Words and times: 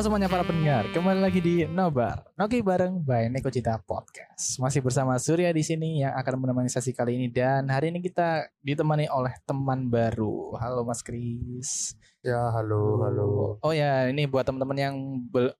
Halo 0.00 0.16
semuanya 0.16 0.32
para 0.32 0.48
pendengar, 0.48 0.88
kembali 0.96 1.20
lagi 1.20 1.44
di 1.44 1.68
Nobar 1.68 2.24
Noki 2.32 2.64
bareng 2.64 3.04
by 3.04 3.28
Neko 3.36 3.52
Cita 3.52 3.76
Podcast. 3.84 4.56
Masih 4.56 4.80
bersama 4.80 5.12
Surya 5.20 5.52
di 5.52 5.60
sini 5.60 6.00
yang 6.00 6.16
akan 6.16 6.40
menemani 6.40 6.72
sesi 6.72 6.96
kali 6.96 7.20
ini 7.20 7.28
dan 7.28 7.68
hari 7.68 7.92
ini 7.92 8.00
kita 8.00 8.48
ditemani 8.64 9.12
oleh 9.12 9.36
teman 9.44 9.92
baru. 9.92 10.56
Halo 10.56 10.88
Mas 10.88 11.04
Kris. 11.04 12.00
Ya, 12.24 12.48
halo, 12.48 13.04
halo. 13.04 13.60
Oh 13.60 13.76
ya, 13.76 14.08
ini 14.08 14.24
buat 14.24 14.48
teman-teman 14.48 14.80
yang 14.80 14.96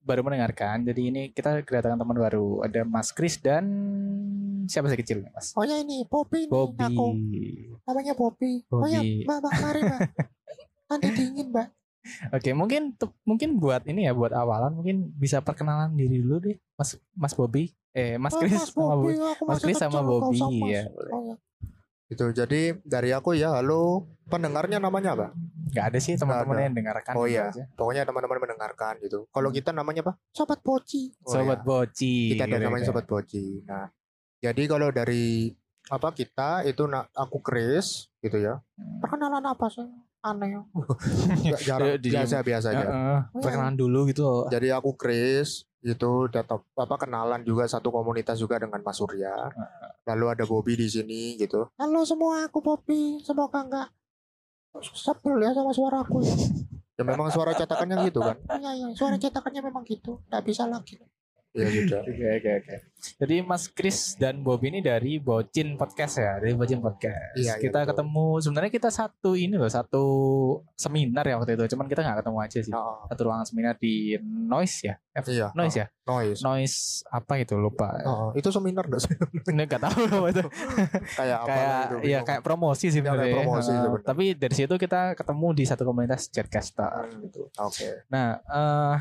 baru 0.00 0.24
mendengarkan. 0.24 0.88
Jadi 0.88 1.12
ini 1.12 1.22
kita 1.36 1.60
kedatangan 1.60 2.00
teman 2.00 2.16
baru. 2.16 2.64
Ada 2.64 2.88
Mas 2.88 3.12
Kris 3.12 3.36
dan 3.36 3.68
siapa 4.72 4.88
sih 4.88 4.96
kecil 4.96 5.20
Mas? 5.36 5.52
Oh 5.52 5.68
ya 5.68 5.76
ini 5.76 6.08
Bobby 6.08 6.48
nih 6.48 6.52
Bobby. 6.56 6.88
aku. 6.88 7.08
Namanya 7.84 8.16
Bobby. 8.16 8.64
Oh 8.72 8.88
ya, 8.88 9.04
Bobby. 9.04 9.20
Mbak, 9.20 9.36
Mbak, 9.36 9.52
mari 9.60 9.80
Mbak. 9.84 10.00
Nanti 10.88 11.08
dingin 11.12 11.52
Mbak. 11.52 11.68
Oke, 12.32 12.50
mungkin 12.56 12.96
tuh- 12.96 13.12
mungkin 13.22 13.60
buat 13.60 13.84
ini 13.84 14.08
ya 14.08 14.12
buat 14.16 14.32
awalan 14.32 14.72
mungkin 14.72 15.12
bisa 15.14 15.44
perkenalan 15.44 15.92
diri 15.92 16.20
dulu 16.20 16.40
deh, 16.40 16.56
Mas 16.74 16.96
Mas 17.12 17.34
Bobby. 17.36 17.72
Eh, 17.92 18.16
Mas 18.16 18.32
Oh, 18.32 18.40
Kris 18.40 18.54
Mas 18.54 18.70
sama 18.70 18.94
Bobby, 18.96 19.14
Mas 19.44 19.60
Kris 19.60 19.76
sama 19.76 20.00
Bobby, 20.00 20.38
ya, 20.70 20.84
Oh, 21.10 21.22
ya. 21.26 21.34
Itu 22.10 22.26
jadi 22.34 22.74
dari 22.82 23.14
aku 23.14 23.38
ya, 23.38 23.54
halo. 23.54 24.10
Pendengarnya 24.26 24.82
namanya 24.82 25.14
apa? 25.14 25.26
Gak 25.70 25.94
ada 25.94 25.98
sih 26.02 26.18
teman-teman 26.18 26.66
yang 26.66 26.74
dengarkan. 26.74 27.14
Oh 27.14 27.22
iya. 27.22 27.54
aja. 27.54 27.70
Pokoknya 27.78 28.02
teman-teman 28.02 28.42
mendengarkan 28.42 28.98
gitu. 28.98 29.30
Kalau 29.30 29.50
kita 29.54 29.70
namanya 29.70 30.02
apa? 30.02 30.12
Sobat 30.34 30.58
Boci. 30.58 31.14
Oh, 31.22 31.38
Sobat 31.38 31.62
ya. 31.62 31.66
Boci. 31.66 32.34
Kita 32.34 32.50
ada 32.50 32.58
gitu 32.58 32.66
namanya 32.66 32.82
ya. 32.82 32.88
Sobat 32.90 33.06
Boci. 33.06 33.62
Nah, 33.62 33.86
jadi 34.42 34.62
kalau 34.66 34.90
dari 34.90 35.54
apa 35.86 36.10
kita 36.10 36.66
itu 36.66 36.82
aku 37.14 37.38
Chris 37.38 38.10
gitu 38.18 38.42
ya. 38.42 38.58
Perkenalan 38.98 39.46
apa 39.46 39.66
sih? 39.70 39.86
Aneh. 40.20 40.48
ya. 40.50 40.60
Nggak, 41.48 41.62
jarang. 41.68 41.88
Di- 41.90 42.00
di- 42.02 42.10
biasa 42.12 42.36
biasa 42.40 42.66
aja. 42.70 42.84
Heeh, 42.84 43.18
perkenalan 43.34 43.76
dulu 43.76 44.04
gitu. 44.06 44.44
Jadi 44.46 44.68
aku 44.68 44.92
Chris 44.92 45.64
itu 45.80 46.10
datang 46.28 46.60
apa 46.76 46.96
kenalan 46.96 47.40
juga 47.40 47.64
satu 47.64 47.88
komunitas 47.88 48.36
juga 48.36 48.60
dengan 48.60 48.80
Mas 48.80 49.00
Surya. 49.00 49.32
Lalu 50.04 50.24
ada 50.28 50.44
Bobby 50.44 50.76
di 50.76 50.86
sini 50.86 51.40
gitu. 51.40 51.72
Halo 51.74 52.04
semua, 52.04 52.44
aku 52.44 52.60
Bobby. 52.60 53.16
Semoga 53.20 53.64
enggak 53.64 53.88
sebel 54.84 55.40
ya 55.40 55.50
sama 55.50 55.72
suaraku. 55.72 56.20
Ya 56.94 57.02
memang 57.02 57.32
suara 57.32 57.56
cetakannya 57.56 58.04
gitu 58.04 58.20
kan. 58.20 58.36
Iya 58.52 58.70
iya, 58.76 58.86
suara 58.92 59.16
cetakannya 59.16 59.64
memang 59.64 59.88
gitu. 59.88 60.20
Enggak 60.28 60.42
bisa 60.44 60.68
lagi. 60.68 61.00
Ya 61.52 61.66
sudah. 61.66 62.00
Oke 62.00 62.14
oke 62.32 62.50
oke. 62.56 62.74
Jadi 63.16 63.36
Mas 63.40 63.66
Kris 63.66 64.14
dan 64.14 64.38
Bobby 64.38 64.68
ini 64.68 64.78
dari 64.78 65.18
Bocin 65.18 65.74
Podcast 65.74 66.14
ya, 66.16 66.36
dari 66.36 66.52
Bocin 66.52 66.78
Podcast. 66.78 67.34
Iya, 67.34 67.42
iya, 67.48 67.54
kita 67.56 67.80
betul. 67.80 67.88
ketemu 67.90 68.26
sebenarnya 68.38 68.70
kita 68.70 68.88
satu 68.88 69.30
ini 69.34 69.56
loh, 69.56 69.66
satu 69.66 70.04
seminar 70.74 71.24
ya 71.24 71.34
waktu 71.34 71.56
itu. 71.56 71.64
Cuman 71.66 71.86
kita 71.86 72.00
nggak 72.00 72.22
ketemu 72.22 72.38
aja 72.38 72.58
sih. 72.60 72.70
Oh, 72.70 73.02
Satu 73.04 73.20
ruangan 73.24 73.42
seminar 73.42 73.74
di 73.74 74.14
Noise 74.22 74.76
ya. 74.84 74.94
F 75.10 75.26
iya. 75.26 75.48
Noise 75.50 75.76
ya. 75.76 75.86
Noise. 76.06 76.38
Noise 76.40 76.76
apa 77.08 77.32
itu 77.36 77.54
lupa. 77.56 77.88
Oh, 78.04 78.30
itu 78.30 78.46
seminar 78.48 78.86
enggak 78.86 79.02
sih? 79.08 79.14
Nggak 79.42 79.80
tahu 79.80 80.00
apa 80.06 80.28
itu. 80.30 80.44
kayak 81.18 81.38
apa 81.40 81.48
kayak 81.48 81.66
gitu, 81.66 81.96
ya 81.96 81.98
bingung. 81.98 82.26
kayak 82.26 82.42
promosi 82.44 82.86
sih 82.86 83.00
Ya, 83.00 83.10
kayak 83.10 83.16
sebenarnya. 83.16 83.34
promosi 83.34 83.58
Eh, 83.66 83.74
sebenarnya. 83.74 84.06
tapi 84.06 84.24
dari 84.36 84.54
situ 84.54 84.74
kita 84.76 85.00
ketemu 85.14 85.46
di 85.50 85.64
satu 85.64 85.82
komunitas 85.82 86.30
chatcaster 86.30 87.10
Hmm. 87.10 87.26
gitu. 87.26 87.42
Oke. 87.58 88.06
Nah, 88.06 88.38
eh 88.38 88.96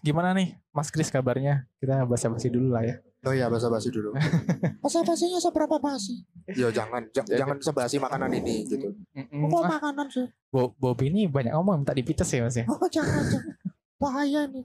gimana 0.00 0.32
nih 0.32 0.56
Mas 0.70 0.88
Kris 0.88 1.08
kabarnya? 1.08 1.68
Kita 1.76 2.04
basa-basi 2.04 2.48
dulu 2.48 2.72
lah 2.72 2.82
ya. 2.82 2.96
Oh 3.20 3.30
iya, 3.30 3.46
basa-basi 3.46 3.88
dulu. 3.88 4.16
Basa-basinya 4.82 5.36
seberapa 5.36 5.76
basi? 5.76 6.24
Ya 6.50 6.72
jangan 6.72 7.04
j- 7.06 7.28
jangan 7.30 7.60
sebasi 7.60 8.00
makanan 8.00 8.32
ini 8.32 8.64
gitu. 8.64 8.96
Mm-mm. 9.12 9.44
Kok 9.46 9.60
Ah, 9.60 9.76
makanan 9.76 10.06
sih? 10.08 10.24
Bo- 10.48 10.72
Bobby 10.74 11.12
ini 11.12 11.28
banyak 11.28 11.52
ngomong 11.52 11.84
minta 11.84 11.92
dipites 11.92 12.24
ya 12.26 12.40
Mas 12.40 12.56
ya. 12.56 12.64
Oh 12.64 12.80
jangan 12.88 13.20
jangan. 13.22 13.54
Bahaya 13.96 14.48
nih. 14.48 14.64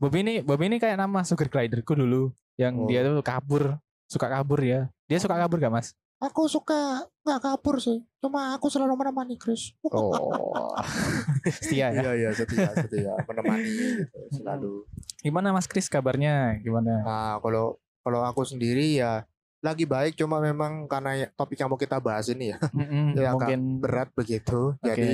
Bobby 0.00 0.24
ini 0.24 0.34
Bobby 0.46 0.66
ini 0.66 0.80
kayak 0.80 0.96
nama 0.96 1.20
sugar 1.20 1.46
gliderku 1.46 1.92
dulu 1.92 2.32
yang 2.56 2.74
Oh. 2.74 2.88
dia 2.88 3.04
tuh 3.04 3.20
kabur, 3.20 3.76
suka 4.08 4.26
kabur 4.26 4.60
ya. 4.60 4.88
Dia 5.04 5.20
suka 5.20 5.36
kabur 5.36 5.60
gak 5.60 5.68
Mas? 5.70 5.92
Aku 6.22 6.46
suka 6.46 7.02
nggak 7.20 7.40
kabur 7.40 7.76
sih. 7.76 7.98
Cuma 8.16 8.54
aku 8.54 8.70
selalu 8.70 8.94
menemani 8.94 9.34
Chris. 9.34 9.74
Oh. 9.84 10.70
Setia 11.58 11.90
ya. 11.90 11.98
Iya 11.98 12.10
iya 12.16 12.30
setia 12.30 12.70
setia 12.72 13.18
menemani 13.24 13.66
gitu, 13.98 14.18
selalu. 14.32 14.86
Gimana 15.18 15.50
Mas 15.50 15.66
Kris 15.66 15.86
kabarnya? 15.86 16.62
Gimana? 16.62 17.02
Nah 17.02 17.34
kalau 17.38 17.74
kalau 18.00 18.22
aku 18.22 18.42
sendiri 18.42 18.96
ya 18.96 19.26
lagi 19.58 19.82
baik 19.82 20.14
cuma 20.14 20.38
memang 20.38 20.86
karena 20.86 21.14
ya- 21.16 21.30
topik 21.32 21.54
yang 21.56 21.70
mau 21.70 21.78
kita 21.78 21.98
bahas 21.98 22.26
ini 22.26 22.50
ya 22.50 22.58
Ya, 23.18 23.30
mungkin 23.32 23.78
berat 23.78 24.10
begitu. 24.12 24.74
Oke. 24.76 24.86
Jadi 24.88 25.10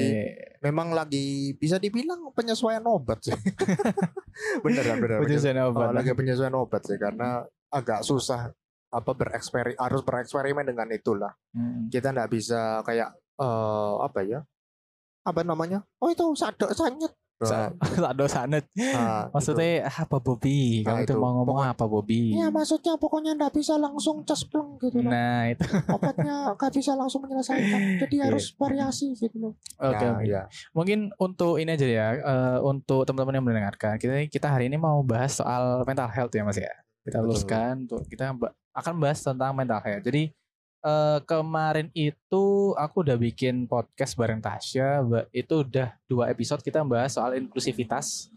memang 0.63 0.93
lagi 0.93 1.53
bisa 1.55 1.77
dibilang 1.77 2.33
penyesuaian 2.33 2.85
obat 2.85 3.21
sih. 3.23 3.33
beneran 4.65 4.97
beneran. 4.99 5.21
Penyesuaian 5.21 5.59
Oh, 5.65 5.73
obat. 5.73 5.93
lagi 5.95 6.13
penyesuaian 6.13 6.53
obat 6.55 6.85
sih 6.85 6.97
karena 6.97 7.45
agak 7.69 8.01
susah 8.01 8.53
apa 8.89 9.11
bereksperi 9.13 9.77
harus 9.77 10.01
bereksperimen 10.01 10.65
dengan 10.65 10.89
itulah. 10.89 11.33
Mm. 11.53 11.89
Kita 11.89 12.09
nggak 12.11 12.31
bisa 12.31 12.81
kayak 12.83 13.13
eh 13.37 13.95
apa 14.01 14.21
ya? 14.23 14.41
Apa 15.23 15.45
namanya? 15.45 15.85
Oh 16.01 16.09
itu 16.09 16.25
sadok 16.33 16.73
sanyet. 16.73 17.13
Sa- 17.39 17.71
Sado 17.71 18.27
sanet. 18.27 18.67
Nah, 18.75 19.29
Maksudnya 19.37 19.87
apa 19.87 20.19
Bobby? 20.19 20.83
Kamu 20.83 20.91
Nah, 20.91 21.03
itu 21.07 21.15
itu. 21.15 21.23
mau 21.23 21.31
ngomong 21.39 21.63
apa 21.63 21.87
Bobby? 21.87 22.35
Ya 22.35 22.51
maksudnya 22.51 22.99
pokoknya 22.99 23.39
nggak 23.39 23.55
bisa 23.55 23.79
langsung 23.79 24.27
cespleng 24.27 24.75
gitu 24.83 24.99
loh. 24.99 25.15
Nah 25.15 25.47
itu. 25.47 25.63
Obatnya 25.95 26.59
nggak 26.59 26.73
bisa 26.75 26.99
langsung 26.99 27.23
menyelesaikan. 27.23 28.03
Jadi 28.03 28.17
harus 28.19 28.51
variasi 28.59 29.15
gitu 29.15 29.39
loh. 29.39 29.53
Oke 29.79 30.03
Nah, 30.03 30.19
oke. 30.19 30.27
ya. 30.27 30.43
Mungkin 30.75 31.15
untuk 31.15 31.63
ini 31.63 31.79
aja 31.79 31.87
ya, 31.87 32.07
eh, 32.19 32.59
untuk 32.59 33.07
teman-teman 33.07 33.39
yang 33.39 33.47
mendengarkan, 33.47 34.03
kita 34.03 34.27
kita 34.27 34.51
hari 34.51 34.67
ini 34.67 34.75
mau 34.75 34.99
bahas 35.07 35.39
soal 35.39 35.87
mental 35.87 36.11
health 36.11 36.35
ya 36.35 36.43
Mas 36.43 36.59
ya. 36.59 36.73
Kita 37.09 37.25
Betul. 37.25 37.29
luruskan 37.33 37.75
untuk 37.89 38.05
kita 38.05 38.37
akan 38.77 38.95
bahas 39.01 39.25
tentang 39.25 39.57
mental 39.57 39.81
health. 39.81 40.05
Jadi 40.05 40.29
eh, 40.85 41.19
kemarin 41.25 41.89
itu 41.97 42.77
aku 42.77 42.97
udah 43.01 43.17
bikin 43.17 43.65
podcast 43.65 44.13
bareng 44.13 44.45
Tasya, 44.45 45.01
itu 45.33 45.55
udah 45.65 45.97
dua 46.05 46.29
episode 46.29 46.61
kita 46.61 46.85
bahas 46.85 47.17
soal 47.17 47.33
inklusivitas. 47.41 48.29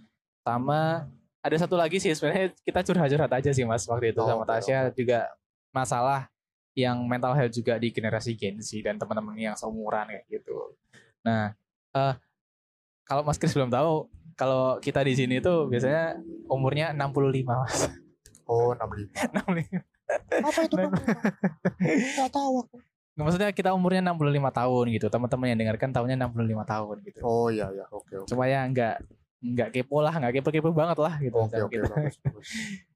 Sama 0.42 1.06
ada 1.42 1.58
satu 1.58 1.76
lagi 1.76 1.98
sih 2.00 2.14
sebenarnya 2.16 2.54
kita 2.62 2.80
curhat-curhat 2.86 3.32
aja 3.34 3.50
sih 3.50 3.66
Mas 3.66 3.86
waktu 3.90 4.14
itu 4.14 4.22
Oh, 4.22 4.30
sama 4.30 4.46
Tasya 4.46 4.94
juga 4.94 5.30
masalah 5.74 6.30
yang 6.78 7.04
mental 7.04 7.36
health 7.36 7.52
juga 7.52 7.76
di 7.76 7.92
generasi 7.92 8.38
Gen 8.38 8.62
Z 8.64 8.80
dan 8.80 8.96
teman-teman 8.96 9.36
yang 9.36 9.58
seumuran 9.60 10.08
kayak 10.08 10.26
gitu. 10.32 10.78
Nah, 11.28 11.52
eh 11.92 12.14
kalau 13.04 13.28
Mas 13.28 13.36
Kris 13.36 13.52
belum 13.52 13.68
tahu, 13.68 14.08
kalau 14.40 14.80
kita 14.80 15.04
di 15.04 15.14
sini 15.18 15.44
tuh 15.44 15.68
biasanya 15.68 16.16
umurnya 16.48 16.96
65 16.96 17.44
Mas. 17.44 17.92
Oh 18.52 18.76
65. 18.76 19.16
65. 19.32 19.80
Apa 20.44 20.60
itu 20.62 20.76
Nah. 20.76 20.84
namanya? 20.92 21.16
Nggak 22.12 22.32
tahu 22.32 22.54
aku. 22.62 22.76
Nggak, 23.12 23.24
Maksudnya 23.24 23.50
kita 23.52 23.70
umurnya 23.72 24.02
65 24.04 24.20
tahun 24.52 24.86
gitu. 24.92 25.08
Teman-teman 25.08 25.48
yang 25.48 25.60
dengarkan 25.60 25.90
tahunnya 25.90 26.16
65 26.22 26.68
tahun 26.68 26.96
gitu. 27.02 27.20
Oh 27.22 27.48
iya 27.48 27.72
ya 27.72 27.88
oke 27.88 28.14
oke. 28.18 28.28
Supaya 28.28 28.68
nggak 28.68 28.96
nggak 29.42 29.70
kepo 29.72 30.00
lah, 30.00 30.14
nggak 30.14 30.38
kepo-kepo 30.38 30.70
banget 30.70 30.98
lah 31.00 31.16
gitu. 31.18 31.34
Oke 31.34 31.50
sama 31.50 31.66
oke 31.66 31.74
kita. 31.74 31.88
bagus, 31.90 32.16
bagus. 32.20 32.48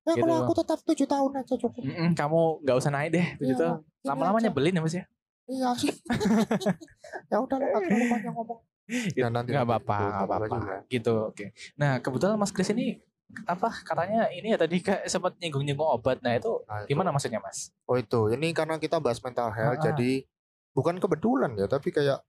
Ya 0.05 0.11
Gitu. 0.11 0.21
kalau 0.21 0.35
aku 0.37 0.53
tetap 0.53 0.79
tujuh 0.83 1.07
tahun 1.09 1.31
aja 1.35 1.53
cukup. 1.57 1.81
Mm-mm, 1.81 2.09
kamu 2.13 2.39
nggak 2.61 2.77
usah 2.77 2.91
naik 2.91 3.09
deh 3.11 3.25
Iya, 3.33 3.47
gitu. 3.49 3.67
ini 3.81 4.05
Lama-lama 4.05 4.37
nyebelin 4.37 4.75
ya 4.75 4.81
Mas 4.81 4.93
ya. 4.93 5.05
Iya 5.45 5.69
sih. 5.73 5.89
ya 7.31 7.37
udah 7.39 7.57
lah 7.57 7.79
banyak 7.79 8.29
ngomong. 8.29 8.59
Ya, 9.17 9.27
nanti 9.27 9.49
nggak 9.49 9.65
apa-apa, 9.65 9.97
nggak 9.97 10.13
apa-apa 10.21 10.35
apa-apa. 10.45 10.55
juga. 10.61 10.75
Gitu, 10.85 11.13
oke. 11.25 11.45
Nah, 11.73 11.97
kebetulan 11.97 12.37
Mas 12.37 12.53
Kris 12.53 12.69
ini 12.69 13.01
apa 13.43 13.67
katanya 13.81 14.29
ini 14.29 14.53
ya 14.53 14.57
tadi 14.57 14.79
kayak 14.79 15.05
sempat 15.05 15.35
nyinggung-nyinggung 15.37 15.89
obat. 15.91 16.21
Nah, 16.21 16.33
itu 16.33 16.63
Nah, 16.63 16.81
itu. 16.81 16.87
gimana 16.89 17.09
maksudnya, 17.09 17.37
Mas? 17.37 17.73
Oh 17.83 17.95
itu, 17.95 18.29
ini 18.29 18.51
karena 18.51 18.77
kita 18.77 18.97
bahas 18.97 19.19
mental 19.19 19.49
health, 19.49 19.77
Ah. 19.77 19.83
jadi 19.91 20.23
bukan 20.71 20.95
kebetulan 20.97 21.55
ya 21.55 21.65
tapi 21.65 21.87
kayak 21.89 22.19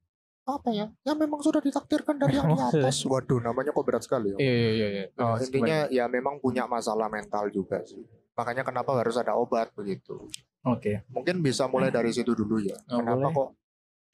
apa 0.46 0.70
ya 0.70 0.86
ya 1.02 1.12
memang 1.12 1.42
sudah 1.42 1.58
ditakdirkan 1.58 2.14
dari 2.14 2.38
yang 2.38 2.46
di 2.46 2.54
atas 2.54 3.02
waduh 3.02 3.42
namanya 3.42 3.74
kok 3.74 3.82
berat 3.82 3.98
sekali 4.00 4.30
ya 4.30 4.38
Iya 4.38 4.54
iya 4.70 4.86
iya. 4.88 5.04
Oh, 5.18 5.34
intinya 5.34 5.90
ya 5.90 6.06
memang 6.06 6.38
punya 6.38 6.62
masalah 6.64 7.10
mental 7.10 7.50
juga 7.50 7.82
sih 7.82 8.06
makanya 8.32 8.62
kenapa 8.62 8.94
harus 8.94 9.18
ada 9.18 9.34
obat 9.34 9.74
begitu 9.74 10.30
Oke. 10.62 11.02
mungkin 11.10 11.42
bisa 11.42 11.66
mulai 11.66 11.90
dari 11.90 12.14
situ 12.14 12.30
dulu 12.30 12.62
ya 12.62 12.78
Oh, 12.86 13.02
kenapa 13.02 13.18
boleh. 13.18 13.34
kok 13.34 13.48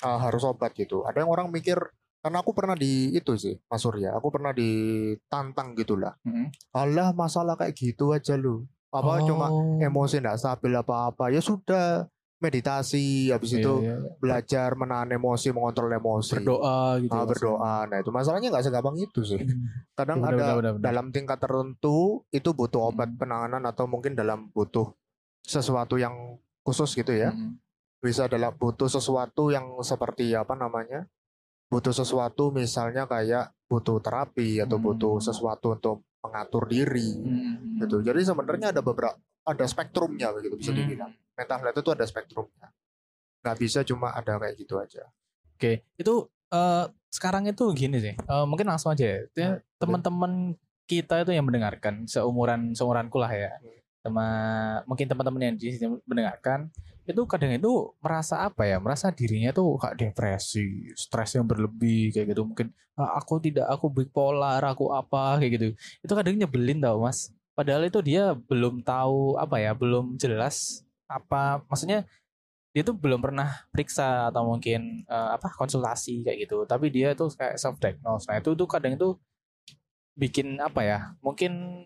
uh, 0.00 0.18
harus 0.24 0.42
obat 0.42 0.72
gitu 0.72 1.04
ada 1.04 1.20
yang 1.20 1.28
orang 1.28 1.52
mikir 1.52 1.76
karena 2.22 2.38
aku 2.38 2.50
pernah 2.52 2.72
di 2.72 3.10
itu 3.10 3.34
sih 3.34 3.58
Mas 3.66 3.82
Surya 3.82 4.14
aku 4.14 4.30
pernah 4.30 4.54
ditantang 4.54 5.74
gitulah 5.74 6.14
Mm-mm. 6.22 6.48
alah 6.72 7.10
masalah 7.12 7.54
kayak 7.54 7.74
gitu 7.74 8.10
aja 8.10 8.34
lu 8.34 8.62
apa 8.88 9.20
cuma 9.22 9.48
Oh. 9.48 9.80
emosi 9.80 10.20
tidak 10.20 10.36
stabil 10.36 10.72
apa-apa 10.72 11.28
ya 11.28 11.40
sudah 11.40 12.06
meditasi 12.38 13.30
habis 13.30 13.50
Iya, 13.50 13.58
itu 13.58 13.74
iya, 13.80 13.94
iya. 13.96 14.10
belajar 14.18 14.68
menahan 14.74 15.10
emosi 15.10 15.48
mengontrol 15.50 15.88
emosi 15.90 16.36
berdoa 16.36 16.98
gitu. 16.98 17.10
Ah, 17.10 17.22
ya, 17.22 17.24
berdoa 17.24 17.76
nah 17.86 17.96
itu 17.96 18.10
masalahnya 18.10 18.48
nggak 18.50 18.64
segampang 18.64 18.96
itu 18.96 19.20
sih 19.22 19.38
Hmm. 19.38 19.66
kadang 19.94 20.18
Benar, 20.18 20.28
ada 20.28 20.36
benar, 20.36 20.54
benar, 20.54 20.72
benar. 20.74 20.82
dalam 20.84 21.06
tingkat 21.08 21.38
tertentu 21.38 21.96
itu 22.30 22.50
butuh 22.50 22.80
obat 22.84 23.08
Hmm. 23.08 23.18
penanganan 23.18 23.62
atau 23.64 23.86
mungkin 23.86 24.12
dalam 24.12 24.50
butuh 24.50 24.90
sesuatu 25.40 25.96
yang 25.96 26.36
khusus 26.60 26.92
gitu 26.92 27.10
ya 27.10 27.30
Mm-mm. 27.30 27.58
bisa 27.98 28.26
dalam 28.26 28.52
butuh 28.52 28.86
sesuatu 28.86 29.48
yang 29.48 29.64
seperti 29.80 30.34
apa 30.34 30.52
namanya 30.52 31.06
butuh 31.72 31.90
sesuatu 31.90 32.52
misalnya 32.52 33.08
kayak 33.08 33.56
butuh 33.64 33.96
terapi 33.98 34.60
atau 34.60 34.76
Hmm. 34.76 34.86
butuh 34.86 35.16
sesuatu 35.18 35.72
untuk 35.72 35.96
mengatur 36.20 36.68
diri 36.68 37.16
Mm-mm. 37.16 37.80
gitu 37.80 38.04
jadi 38.04 38.20
sebenarnya 38.20 38.70
ada 38.70 38.84
beberapa 38.84 39.16
ada 39.42 39.64
spektrumnya 39.64 40.28
begitu 40.30 40.54
bisa 40.54 40.70
Hmm. 40.70 40.78
dibilang 40.78 41.10
mental 41.32 41.58
health 41.58 41.80
itu 41.80 41.90
ada 41.90 42.04
spektrumnya 42.04 42.68
nggak 43.40 43.56
bisa 43.56 43.80
cuma 43.82 44.12
ada 44.12 44.36
kayak 44.36 44.54
gitu 44.54 44.76
aja 44.76 45.08
Oke, 45.52 45.86
itu 45.94 46.14
eh, 46.50 46.84
sekarang 47.08 47.46
itu 47.46 47.62
gini 47.70 47.96
sih. 47.96 48.14
eh, 48.14 48.44
mungkin 48.44 48.66
langsung 48.66 48.90
aja 48.90 49.06
ya. 49.06 49.18
Ya, 49.32 49.50
Teman-teman 49.78 50.58
kita 50.84 51.22
itu 51.22 51.30
yang 51.30 51.46
mendengarkan 51.46 52.02
seumuran 52.04 52.74
seumuranku 52.74 53.14
lah 53.16 53.30
ya. 53.30 53.54
Sama 54.02 54.26
mungkin 54.84 55.06
teman-teman 55.06 55.38
yang 55.40 55.54
di 55.54 55.70
sini 55.70 56.02
mendengarkan 56.02 56.66
itu 57.08 57.22
kadang 57.26 57.52
itu 57.54 57.70
merasa 58.04 58.46
apa 58.46 58.62
ya? 58.68 58.78
Merasa 58.78 59.10
dirinya 59.10 59.50
tuh 59.50 59.76
kayak 59.80 59.96
depresi, 59.98 60.90
stres 60.94 61.34
yang 61.36 61.46
berlebih 61.48 62.14
kayak 62.14 62.32
gitu. 62.34 62.42
Mungkin 62.46 62.70
"Ah, 62.98 63.18
aku 63.18 63.42
tidak 63.42 63.66
aku 63.70 63.86
bipolar, 63.90 64.62
aku 64.62 64.92
apa 64.94 65.38
kayak 65.42 65.52
gitu. 65.58 65.66
Itu 66.04 66.12
kadang 66.14 66.36
nyebelin 66.38 66.78
tau, 66.82 67.02
Mas. 67.02 67.32
Padahal 67.58 67.84
itu 67.88 68.00
dia 68.00 68.32
belum 68.48 68.80
tahu 68.86 69.36
apa 69.36 69.56
ya, 69.60 69.72
belum 69.76 70.16
jelas 70.16 70.82
apa 71.12 71.60
maksudnya 71.68 72.08
dia 72.72 72.82
tuh 72.88 72.96
belum 72.96 73.20
pernah 73.20 73.68
periksa 73.68 74.32
atau 74.32 74.48
mungkin 74.48 75.04
eh, 75.04 75.28
apa 75.36 75.52
konsultasi 75.52 76.24
kayak 76.24 76.48
gitu 76.48 76.64
tapi 76.64 76.88
dia 76.88 77.12
tuh 77.12 77.28
kayak 77.36 77.60
self 77.60 77.76
diagnose 77.76 78.24
nah 78.28 78.40
itu 78.40 78.56
tuh 78.56 78.64
kadang 78.64 78.96
itu 78.96 79.12
bikin 80.16 80.60
apa 80.60 80.80
ya 80.84 80.98
mungkin 81.24 81.84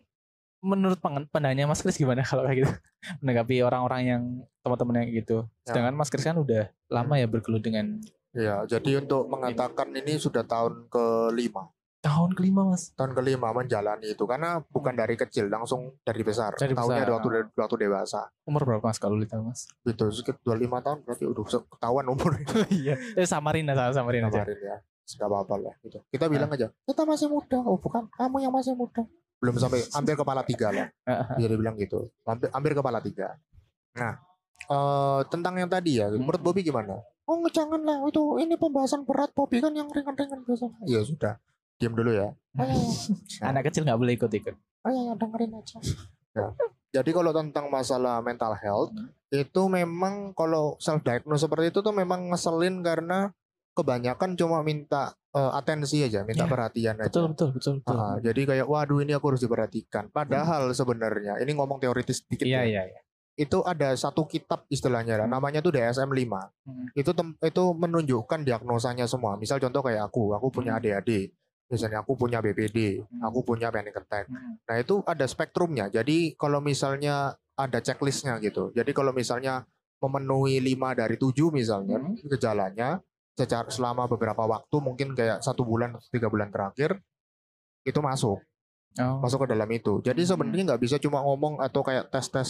menurut 0.65 0.99
pandangannya 1.03 1.67
Mas 1.69 1.83
Kris 1.85 2.01
gimana 2.01 2.25
kalau 2.25 2.45
kayak 2.45 2.65
gitu? 2.65 2.73
Menanggapi 3.23 3.63
orang-orang 3.63 4.01
yang 4.05 4.23
teman-teman 4.65 5.05
yang 5.05 5.11
gitu. 5.23 5.37
Ya. 5.65 5.73
sedangkan 5.73 5.95
Mas 5.95 6.11
Kris 6.11 6.27
kan 6.27 6.37
udah 6.39 6.71
lama 6.91 7.15
ya 7.19 7.27
bergelut 7.29 7.63
dengan 7.63 8.01
ya 8.37 8.69
jadi 8.69 9.01
untuk 9.01 9.33
mengatakan 9.33 9.91
ini 9.97 10.21
sudah 10.21 10.45
tahun 10.45 10.93
kelima. 10.93 11.73
Tahun 12.05 12.39
kelima 12.39 12.63
Mas? 12.71 12.95
Tahun 12.95 13.17
kelima 13.19 13.51
menjalani 13.51 14.15
itu 14.15 14.23
karena 14.31 14.63
bukan 14.71 14.95
dari 14.95 15.19
kecil 15.19 15.51
langsung 15.51 15.97
dari 16.07 16.23
besar. 16.23 16.55
Hmm. 16.55 16.63
Dari 16.63 16.75
tahunnya 16.77 17.03
besar. 17.03 17.15
waktu 17.19 17.29
waktu 17.57 17.77
dewasa. 17.83 18.23
Umur 18.47 18.63
berapa 18.63 18.85
Mas 18.85 19.01
kalau 19.03 19.19
tahu 19.25 19.43
Mas? 19.51 19.67
Gitu 19.83 20.05
sekitar 20.13 20.39
25 20.45 20.87
tahun 20.87 20.99
berarti 21.03 21.25
udah 21.27 21.45
ketahuan 21.67 22.07
umur 22.07 22.31
iya. 22.71 22.95
Eh 23.19 23.27
samarin 23.27 23.67
aja 23.73 23.91
samarin 23.91 24.29
aja. 24.31 24.47
ya 24.47 24.79
nggak 25.07 25.29
apa-apa 25.29 25.55
lah 25.63 25.75
gitu. 25.81 26.03
Kita 26.11 26.27
bilang 26.27 26.51
aja 26.51 26.67
kita 26.83 27.03
masih 27.03 27.31
muda. 27.31 27.63
Oh 27.63 27.79
bukan. 27.79 28.11
Kamu 28.11 28.43
yang 28.43 28.51
masih 28.51 28.75
muda. 28.75 29.07
Belum 29.39 29.55
sampai 29.55 29.87
hampir 29.93 30.15
kepala 30.15 30.43
tiga 30.43 30.75
lah. 30.75 30.87
Bisa 31.39 31.47
dibilang 31.47 31.79
gitu. 31.79 32.11
Hampir, 32.27 32.51
hampir 32.51 32.73
kepala 32.75 32.99
tiga. 32.99 33.39
Nah 33.95 34.19
eh 34.57 35.21
tentang 35.31 35.55
yang 35.55 35.69
tadi 35.69 36.01
ya 36.03 36.11
menurut 36.11 36.43
Hmm. 36.43 36.47
Bobby 36.49 36.67
gimana? 36.67 36.99
Oh 37.27 37.43
jangan 37.47 37.83
lah 37.83 38.03
itu 38.07 38.23
ini 38.39 38.55
pembahasan 38.55 39.03
berat 39.03 39.31
Bobby 39.31 39.59
kan 39.59 39.71
yang 39.71 39.87
ringan-ringan 39.87 40.43
biasa. 40.43 40.67
Ya 40.87 41.03
sudah 41.03 41.39
diam 41.77 41.95
dulu 41.95 42.11
ya. 42.11 42.35
Ayo 42.57 42.75
anak 43.49 43.71
kecil 43.71 43.87
nggak 43.87 43.99
boleh 43.99 44.15
ikut-ikut. 44.17 44.55
Ayo 44.83 45.15
dengerin 45.15 45.55
aja. 45.55 45.79
Ya. 46.37 46.53
jadi 46.93 47.11
kalau 47.13 47.33
tentang 47.33 47.69
masalah 47.69 48.21
mental 48.21 48.53
health 48.55 48.93
Hmm. 48.93 49.09
itu 49.29 49.63
memang 49.67 50.33
kalau 50.33 50.77
self 50.79 51.01
diagnose 51.01 51.43
seperti 51.43 51.69
itu 51.69 51.81
tuh 51.81 51.91
memang 51.91 52.29
ngeselin 52.29 52.81
karena 52.81 53.33
kebanyakan 53.77 54.35
cuma 54.35 54.59
minta 54.61 55.13
eh, 55.31 55.53
atensi 55.53 56.01
aja 56.01 56.25
minta 56.25 56.43
Ya, 56.43 56.51
perhatian 56.51 56.97
aja 56.97 57.07
betul 57.07 57.31
betul 57.31 57.49
betul, 57.53 57.75
betul. 57.79 58.01
Jadi 58.25 58.41
kayak 58.47 58.67
waduh 58.67 58.99
ini 58.99 59.13
aku 59.13 59.27
harus 59.29 59.43
diperhatikan. 59.43 60.09
Padahal 60.09 60.73
sebenarnya 60.73 61.37
ini 61.39 61.53
ngomong 61.53 61.77
teoritis 61.77 62.25
sedikit 62.25 62.43
iya 62.43 62.65
ya. 62.65 62.65
iya 62.65 62.83
iya 62.89 63.01
Itu 63.37 63.61
ada 63.61 63.93
satu 63.93 64.25
kitab 64.25 64.65
istilahnya 64.67 65.21
Hmm. 65.21 65.29
namanya 65.29 65.61
tuh 65.61 65.69
DSM 65.71 66.09
5. 66.09 66.41
Hmm. 66.65 66.89
Itu 66.97 67.13
tem- 67.13 67.37
itu 67.37 67.65
menunjukkan 67.71 68.41
diagnosanya 68.43 69.05
semua. 69.05 69.37
Misal 69.37 69.61
contoh 69.61 69.85
kayak 69.85 70.09
aku, 70.09 70.33
aku 70.33 70.49
punya 70.51 70.73
Hmm. 70.73 70.81
ADHD. 70.81 71.29
Misalnya 71.69 72.01
aku 72.01 72.17
punya 72.17 72.41
BPD, 72.41 73.05
Hmm. 73.05 73.21
aku 73.23 73.45
punya 73.45 73.69
panic 73.69 73.93
attack. 73.93 74.25
Hmm. 74.27 74.57
Nah, 74.57 74.77
itu 74.79 75.05
ada 75.05 75.29
spektrumnya. 75.29 75.93
Jadi 75.93 76.33
kalau 76.33 76.65
misalnya 76.65 77.37
ada 77.55 77.79
checklistnya 77.79 78.41
gitu. 78.41 78.73
Jadi 78.73 78.91
kalau 78.91 79.13
misalnya 79.13 79.69
memenuhi 79.97 80.57
5 80.59 80.93
dari 80.93 81.17
7 81.17 81.49
misalnya 81.51 81.97
Hmm. 81.99 82.17
gejalanya 82.25 83.05
secara 83.37 83.69
selama 83.69 84.09
beberapa 84.09 84.43
waktu 84.43 84.77
mungkin 84.81 85.13
kayak 85.13 85.45
satu 85.45 85.63
bulan 85.63 85.95
atau 85.95 86.09
tiga 86.09 86.33
bulan 86.33 86.49
terakhir 86.49 86.97
itu 87.85 88.01
masuk 88.01 88.41
Oh. 88.97 89.21
masuk 89.21 89.45
ke 89.45 89.53
dalam 89.53 89.69
itu. 89.69 90.01
Jadi 90.01 90.25
Hmm. 90.25 90.31
sebenarnya 90.33 90.65
nggak 90.73 90.81
bisa 90.81 90.97
cuma 90.97 91.21
ngomong 91.21 91.61
atau 91.61 91.85
kayak 91.85 92.09
tes 92.09 92.33
tes 92.33 92.49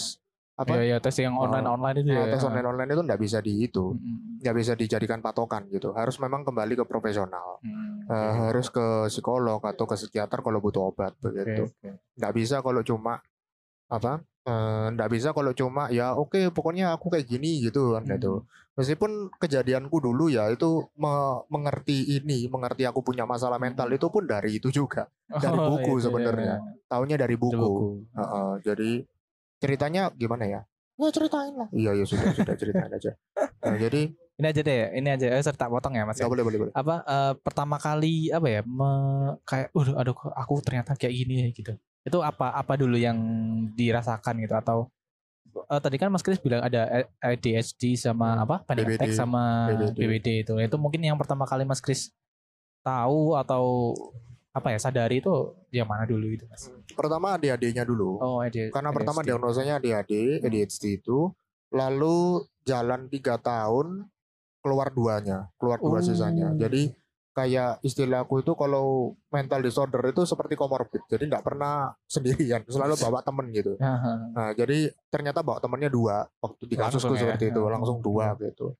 apa 0.55 0.79
Iya, 0.79 0.83
iya, 0.95 0.97
tes 1.03 1.19
yang 1.19 1.35
online 1.35 1.67
online 1.67 1.97
itu 2.01 2.09
eh, 2.09 2.23
ya. 2.23 2.31
tes 2.31 2.43
online 2.47 2.67
online 2.71 2.89
itu 2.95 3.01
nggak 3.03 3.19
bisa 3.19 3.37
di 3.43 3.67
itu, 3.67 3.91
Mm, 3.91 4.39
nggak 4.39 4.55
bisa 4.55 4.71
dijadikan 4.73 5.19
patokan 5.19 5.67
gitu. 5.67 5.91
Harus 5.91 6.15
memang 6.17 6.47
kembali 6.47 6.79
ke 6.79 6.85
profesional, 6.87 7.59
mm, 7.59 7.67
mm. 7.67 7.95
Eh, 8.07 8.33
harus 8.47 8.71
ke 8.71 9.11
psikolog 9.11 9.59
atau 9.59 9.83
ke 9.83 9.99
psikiater 9.99 10.39
kalau 10.39 10.63
butuh 10.63 10.87
obat 10.87 11.19
begitu. 11.19 11.67
Nggak 12.15 12.33
bisa 12.33 12.63
kalau 12.63 12.79
cuma 12.79 13.19
apa? 13.91 14.23
Eh, 14.47 14.85
nggak 14.95 15.09
bisa 15.11 15.29
kalau 15.31 15.51
cuma 15.51 15.91
ya 15.91 16.15
oke 16.15 16.49
pokoknya 16.49 16.95
aku 16.95 17.11
kayak 17.11 17.27
gini 17.27 17.61
gitu 17.61 17.93
kan 17.93 18.03
Hmm. 18.07 18.11
gitu. 18.15 18.33
Meskipun 18.77 19.33
kejadianku 19.35 19.97
dulu 19.97 20.29
ya 20.29 20.53
itu 20.53 20.85
me- 20.95 21.41
mengerti 21.49 22.15
ini, 22.15 22.45
mengerti 22.45 22.85
aku 22.85 23.01
punya 23.01 23.25
masalah 23.25 23.57
mental 23.57 23.89
itu 23.89 24.05
pun 24.07 24.23
dari 24.23 24.61
itu 24.61 24.69
juga. 24.69 25.09
Dari 25.43 25.57
Oh, 25.57 25.65
buku 25.75 25.91
iya, 25.91 25.97
iya, 25.97 26.05
sebenarnya. 26.05 26.55
iya. 26.61 26.85
Taunya 26.87 27.17
dari 27.17 27.35
buku. 27.35 27.57
buku. 27.57 27.87
Heeh, 28.13 28.49
jadi 28.63 28.89
ceritanya 29.57 30.13
gimana 30.13 30.45
ya? 30.45 30.61
Ya 30.97 31.09
ceritain 31.09 31.53
lah. 31.53 31.69
Iya 31.69 31.91
iya 31.93 32.05
sudah 32.05 32.29
sudah 32.33 32.55
ceritain 32.57 32.89
aja. 32.89 33.11
Nah, 33.65 33.77
jadi 33.85 34.13
Ini 34.37 34.53
aja 34.53 34.61
deh, 34.61 34.81
ini 34.93 35.09
aja. 35.09 35.27
Eh, 35.33 35.41
serta 35.41 35.65
potong 35.65 35.97
ya 35.97 36.05
Mas. 36.05 36.21
nggak 36.21 36.29
ya. 36.29 36.33
boleh 36.37 36.43
boleh 36.45 36.57
boleh. 36.61 36.73
Apa 36.77 37.01
eh, 37.01 37.33
pertama 37.41 37.81
kali 37.81 38.29
apa 38.29 38.45
ya? 38.45 38.61
me- 38.61 39.41
kayak, 39.41 39.73
udah, 39.73 39.97
aduh, 39.97 40.13
aku 40.37 40.61
ternyata 40.61 40.93
kayak 40.93 41.09
gini 41.17 41.33
ya 41.41 41.47
gitu. 41.49 41.73
Itu 42.07 42.23
apa 42.23 42.55
apa 42.55 42.73
dulu 42.73 42.95
yang 42.95 43.19
dirasakan 43.75 44.39
gitu 44.39 44.55
atau 44.55 44.77
eh, 45.67 45.81
tadi 45.83 45.99
kan 45.99 46.07
Mas 46.07 46.23
Kris 46.23 46.39
bilang 46.39 46.63
ada 46.63 47.03
ADHD 47.19 47.99
sama 47.99 48.39
apa? 48.39 48.63
Panic 48.63 48.87
BBD. 48.87 48.95
attack 48.95 49.11
sama 49.11 49.67
BBD. 49.67 49.97
BBD 49.99 50.27
itu. 50.41 50.53
Itu 50.55 50.77
mungkin 50.79 51.03
yang 51.03 51.19
pertama 51.19 51.43
kali 51.43 51.67
Mas 51.67 51.83
Kris 51.83 52.15
tahu 52.79 53.35
atau 53.35 53.91
apa 54.51 54.73
ya 54.73 54.79
sadari 54.79 55.21
itu 55.21 55.29
yang 55.69 55.85
mana 55.85 56.07
dulu 56.07 56.31
itu 56.31 56.47
Mas? 56.47 56.71
Pertama 56.89 57.35
ADHD-nya 57.35 57.83
dulu. 57.83 58.17
Oh, 58.17 58.39
ADHD. 58.39 58.71
Karena 58.71 58.89
pertama 58.89 59.21
diagnosanya 59.21 59.77
ADHD, 59.77 60.41
ADHD 60.41 60.97
itu, 60.97 61.29
lalu 61.69 62.41
jalan 62.63 63.05
tiga 63.05 63.37
tahun 63.37 64.07
keluar 64.63 64.89
duanya, 64.89 65.51
keluar 65.61 65.77
dua 65.77 65.99
Oh. 65.99 66.03
sisanya. 66.03 66.57
Jadi 66.57 66.89
kayak 67.37 67.77
istilahku 67.85 68.41
itu 68.41 68.57
kalau 68.57 69.13
mental 69.29 69.61
disorder 69.61 70.01
itu 70.09 70.25
seperti 70.25 70.57
komorbid, 70.57 71.05
jadi 71.05 71.29
nggak 71.29 71.45
pernah 71.45 71.93
sendirian, 72.09 72.65
selalu 72.65 72.97
bawa 72.97 73.21
temen 73.21 73.45
gitu. 73.53 73.77
Nah, 74.37 74.57
jadi 74.57 74.89
ternyata 75.13 75.45
bawa 75.45 75.61
temennya 75.61 75.93
dua 75.93 76.25
waktu 76.41 76.65
di 76.65 76.73
kasusku 76.73 77.13
Langsung 77.13 77.13
ya? 77.13 77.21
seperti 77.29 77.45
itu, 77.53 77.61
Oh. 77.61 77.69
langsung 77.69 77.97
dua 78.01 78.33
gitu. 78.41 78.73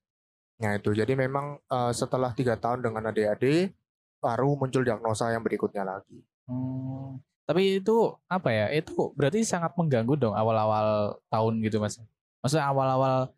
Nah 0.58 0.74
itu 0.74 0.90
jadi 0.90 1.14
memang 1.14 1.62
eh, 1.62 1.92
setelah 1.94 2.34
tiga 2.34 2.58
tahun 2.58 2.82
dengan 2.82 3.14
ADHD 3.14 3.70
baru 4.18 4.58
muncul 4.58 4.82
diagnosa 4.82 5.30
yang 5.30 5.46
berikutnya 5.46 5.86
lagi. 5.86 6.18
Hmm, 6.50 7.22
tapi 7.46 7.78
itu 7.78 7.94
apa 8.26 8.50
ya? 8.50 8.66
Itu 8.74 9.14
berarti 9.14 9.46
sangat 9.46 9.78
mengganggu 9.78 10.18
dong 10.18 10.34
awal-awal 10.34 11.14
tahun 11.30 11.62
gitu 11.62 11.78
mas. 11.78 12.02
Maksudnya 12.42 12.66
awal-awal 12.66 13.30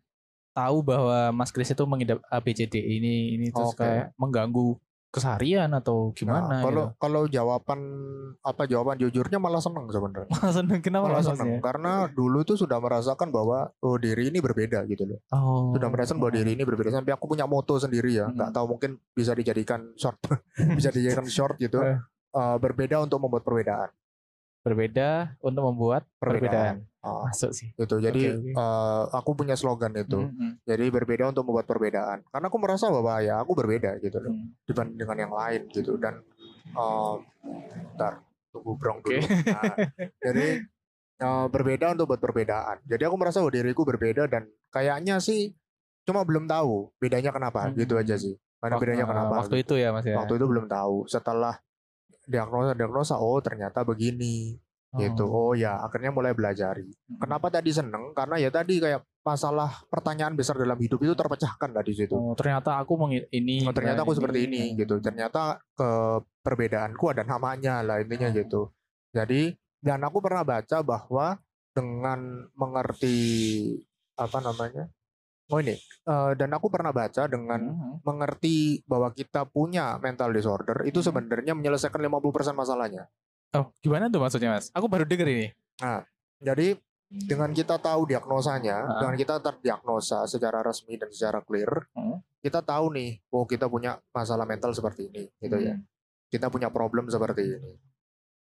tahu 0.51 0.83
bahwa 0.83 1.31
Mas 1.31 1.47
Kris 1.47 1.71
itu 1.71 1.83
mengidap 1.87 2.19
ABCD 2.27 2.75
ini 2.75 3.39
ini 3.39 3.47
terus 3.55 3.71
Oke. 3.71 3.85
kayak 3.85 4.11
mengganggu 4.19 4.75
keseharian 5.11 5.67
atau 5.75 6.15
gimana 6.15 6.47
Nah, 6.47 6.61
kalau 6.63 6.83
gitu. 6.87 6.97
kalau 6.97 7.21
jawaban 7.27 7.79
apa 8.41 8.63
jawaban 8.63 8.95
jujurnya 8.95 9.37
malah 9.37 9.59
seneng 9.59 9.91
sebenarnya. 9.91 10.31
Malah 10.33 10.53
seneng 10.55 10.79
kenapa 10.79 11.05
Malah 11.11 11.19
seneng 11.21 11.59
maksudnya? 11.59 11.61
karena 11.61 11.91
dulu 12.09 12.39
tuh 12.41 12.55
sudah 12.55 12.79
merasakan 12.79 13.27
bahwa 13.29 13.69
oh 13.83 13.99
diri 13.99 14.31
ini 14.31 14.39
berbeda 14.39 14.87
gitu 14.87 15.03
loh. 15.05 15.19
Oh. 15.29 15.75
Sudah 15.75 15.91
merasakan 15.91 16.17
bahwa 16.17 16.33
diri 16.33 16.55
ini 16.55 16.63
berbeda 16.63 16.95
sampai 16.95 17.11
aku 17.11 17.27
punya 17.27 17.43
moto 17.43 17.75
sendiri 17.75 18.15
ya. 18.17 18.31
Hmm. 18.31 18.39
Nggak 18.39 18.51
tahu 18.55 18.65
mungkin 18.71 18.91
bisa 19.11 19.35
dijadikan 19.35 19.91
short 19.99 20.15
bisa 20.79 20.89
dijadikan 20.95 21.27
short 21.27 21.59
gitu. 21.59 21.83
Eh, 21.83 22.57
berbeda 22.57 23.03
untuk 23.03 23.19
membuat 23.19 23.43
perbedaan. 23.43 23.91
berbeda 24.61 25.35
untuk 25.41 25.63
membuat 25.67 26.05
perbedaan. 26.21 26.85
Ah, 27.01 27.25
Masuk 27.25 27.49
sih. 27.51 27.73
gitu. 27.73 27.97
Jadi 27.97 28.21
Oke, 28.29 28.37
oke. 28.37 28.51
eh, 28.53 29.03
aku 29.11 29.31
punya 29.33 29.57
slogan 29.57 29.89
itu. 29.97 30.29
Mm, 30.29 30.61
Jadi 30.61 30.85
berbeda 30.87 31.33
untuk 31.33 31.49
membuat 31.49 31.65
perbedaan. 31.65 32.21
Karena 32.29 32.45
aku 32.45 32.57
merasa 32.61 32.93
bahwa 32.93 33.17
ya 33.19 33.41
aku 33.41 33.57
berbeda 33.57 33.97
gitu 33.97 34.17
mm, 34.17 34.23
loh 34.23 34.33
mm. 34.33 34.47
dibanding 34.69 34.97
dengan 35.01 35.17
yang 35.17 35.33
lain 35.33 35.61
gitu 35.73 35.97
dan 35.97 36.21
bentar 37.73 38.21
tunggu 38.51 38.71
brong 38.77 38.99
dulu. 39.01 39.21
Nah, 39.47 39.75
jadi 40.19 40.47
eh, 41.17 41.45
berbeda 41.49 41.93
untuk 41.93 42.05
buat 42.13 42.21
perbedaan. 42.21 42.77
Jadi 42.85 43.03
aku 43.05 43.15
merasa 43.17 43.41
bahwa 43.41 43.53
diriku 43.53 43.81
berbeda 43.81 44.29
dan 44.29 44.45
kayaknya 44.69 45.17
sih 45.17 45.53
cuma 46.01 46.25
belum 46.25 46.45
tahu 46.45 46.89
bedanya 46.97 47.29
kenapa 47.29 47.69
Hmm. 47.69 47.77
gitu 47.77 47.97
aja 47.97 48.17
sih. 48.17 48.37
Karena 48.61 48.77
Wak- 48.77 48.83
bedanya 48.85 49.05
kenapa? 49.09 49.33
Waktu 49.41 49.55
gitu. 49.61 49.73
itu 49.77 49.81
ya 49.81 49.89
Mas 49.89 50.05
ya. 50.05 50.17
Waktu 50.17 50.37
itu 50.37 50.45
belum 50.45 50.65
tahu. 50.69 51.09
Setelah 51.09 51.57
diagnosa 52.29 52.77
diagnosa 52.77 53.15
oh 53.17 53.41
ternyata 53.41 53.81
begini 53.81 54.53
gitu. 54.99 55.23
Oh 55.23 55.53
ya 55.55 55.79
akhirnya 55.79 56.11
mulai 56.11 56.35
belajari. 56.35 56.83
Mm. 56.83 57.19
Kenapa 57.19 57.47
tadi 57.47 57.71
seneng? 57.71 58.11
Karena 58.11 58.35
ya 58.35 58.51
tadi 58.51 58.75
kayak 58.77 59.07
masalah 59.21 59.85
pertanyaan 59.87 60.33
besar 60.33 60.57
dalam 60.57 60.75
hidup 60.75 60.99
itu 60.99 61.13
terpecahkan 61.13 61.69
tadi 61.71 61.91
situ. 61.93 62.11
Oh, 62.11 62.35
ternyata 62.35 62.75
aku 62.75 62.97
mengi- 62.97 63.29
ini 63.31 63.63
Oh, 63.63 63.71
ternyata 63.71 64.03
aku 64.03 64.17
seperti 64.17 64.49
ini 64.49 64.75
gitu. 64.75 64.99
Ternyata 64.99 65.61
ke 65.71 65.89
perbedaanku 66.41 67.05
ada 67.07 67.23
namanya 67.23 67.79
lah 67.79 68.01
intinya 68.01 68.27
Hmm. 68.27 68.37
gitu. 68.41 68.61
Jadi 69.13 69.55
dan 69.79 70.01
aku 70.03 70.19
pernah 70.19 70.43
baca 70.43 70.83
bahwa 70.83 71.39
dengan 71.71 72.51
mengerti 72.53 73.17
apa 74.17 74.43
namanya? 74.43 74.91
Oh 75.47 75.59
ini 75.59 75.75
eh, 75.77 76.31
dan 76.35 76.49
aku 76.51 76.67
pernah 76.67 76.91
baca 76.91 77.27
dengan 77.27 77.59
Mhm. 77.61 78.03
mengerti 78.03 78.81
bahwa 78.83 79.11
kita 79.11 79.43
punya 79.45 79.99
mental 79.99 80.31
disorder 80.31 80.83
itu 80.83 80.99
Hmm. 80.99 81.07
sebenarnya 81.11 81.53
menyelesaikan 81.53 81.99
50% 81.99 82.55
masalahnya. 82.55 83.07
Oh, 83.51 83.67
gimana 83.83 84.07
tuh 84.07 84.19
maksudnya 84.19 84.55
Mas? 84.55 84.71
Aku 84.71 84.87
baru 84.87 85.03
denger 85.03 85.27
ini. 85.27 85.47
Jadi 86.39 86.79
dengan 87.11 87.51
kita 87.51 87.75
tahu 87.75 88.07
diagnosanya, 88.07 88.87
Ah. 88.87 88.99
dengan 89.03 89.15
kita 89.19 89.35
terdiagnosa 89.37 90.23
secara 90.25 90.63
resmi 90.63 90.95
dan 90.95 91.11
secara 91.11 91.43
clear, 91.43 91.67
Hmm. 91.91 92.23
kita 92.39 92.63
tahu 92.63 92.95
nih, 92.95 93.19
oh 93.29 93.43
kita 93.43 93.67
punya 93.67 93.99
masalah 94.09 94.47
mental 94.47 94.71
seperti 94.71 95.11
ini, 95.11 95.27
gitu 95.37 95.57
ya. 95.59 95.75
Hmm. 95.75 95.83
Kita 96.31 96.47
punya 96.47 96.71
problem 96.71 97.11
seperti 97.11 97.59
ini. 97.59 97.71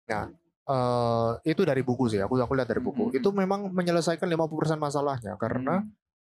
Nah, 0.05 0.29
eh, 0.69 1.29
itu 1.49 1.65
dari 1.65 1.81
buku 1.81 2.05
sih. 2.05 2.21
Aku 2.21 2.37
aku 2.37 2.53
lihat 2.53 2.69
dari 2.69 2.77
buku. 2.79 3.09
Hmm. 3.09 3.17
Itu 3.17 3.33
memang 3.33 3.73
menyelesaikan 3.73 4.29
50% 4.29 4.77
masalahnya 4.77 5.33
karena 5.41 5.81
Hmm. 5.81 5.89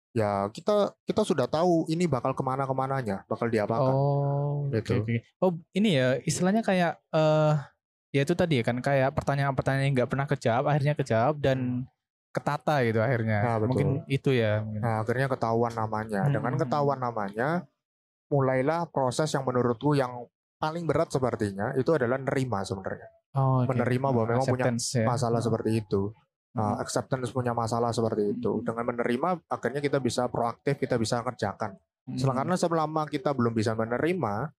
ya 0.09 0.53
kita 0.53 0.93
kita 1.03 1.25
sudah 1.25 1.49
tahu 1.49 1.89
ini 1.89 2.05
bakal 2.05 2.37
ke 2.37 2.45
mana 2.45 2.69
ke 2.69 2.73
mananya, 2.77 3.25
bakal 3.25 3.49
diapakan. 3.49 3.89
Oh, 3.89 4.69
Gitu. 4.69 5.01
oke. 5.01 5.15
Oh, 5.41 5.57
ini 5.73 5.97
ya 5.97 6.21
istilahnya 6.21 6.61
kayak 6.61 7.01
eh 7.09 7.53
ya 8.09 8.21
itu 8.25 8.33
tadi 8.33 8.61
ya 8.61 8.63
kan 8.65 8.77
kayak 8.81 9.13
pertanyaan-pertanyaan 9.13 9.85
yang 9.85 9.95
nggak 10.01 10.09
pernah 10.09 10.27
kejawab 10.29 10.65
akhirnya 10.69 10.93
kejawab 10.97 11.35
dan 11.37 11.85
ketata 12.29 12.85
gitu 12.85 12.99
akhirnya. 13.01 13.39
Nah, 13.41 13.57
betul. 13.57 13.69
Mungkin 13.73 13.87
itu 14.05 14.29
ya. 14.37 14.61
mungkin. 14.61 14.81
Nah, 14.85 15.01
akhirnya 15.01 15.27
ketahuan 15.29 15.73
namanya. 15.73 16.21
Dengan 16.29 16.53
Hmm. 16.55 16.61
ketahuan 16.61 16.99
namanya, 17.01 17.49
mulailah 18.29 18.85
proses 18.93 19.33
yang 19.33 19.41
menurutku 19.45 19.97
yang 19.97 20.29
paling 20.61 20.85
berat 20.85 21.09
sepertinya 21.09 21.73
itu 21.73 21.89
adalah 21.95 22.21
nerima 22.21 22.61
sebenarnya. 22.61 23.09
Oh, 23.29 23.61
oke. 23.61 23.69
menerima 23.69 24.07
bahwa 24.09 24.25
memang 24.25 24.47
punya 24.49 24.73
ya. 24.73 25.05
Masalah 25.05 25.37
seperti 25.37 25.85
itu. 25.85 26.09
Hmm. 26.57 26.65
Uh, 26.65 26.75
acceptance 26.81 27.29
punya 27.29 27.53
masalah 27.53 27.93
seperti 27.93 28.33
itu. 28.33 28.57
Hmm. 28.57 28.65
Dengan 28.65 28.83
menerima, 28.89 29.37
akhirnya 29.45 29.81
kita 29.85 30.01
bisa 30.01 30.25
proaktif, 30.33 30.81
kita 30.81 30.97
bisa 30.97 31.21
kerjakan. 31.21 31.77
Hmm. 32.09 32.17
Karena 32.17 32.57
selama 32.57 33.05
kita 33.05 33.29
belum 33.37 33.53
bisa 33.53 33.77
menerima, 33.77 34.49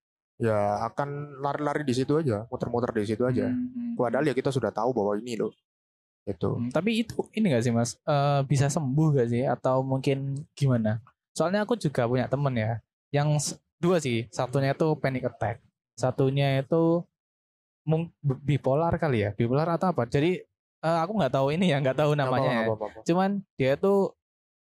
ya 0.40 0.88
akan 0.88 1.38
lari-lari 1.44 1.84
di 1.84 1.92
situ 1.92 2.16
aja, 2.16 2.48
muter-muter 2.48 2.90
di 2.96 3.04
situ 3.04 3.22
aja. 3.28 3.52
Hmm. 3.52 3.94
Padahal 3.94 4.24
ya 4.24 4.34
kita 4.34 4.48
sudah 4.48 4.72
tahu 4.72 4.96
bahwa 4.96 5.20
ini 5.20 5.36
loh, 5.36 5.52
itu. 6.24 6.48
Hmm, 6.56 6.72
tapi 6.72 7.04
itu 7.04 7.16
ini 7.36 7.52
gak 7.52 7.64
sih 7.64 7.72
mas 7.72 7.96
Eh, 8.08 8.40
bisa 8.48 8.72
sembuh 8.72 9.20
gak 9.20 9.28
sih 9.28 9.44
atau 9.44 9.84
mungkin 9.84 10.44
gimana? 10.56 11.04
Soalnya 11.36 11.64
aku 11.68 11.76
juga 11.76 12.08
punya 12.08 12.26
temen 12.26 12.56
ya 12.56 12.80
yang 13.10 13.36
dua 13.82 13.98
sih 13.98 14.28
satunya 14.30 14.76
itu 14.76 14.92
panic 15.00 15.26
attack 15.26 15.58
satunya 15.98 16.62
itu 16.62 17.02
bipolar 18.22 18.94
kali 19.00 19.24
ya 19.26 19.30
bipolar 19.34 19.66
atau 19.76 19.90
apa? 19.92 20.06
Jadi 20.06 20.40
eh, 20.80 20.98
aku 21.04 21.12
nggak 21.18 21.34
tahu 21.34 21.52
ini 21.52 21.72
ya 21.72 21.80
nggak 21.80 21.98
tahu 21.98 22.12
namanya. 22.16 22.48
ya. 22.48 22.52
Nggak 22.64 22.66
apa-apa, 22.68 22.76
nggak 22.76 22.90
apa-apa. 22.96 23.06
Cuman 23.08 23.30
dia 23.58 23.72
tuh 23.76 24.14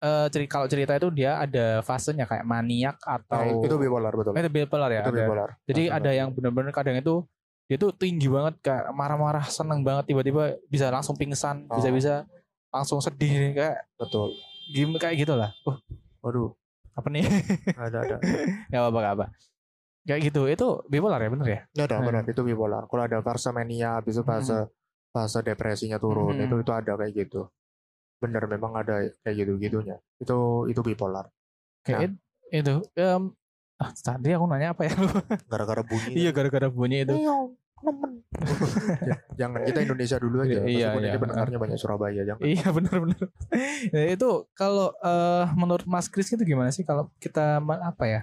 eh 0.05 0.27
ceri 0.29 0.45
kalau 0.45 0.67
cerita 0.67 0.93
itu 0.93 1.09
dia 1.09 1.39
ada 1.39 1.81
fasenya 1.81 2.25
kayak 2.25 2.45
maniak 2.45 3.01
atau 3.01 3.41
Nah, 3.41 3.65
itu 3.65 3.75
bipolar 3.75 4.13
betul. 4.13 4.33
Eh, 4.33 4.43
itu 4.43 4.51
bipolar 4.53 4.91
ya. 4.91 5.01
itu 5.01 5.09
ada. 5.09 5.19
bipolar. 5.19 5.49
Jadi 5.65 5.83
ada 5.89 6.11
yang 6.13 6.29
benar-benar 6.29 6.71
kadang 6.71 6.95
itu 6.95 7.25
dia 7.65 7.77
tuh 7.77 7.89
tinggi 7.91 8.29
banget 8.29 8.61
kayak 8.61 8.93
marah-marah 8.93 9.49
seneng 9.49 9.81
banget 9.81 10.05
tiba-tiba 10.07 10.61
bisa 10.67 10.93
langsung 10.93 11.17
pingsan 11.17 11.65
Oh. 11.67 11.81
bisa-bisa 11.81 12.29
langsung 12.69 13.01
sedih 13.01 13.57
kayak 13.57 13.89
betul. 13.97 14.37
gim 14.67 14.93
kayak 14.95 15.17
gitulah. 15.19 15.51
Oh, 15.65 15.81
Waduh, 16.21 16.53
apa 16.93 17.09
nih? 17.09 17.25
ada 17.75 17.99
ada. 18.03 18.17
Gak 18.69 18.81
apa-apa 18.83 18.99
gak 19.01 19.15
apa. 19.15 19.27
Kayak 20.05 20.21
gitu 20.23 20.43
itu 20.47 20.67
bipolar 20.87 21.17
ya 21.17 21.29
bener 21.29 21.47
ya? 21.47 21.61
Ya 21.73 21.83
ada 21.87 21.97
Hmm. 21.97 22.07
benar 22.07 22.23
itu 22.25 22.41
bipolar. 22.41 22.85
Kalau 22.85 23.03
ada 23.03 23.19
fase 23.19 23.49
mania, 23.51 23.97
habis 23.97 24.13
itu 24.13 24.23
fase 24.23 24.69
fase 25.09 25.41
depresinya 25.41 25.97
turun, 25.97 26.37
Hmm. 26.37 26.45
itu 26.45 26.55
itu 26.59 26.69
ada 26.71 26.93
kayak 26.95 27.13
gitu. 27.15 27.49
Bener 28.25 28.43
memang 28.49 28.73
ada 28.75 28.95
kayak 29.21 29.37
gitu 29.37 29.53
gitunya. 29.61 29.97
Itu 30.17 30.65
itu 30.67 30.81
bipolar. 30.81 31.29
Kayak 31.85 32.01
it- 32.09 32.21
itu. 32.55 32.75
em, 32.97 33.35
ah, 33.77 33.91
tadi 33.93 34.33
aku 34.33 34.45
nanya 34.49 34.73
apa 34.73 34.89
ya? 34.89 34.95
Gara-gara 35.53 35.85
bunyi. 35.85 36.13
iya 36.17 36.31
gara-gara 36.33 36.69
bunyi 36.73 37.05
itu. 37.05 37.15
Iya, 37.21 37.35
nemen. 37.85 38.13
Ya, 39.05 39.17
jangan 39.39 39.63
kita 39.63 39.81
Indonesia 39.85 40.17
dulu 40.19 40.37
aja. 40.43 40.65
Iya, 40.65 40.65
Meskipun 40.65 41.03
iya. 41.05 41.11
ini 41.13 41.19
pendengarnya 41.21 41.59
banyak 41.61 41.79
Surabaya 41.79 42.23
jangan. 42.25 42.43
Iya 42.43 42.67
bener-bener. 42.77 43.25
Nah, 43.93 44.05
itu 44.09 44.31
kalau 44.57 44.89
eh, 44.97 45.45
menurut 45.55 45.85
Mas 45.85 46.09
Kris 46.09 46.33
itu 46.33 46.43
gimana 46.43 46.73
sih 46.73 46.83
kalau 46.83 47.13
kita 47.21 47.61
apa 47.61 48.05
ya? 48.09 48.23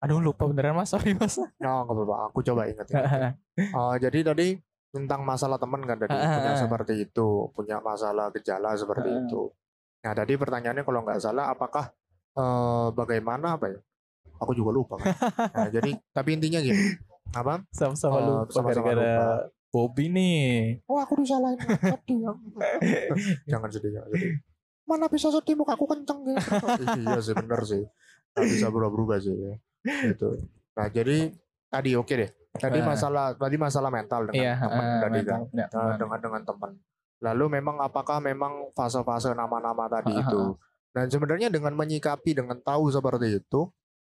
Aduh 0.00 0.20
lupa 0.20 0.44
beneran 0.44 0.76
Mas, 0.76 0.92
sorry 0.92 1.12
Mas. 1.14 1.36
Oh, 1.36 1.46
nggak 1.56 1.94
apa-apa. 1.94 2.14
Aku 2.28 2.38
coba 2.42 2.68
ingat. 2.68 2.86
ingat. 2.88 3.34
Oh, 3.72 3.94
jadi 3.96 4.18
tadi 4.20 4.58
tentang 4.94 5.26
masalah 5.26 5.58
teman 5.58 5.82
kan 5.82 5.98
tadi 5.98 6.14
punya 6.14 6.54
seperti 6.54 6.94
itu, 7.02 7.50
punya 7.50 7.82
masalah 7.82 8.30
gejala 8.30 8.78
seperti 8.78 9.10
Ah. 9.10 9.18
itu. 9.26 9.50
Nah, 10.06 10.12
tadi 10.14 10.32
pertanyaannya 10.38 10.84
kalau 10.86 11.02
nggak 11.02 11.18
salah 11.18 11.50
apakah 11.50 11.90
eh, 12.34 12.88
bagaimana 12.92 13.58
apa 13.58 13.74
ya? 13.74 13.78
Aku 14.38 14.54
juga 14.54 14.70
lupa. 14.70 14.94
Kan? 14.96 15.10
Nah, 15.54 15.66
jadi 15.68 15.90
tapi 16.10 16.30
intinya 16.34 16.58
gini. 16.58 16.94
Apa? 17.30 17.66
Sama-sama 17.70 18.14
Eh, 18.14 18.22
lupa 18.22 18.50
sama-sama 18.50 18.86
gara-gara 18.86 19.50
Bobby 19.70 20.06
nih. 20.06 20.78
Oh, 20.86 20.98
aku 20.98 21.18
disalahin. 21.18 21.58
Sedih. 21.58 22.22
jangan 23.50 23.66
sedih, 23.68 23.90
jangan 23.90 24.08
sedih. 24.10 24.38
Mana 24.84 25.06
bisa 25.08 25.26
sedih 25.28 25.56
mukaku 25.56 25.86
kenceng 25.88 26.22
gitu. 26.22 26.38
iya 27.02 27.18
sih 27.18 27.34
bener 27.34 27.60
sih. 27.64 27.82
Nggak 28.34 28.46
bisa 28.46 28.66
berubah-berubah 28.70 29.18
sih 29.18 29.34
ya. 29.34 29.54
Gitu. 30.06 30.28
Nah, 30.74 30.86
jadi 30.86 31.34
tadi 31.66 31.90
oke 31.94 32.14
deh. 32.14 32.30
Tadi 32.54 32.78
Eh. 32.78 32.84
masalah 32.84 33.34
tadi 33.34 33.56
masalah 33.56 33.90
mental 33.90 34.20
dengan 34.24 34.38
Iya, 34.40 34.54
teman 34.56 34.78
eh, 34.80 35.00
tadi 35.00 35.18
mental 35.18 35.26
kan. 35.26 35.40
punya 35.44 35.64
Nah, 35.64 35.68
teman. 35.68 35.96
dengan 35.98 36.18
dengan 36.20 36.42
teman. 36.44 36.70
Lalu 37.20 37.44
memang 37.52 37.76
apakah 37.80 38.18
memang 38.20 38.52
fase-fase 38.72 39.32
nama-nama 39.32 39.84
tadi 39.88 40.12
ah, 40.12 40.22
itu. 40.22 40.42
Dan 40.90 41.06
sebenarnya 41.08 41.48
dengan 41.48 41.74
menyikapi 41.74 42.30
dengan 42.32 42.54
tahu 42.56 42.86
seperti 42.88 43.40
itu, 43.40 43.60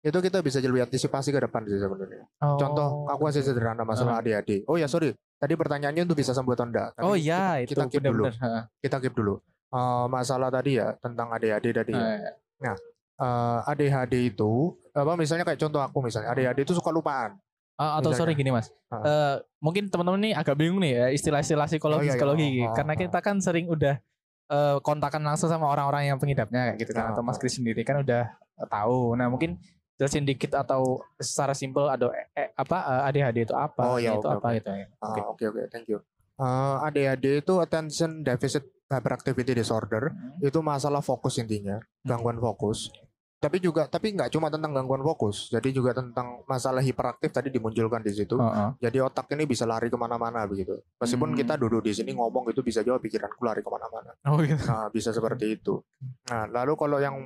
itu 0.02 0.18
kita 0.18 0.42
bisa 0.42 0.58
lebih 0.58 0.82
antisipasi 0.82 1.30
ke 1.30 1.38
depan 1.38 1.62
sih 1.62 1.78
sebenarnya. 1.78 2.26
Oh. 2.40 2.58
Contoh, 2.58 3.06
aku 3.06 3.30
kasih 3.30 3.44
sederhana 3.44 3.86
masalah 3.86 4.18
adik-adik. 4.18 4.66
Oh 4.66 4.74
ya 4.74 4.90
sorry, 4.90 5.14
tadi 5.36 5.54
pertanyaannya 5.54 6.02
itu 6.02 6.14
bisa 6.16 6.34
sembuh 6.34 6.50
atau 6.52 6.66
enggak. 6.66 6.88
Tapi 6.96 7.04
Oh 7.04 7.14
iya 7.14 7.62
kita, 7.62 7.86
kita 7.86 7.86
itu 7.86 7.92
keep 7.92 8.04
dulu. 8.04 8.24
Ha, 8.26 8.66
Kita 8.76 8.96
keep 8.98 9.14
dulu. 9.14 9.34
Eh, 9.72 10.06
masalah 10.08 10.50
tadi 10.50 10.76
ya 10.76 10.90
tentang 10.98 11.30
adik-adik 11.30 11.72
tadi. 11.72 11.92
ya. 11.94 12.18
ha. 12.66 12.74
Eh, 13.14 13.58
ADHD 13.68 14.14
itu 14.26 14.74
apa 14.90 15.14
misalnya 15.14 15.46
kayak 15.46 15.60
contoh 15.60 15.78
aku 15.78 16.02
misalnya 16.02 16.28
ADHD 16.28 16.66
itu 16.66 16.74
suka 16.74 16.90
lupaan. 16.90 17.38
Ah, 17.82 17.98
atau 17.98 18.14
Misalnya. 18.14 18.18
sorry 18.22 18.38
gini 18.38 18.50
Mas. 18.54 18.70
Eh, 18.92 19.36
mungkin 19.58 19.90
teman-teman 19.90 20.20
nih 20.22 20.32
agak 20.32 20.54
bingung 20.54 20.78
nih 20.78 20.92
ya 20.94 21.06
istilah-istilah 21.10 21.66
psikologi 21.66 21.98
Oh, 21.98 22.02
iya, 22.02 22.06
iya. 22.06 22.14
psikologi 22.14 22.46
Oh, 22.46 22.70
oh, 22.70 22.74
karena 22.78 22.92
oh. 22.94 22.98
kita 23.02 23.18
kan 23.18 23.36
sering 23.42 23.66
udah 23.66 23.94
eh, 24.48 24.76
kontakan 24.80 25.22
langsung 25.26 25.50
sama 25.50 25.66
orang-orang 25.66 26.06
yang 26.06 26.18
pengidapnya 26.22 26.70
kayak 26.70 26.78
gitu 26.78 26.92
kan 26.94 27.10
Ah, 27.10 27.10
atau 27.10 27.22
Mas 27.26 27.34
ah. 27.34 27.40
Kris 27.42 27.58
sendiri 27.58 27.82
kan 27.82 27.98
udah 27.98 28.30
tahu. 28.70 29.18
Nah, 29.18 29.26
mungkin 29.26 29.58
jelasin 29.98 30.22
dikit 30.22 30.54
atau 30.54 31.02
secara 31.18 31.52
simpel 31.52 31.90
ada 31.90 32.06
eh, 32.32 32.54
apa 32.54 33.06
ADHD 33.10 33.50
itu 33.50 33.54
apa? 33.58 33.82
Oh, 33.82 33.98
iya, 33.98 34.14
itu 34.14 34.22
oke, 34.24 34.38
apa 34.38 34.46
oke. 34.46 34.56
gitu 34.62 34.70
ya. 34.70 34.86
Ah, 34.98 35.06
Oke. 35.10 35.20
Oke 35.26 35.44
oke 35.50 35.62
thank 35.66 35.90
you. 35.90 35.98
Eh, 36.38 36.76
ADHD 36.86 37.42
itu 37.42 37.54
attention 37.58 38.22
deficit 38.22 38.62
hyperactivity 38.88 39.52
disorder. 39.52 40.12
Hmm. 40.12 40.42
Itu 40.44 40.60
masalah 40.60 41.00
fokus 41.00 41.40
intinya, 41.40 41.80
gangguan 42.04 42.36
fokus. 42.36 42.92
Tapi 43.42 43.58
juga 43.58 43.90
tapi 43.90 44.14
nggak 44.14 44.30
cuma 44.30 44.46
tentang 44.46 44.70
gangguan 44.70 45.02
fokus, 45.02 45.50
jadi 45.50 45.74
juga 45.74 45.90
tentang 45.90 46.46
masalah 46.46 46.78
hiperaktif 46.78 47.34
tadi 47.34 47.50
dimunculkan 47.50 47.98
di 47.98 48.14
situ. 48.14 48.38
Heeh. 48.38 48.78
Jadi 48.78 49.02
otak 49.02 49.26
ini 49.34 49.50
bisa 49.50 49.66
lari 49.66 49.90
ke 49.90 49.98
mana-mana 49.98 50.46
begitu. 50.46 50.78
Meskipun 50.96 51.34
Hmm. 51.34 51.38
kita 51.42 51.58
duduk 51.58 51.82
di 51.82 51.90
sini 51.90 52.14
ngomong 52.14 52.46
itu 52.46 52.62
bisa 52.62 52.86
jauh 52.86 53.02
pikiranku 53.02 53.42
lari 53.42 53.58
ke 53.58 53.66
mana-mana. 53.66 54.14
Oh 54.22 54.38
gitu. 54.38 54.62
Nah, 54.62 54.86
bisa 54.88 55.10
seperti 55.10 55.58
itu. 55.58 55.82
Nah, 56.30 56.46
lalu 56.46 56.78
kalau 56.78 57.02
yang 57.02 57.18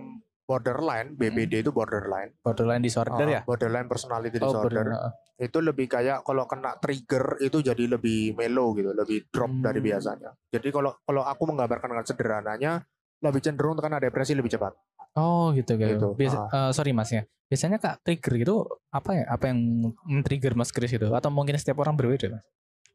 borderline, 0.46 1.12
BPD 1.12 1.60
itu 1.60 1.68
borderline. 1.68 2.32
Borderline 2.40 2.80
disorder 2.80 3.20
Ah, 3.20 3.28
ya? 3.28 3.40
Borderline 3.44 3.84
personality 3.84 4.40
Oh, 4.40 4.48
disorder. 4.48 4.88
borderline. 4.88 5.12
Itu 5.36 5.60
lebih 5.60 5.84
kayak 5.84 6.24
kalau 6.24 6.48
kena 6.48 6.80
trigger 6.80 7.36
itu 7.44 7.60
jadi 7.60 7.84
lebih 7.92 8.32
mellow 8.32 8.72
gitu, 8.72 8.96
lebih 8.96 9.28
drop 9.28 9.52
Hmm. 9.52 9.60
dari 9.60 9.84
biasanya. 9.84 10.32
Jadi 10.48 10.72
kalau 10.72 10.96
kalau 10.96 11.20
aku 11.20 11.44
menggambarkan 11.44 11.92
dengan 11.92 12.06
sederhananya, 12.08 12.72
lebih 13.18 13.40
cenderung 13.40 13.76
kena 13.76 13.96
depresi 13.96 14.32
lebih 14.32 14.50
cepat. 14.50 14.72
Oh 15.14 15.48
gitu 15.52 15.74
gitu. 15.74 15.96
Gitu, 15.96 16.08
Biasa, 16.14 16.38
eh, 16.46 16.70
sorry 16.70 16.92
mas 16.92 17.08
ya. 17.08 17.24
Biasanya 17.46 17.78
kak 17.78 18.02
trigger 18.02 18.34
itu 18.38 18.56
apa 18.90 19.10
ya? 19.12 19.24
Apa 19.28 19.48
yang 19.48 19.58
men-trigger 20.02 20.52
mas 20.52 20.68
Chris 20.68 20.90
itu? 20.90 21.08
Atau 21.08 21.30
mungkin 21.30 21.56
setiap 21.56 21.80
orang 21.80 21.94
berbeda 21.94 22.36
mas? 22.36 22.44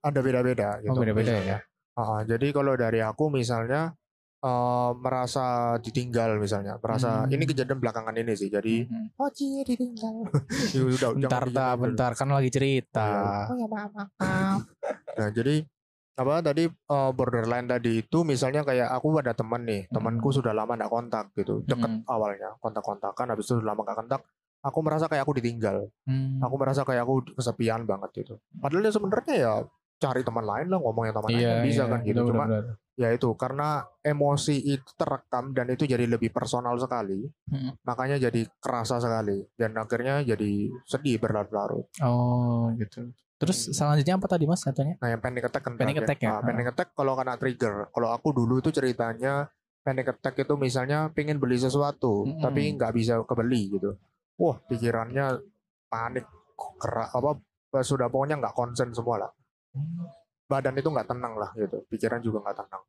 Ada 0.01 0.19
beda-beda 0.19 0.77
gitu. 0.79 0.91
Oh 0.91 0.97
beda-beda 0.97 1.33
ya. 1.39 1.57
Ah, 1.93 2.21
jadi 2.21 2.51
kalau 2.51 2.73
dari 2.73 2.99
aku 2.99 3.29
misalnya 3.29 3.93
eh, 4.41 4.91
merasa 4.97 5.45
ditinggal 5.77 6.41
misalnya, 6.41 6.73
merasa 6.77 7.23
Hmm. 7.23 7.29
ini 7.29 7.45
kejadian 7.45 7.77
belakangan 7.77 8.17
ini 8.17 8.33
sih. 8.33 8.49
Jadi 8.49 8.89
Mhm. 8.89 9.13
oh 9.15 9.29
cie 9.29 9.61
ditinggal. 9.61 10.15
Ya 10.73 10.81
udah, 10.89 10.97
jangan 10.97 11.13
Bentar 11.15 11.43
tak, 11.47 11.71
dulu. 11.71 11.83
bentar 11.85 12.11
kan 12.13 12.27
lagi 12.27 12.49
cerita. 12.49 13.09
Oh 13.45 13.55
ya 13.55 13.67
maaf 13.67 13.93
maaf. 13.93 14.57
nah 15.11 15.29
jadi 15.29 15.61
apa 16.21 16.45
tadi 16.45 16.63
eh, 16.69 17.11
borderline 17.11 17.65
tadi 17.65 17.91
itu 17.99 18.21
misalnya 18.21 18.61
kayak 18.61 18.87
aku 18.87 19.17
ada 19.17 19.33
teman 19.33 19.65
nih, 19.65 19.89
temanku 19.89 20.29
Hmm. 20.29 20.37
sudah 20.37 20.53
lama 20.53 20.77
nggak 20.77 20.91
kontak 20.91 21.25
gitu, 21.33 21.65
deket 21.65 21.89
Hmm. 21.89 22.05
awalnya 22.05 22.53
kontak-kontakan, 22.59 23.25
habis 23.33 23.45
itu 23.45 23.57
sudah 23.57 23.73
lama 23.73 23.81
nggak 23.81 23.97
kontak. 23.97 24.21
Aku 24.61 24.79
merasa 24.79 25.09
kayak 25.09 25.25
aku 25.25 25.33
ditinggal, 25.35 25.89
Hmm. 26.05 26.37
aku 26.39 26.55
merasa 26.55 26.85
kayak 26.85 27.01
aku 27.01 27.33
kesepian 27.33 27.83
banget 27.83 28.09
gitu. 28.21 28.37
Padahal 28.53 28.85
ya 28.85 28.91
sebenarnya 28.93 29.35
ya 29.35 29.53
cari 29.97 30.21
teman 30.21 30.45
lain 30.45 30.67
lah, 30.69 30.79
ngomong 30.79 31.03
yang 31.09 31.15
teman 31.15 31.29
lain 31.29 31.41
Iya, 31.41 31.49
kan 31.49 31.59
bisa 31.61 31.83
iya, 31.83 31.91
kan 31.91 31.99
gitu. 32.01 32.21
benar, 32.21 32.29
Cuma 32.29 32.45
ya 32.99 33.09
itu 33.09 33.29
karena 33.33 33.69
emosi 34.03 34.55
itu 34.61 34.91
terekam 34.93 35.55
dan 35.57 35.73
itu 35.73 35.87
jadi 35.87 36.05
lebih 36.05 36.29
personal 36.29 36.75
sekali 36.77 37.25
Mm. 37.49 37.73
makanya 37.81 38.17
jadi 38.21 38.45
kerasa 38.61 38.99
sekali 38.99 39.41
dan 39.57 39.73
akhirnya 39.73 40.21
jadi 40.21 40.51
sedih 40.85 41.17
berlarut-larut 41.17 41.87
Oh 41.99 42.69
gitu. 42.77 43.09
Terus 43.41 43.73
selanjutnya 43.73 44.21
apa 44.21 44.27
tadi 44.29 44.45
mas 44.45 44.61
katanya? 44.61 45.01
nah 45.01 45.09
yang 45.09 45.21
panic 45.21 45.49
attack 45.49 45.63
kan 45.65 45.73
Panic 45.73 45.97
terakhir. 45.97 46.05
attack 46.05 46.19
ya? 46.21 46.29
Nah, 46.29 46.41
panic 46.45 46.67
attack 46.69 46.89
kalau 46.93 47.13
kena 47.17 47.33
trigger 47.41 47.73
kalau 47.89 48.09
aku 48.13 48.29
dulu 48.31 48.61
itu 48.61 48.69
ceritanya 48.69 49.49
panic 49.81 50.13
attack 50.13 50.37
itu 50.37 50.53
misalnya 50.53 51.09
pengen 51.09 51.41
beli 51.41 51.57
sesuatu 51.57 52.29
Mm-mm. 52.29 52.37
tapi 52.37 52.69
nggak 52.77 52.93
bisa 52.93 53.17
kebeli 53.25 53.73
gitu 53.73 53.97
wah 54.37 54.61
pikirannya 54.69 55.41
panik 55.89 56.29
kerak 56.77 57.09
apa 57.09 57.41
sudah 57.81 58.05
pokoknya 58.13 58.37
nggak 58.37 58.53
konsen 58.53 58.93
semua 58.93 59.25
lah 59.25 59.31
badan 60.45 60.77
itu 60.77 60.85
nggak 60.85 61.09
tenang 61.09 61.33
lah 61.33 61.49
gitu 61.57 61.81
pikiran 61.89 62.21
juga 62.21 62.45
nggak 62.45 62.57
tenang 62.61 62.81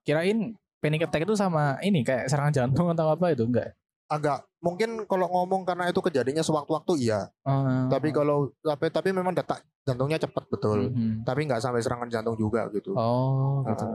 Kirain 0.00 0.38
panic 0.80 1.06
attack 1.06 1.22
itu 1.28 1.36
sama 1.36 1.76
ini 1.84 2.00
kayak 2.00 2.26
serangan 2.26 2.50
jantung 2.50 2.88
atau 2.88 3.12
apa 3.12 3.36
itu 3.36 3.44
enggak? 3.44 3.76
Agak 4.10 4.42
mungkin 4.58 5.06
kalau 5.06 5.30
ngomong 5.30 5.62
karena 5.62 5.86
itu 5.86 6.02
kejadiannya 6.02 6.42
sewaktu-waktu 6.42 6.92
iya. 6.98 7.30
Oh. 7.46 7.86
tapi 7.86 8.10
kalau 8.10 8.50
tapi 8.58 8.90
tapi 8.90 9.14
memang 9.14 9.32
detak 9.32 9.62
jantungnya 9.86 10.18
cepat 10.18 10.50
betul. 10.50 10.90
Mhm. 10.90 11.22
tapi 11.22 11.46
nggak 11.46 11.62
sampai 11.62 11.80
serangan 11.80 12.10
jantung 12.10 12.34
juga 12.34 12.66
gitu. 12.74 12.90
Oh 12.98 13.62
gitu. 13.64 13.86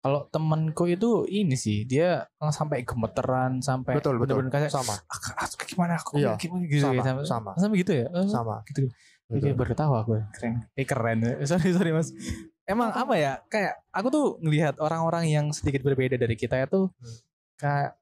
Kalau 0.00 0.24
temanku 0.32 0.88
itu 0.88 1.28
ini 1.28 1.60
sih 1.60 1.84
dia 1.84 2.24
sampai 2.40 2.88
gemeteran 2.88 3.60
sampai 3.60 4.00
betul 4.00 4.16
betul. 4.16 4.48
kayak 4.48 4.72
sama. 4.72 4.96
"Ah, 5.04 5.44
ah, 5.44 5.48
gimana? 5.68 6.00
Aku 6.00 6.16
Iya, 6.16 6.40
gimana 6.40 6.64
gitu. 6.64 6.88
Sama 6.88 6.96
ya 6.96 7.02
sampai, 7.04 7.24
sama. 7.28 7.50
sampai 7.60 7.76
gitu 7.84 7.92
ya? 7.92 8.06
Oh, 8.08 8.24
sama. 8.24 8.64
Gitu 8.64 8.88
Gitu. 9.30 9.46
Oke 9.46 9.50
baru 9.54 9.74
tahu 9.78 9.92
aku 9.94 10.12
keren. 10.34 10.52
Eh 10.74 10.82
keren 10.88 11.20
sorry 11.52 11.70
sorry 11.70 11.92
mas. 11.92 12.10
Emang 12.66 12.90
apa 12.90 13.14
ya? 13.14 13.38
Kayak 13.46 13.78
aku 13.92 14.08
tuh 14.08 14.26
ngelihat 14.42 14.80
orang-orang 14.80 15.28
yang 15.30 15.46
sedikit 15.52 15.84
berbeda 15.84 16.16
dari 16.16 16.34
kita 16.34 16.58
itu 16.58 16.88
Hmm. 16.88 17.16
kayak 17.60 17.99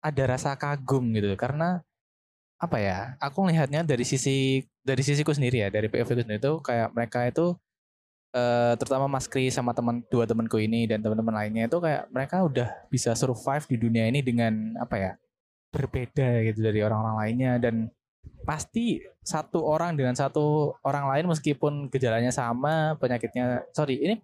ada 0.00 0.22
rasa 0.36 0.56
kagum 0.56 1.12
gitu 1.12 1.32
karena 1.36 1.84
apa 2.60 2.76
ya 2.76 2.98
aku 3.20 3.48
melihatnya 3.48 3.80
dari 3.84 4.04
sisi 4.04 4.60
dari 4.84 5.00
sisiku 5.00 5.32
sendiri 5.32 5.64
ya 5.64 5.68
dari 5.72 5.88
POV 5.88 6.24
sendiri 6.24 6.40
itu 6.40 6.60
kayak 6.60 6.92
mereka 6.92 7.24
itu 7.24 7.56
eh, 8.36 8.72
terutama 8.76 9.08
Mas 9.08 9.24
Kris 9.28 9.56
sama 9.56 9.72
teman 9.72 10.04
dua 10.12 10.28
temanku 10.28 10.60
ini 10.60 10.84
dan 10.84 11.00
teman-teman 11.00 11.32
lainnya 11.40 11.68
itu 11.68 11.78
kayak 11.80 12.08
mereka 12.12 12.44
udah 12.44 12.68
bisa 12.92 13.16
survive 13.16 13.64
di 13.64 13.76
dunia 13.80 14.04
ini 14.08 14.20
dengan 14.20 14.76
apa 14.76 14.96
ya 14.96 15.12
berbeda 15.72 16.44
gitu 16.52 16.60
dari 16.60 16.80
orang-orang 16.84 17.16
lainnya 17.16 17.52
dan 17.56 17.88
pasti 18.44 19.00
satu 19.24 19.64
orang 19.64 19.96
dengan 19.96 20.12
satu 20.12 20.76
orang 20.84 21.08
lain 21.16 21.24
meskipun 21.32 21.88
gejalanya 21.88 22.32
sama 22.32 22.96
penyakitnya 23.00 23.64
sorry 23.72 23.96
ini 24.00 24.16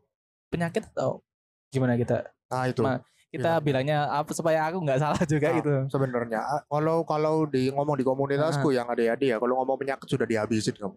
penyakit 0.53 0.89
atau 0.93 1.25
gimana 1.71 1.99
kita? 1.99 2.25
Nah 2.53 2.65
itu. 2.71 2.83
Ma- 2.83 3.03
kita 3.37 3.53
Iya. 3.53 3.63
bilangnya 3.63 3.99
apa 4.09 4.31
supaya 4.31 4.67
aku 4.67 4.81
nggak 4.81 4.99
salah 4.99 5.23
juga 5.25 5.47
Nah, 5.47 5.57
gitu 5.59 5.75
sebenarnya 5.89 6.41
ah, 6.41 6.61
kalau 6.65 7.03
kalau 7.03 7.45
di 7.45 7.69
ngomong 7.69 7.95
di 7.95 8.03
komunitasku 8.03 8.71
yang 8.71 8.87
ada 8.87 9.03
ya 9.17 9.37
kalau 9.37 9.61
ngomong 9.61 9.77
penyakit 9.77 10.05
sudah 10.05 10.25
dihabisin 10.25 10.75
kamu 10.75 10.97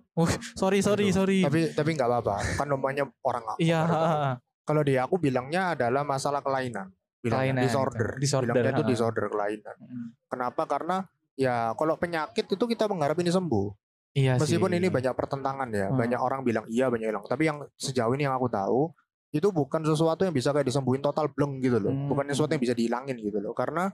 sorry 0.54 0.80
sorry 0.80 1.08
Gitu. 1.08 1.18
sorry 1.18 1.40
tapi 1.42 1.72
tapi 1.72 1.90
nggak 1.94 2.08
apa-apa 2.08 2.36
kan 2.56 2.66
namanya 2.66 3.04
orang 3.22 3.44
iya 3.58 3.84
baru 3.84 3.94
tahu. 3.94 4.36
kalau 4.64 4.82
di 4.82 4.94
aku 4.96 5.16
bilangnya 5.18 5.74
adalah 5.74 6.02
masalah 6.02 6.40
kelainan 6.40 6.90
bilangnya 7.20 7.52
Kelainan, 7.52 7.64
disorder. 7.64 8.08
Disorder, 8.16 8.54
bilangnya 8.54 8.74
itu 8.74 8.84
disorder 8.86 9.26
kelainan 9.28 9.76
Mm. 9.78 10.08
kenapa 10.26 10.64
karena 10.66 10.98
ya 11.36 11.72
kalau 11.74 11.96
penyakit 11.96 12.46
itu 12.46 12.66
kita 12.66 12.86
mengharap 12.86 13.16
ini 13.16 13.28
sembuh 13.28 13.68
iya 14.12 14.36
Meskipun 14.36 14.70
sih. 14.70 14.78
ini 14.78 14.88
banyak 14.88 15.14
pertentangan 15.14 15.70
ya, 15.70 15.88
Hmm. 15.88 15.96
banyak 15.96 16.18
orang 16.18 16.42
bilang 16.42 16.66
iya, 16.66 16.90
banyak 16.90 17.08
bilang. 17.08 17.22
Tapi 17.24 17.44
yang 17.46 17.62
sejauh 17.76 18.10
ini 18.12 18.26
yang 18.26 18.34
aku 18.34 18.50
tahu 18.50 18.90
itu 19.30 19.48
bukan 19.54 19.86
sesuatu 19.86 20.26
yang 20.26 20.34
bisa 20.34 20.50
kayak 20.50 20.66
disembuhin 20.66 21.02
total 21.02 21.30
bleng 21.30 21.62
gitu 21.62 21.78
loh. 21.78 21.94
Hmm. 21.94 22.10
Bukan 22.10 22.26
sesuatu 22.34 22.52
yang 22.54 22.64
bisa 22.64 22.74
dihilangin 22.74 23.18
gitu 23.22 23.38
loh. 23.38 23.54
Karena 23.54 23.90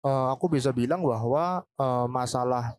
eh, 0.00 0.26
aku 0.32 0.48
bisa 0.48 0.72
bilang 0.72 1.04
bahwa 1.04 1.60
eh, 1.64 2.06
masalah 2.08 2.76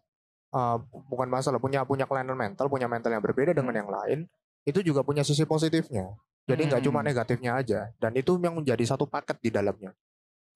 eh, 0.49 0.77
bukan 1.09 1.29
masalah 1.29 1.61
punya 1.61 1.85
punya 1.85 2.09
kelainan 2.09 2.33
mental, 2.33 2.65
punya 2.67 2.89
mental 2.89 3.13
yang 3.13 3.21
berbeda 3.21 3.53
dengan 3.53 3.75
yang 3.75 3.89
lain, 3.89 4.25
itu 4.65 4.81
juga 4.81 5.05
punya 5.05 5.21
sisi 5.21 5.45
positifnya. 5.45 6.09
Jadi 6.49 6.65
nggak 6.65 6.81
cuma 6.81 7.05
Hmm. 7.05 7.13
negatifnya 7.13 7.61
aja. 7.61 7.93
Dan 8.01 8.17
itu 8.17 8.41
yang 8.41 8.57
menjadi 8.57 8.81
satu 8.81 9.05
paket 9.05 9.37
di 9.37 9.53
dalamnya. 9.53 9.93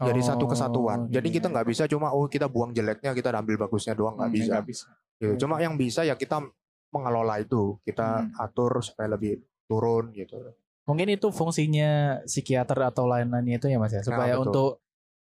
Jadi 0.01 0.19
satu 0.25 0.43
Oh, 0.45 0.51
kesatuan. 0.51 1.05
Jadi 1.07 1.29
iya, 1.29 1.35
kita 1.37 1.47
nggak 1.53 1.67
bisa 1.69 1.83
cuma 1.85 2.09
oh 2.11 2.25
kita 2.25 2.49
buang 2.49 2.73
jeleknya, 2.73 3.13
kita 3.13 3.29
ambil 3.29 3.61
bagusnya 3.61 3.93
doang 3.93 4.17
nggak 4.17 4.31
Hmm, 4.33 4.39
bisa 4.41 4.51
nggak 4.57 4.67
bisa 4.67 4.87
gitu. 5.21 5.33
Cuma 5.45 5.61
yang 5.61 5.77
bisa 5.77 6.01
ya 6.01 6.17
kita 6.17 6.41
mengelola 6.89 7.37
itu, 7.39 7.77
kita 7.85 8.25
Hmm. 8.25 8.33
atur 8.41 8.81
supaya 8.81 9.13
lebih 9.13 9.37
turun 9.69 10.09
gitu. 10.17 10.41
Mungkin 10.83 11.07
itu 11.09 11.27
fungsinya 11.29 12.21
psikiater 12.23 12.75
atau 12.83 13.07
lain-lainnya 13.07 13.55
itu 13.57 13.67
ya 13.67 13.79
mas 13.79 13.91
ya 13.91 14.01
supaya 14.01 14.35
Nah, 14.35 14.39
betul. 14.39 14.43
untuk 14.43 14.71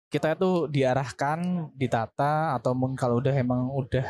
kita 0.07 0.27
itu 0.35 0.51
diarahkan 0.67 1.39
ditata 1.73 2.57
atau 2.57 2.75
mungkin 2.75 2.97
kalau 2.97 3.21
udah 3.21 3.31
emang 3.31 3.69
udah 3.69 4.03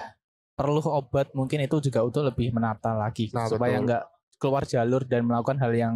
perlu 0.51 0.81
obat 0.83 1.29
mungkin 1.31 1.61
itu 1.61 1.77
juga 1.79 2.01
untuk 2.01 2.23
lebih 2.23 2.49
menata 2.51 2.93
lagi 2.93 3.29
Nah, 3.29 3.45
supaya 3.45 3.77
betul. 3.77 3.85
nggak 3.85 4.03
keluar 4.37 4.63
jalur 4.65 5.01
dan 5.05 5.27
melakukan 5.27 5.59
hal 5.59 5.71
yang 5.71 5.95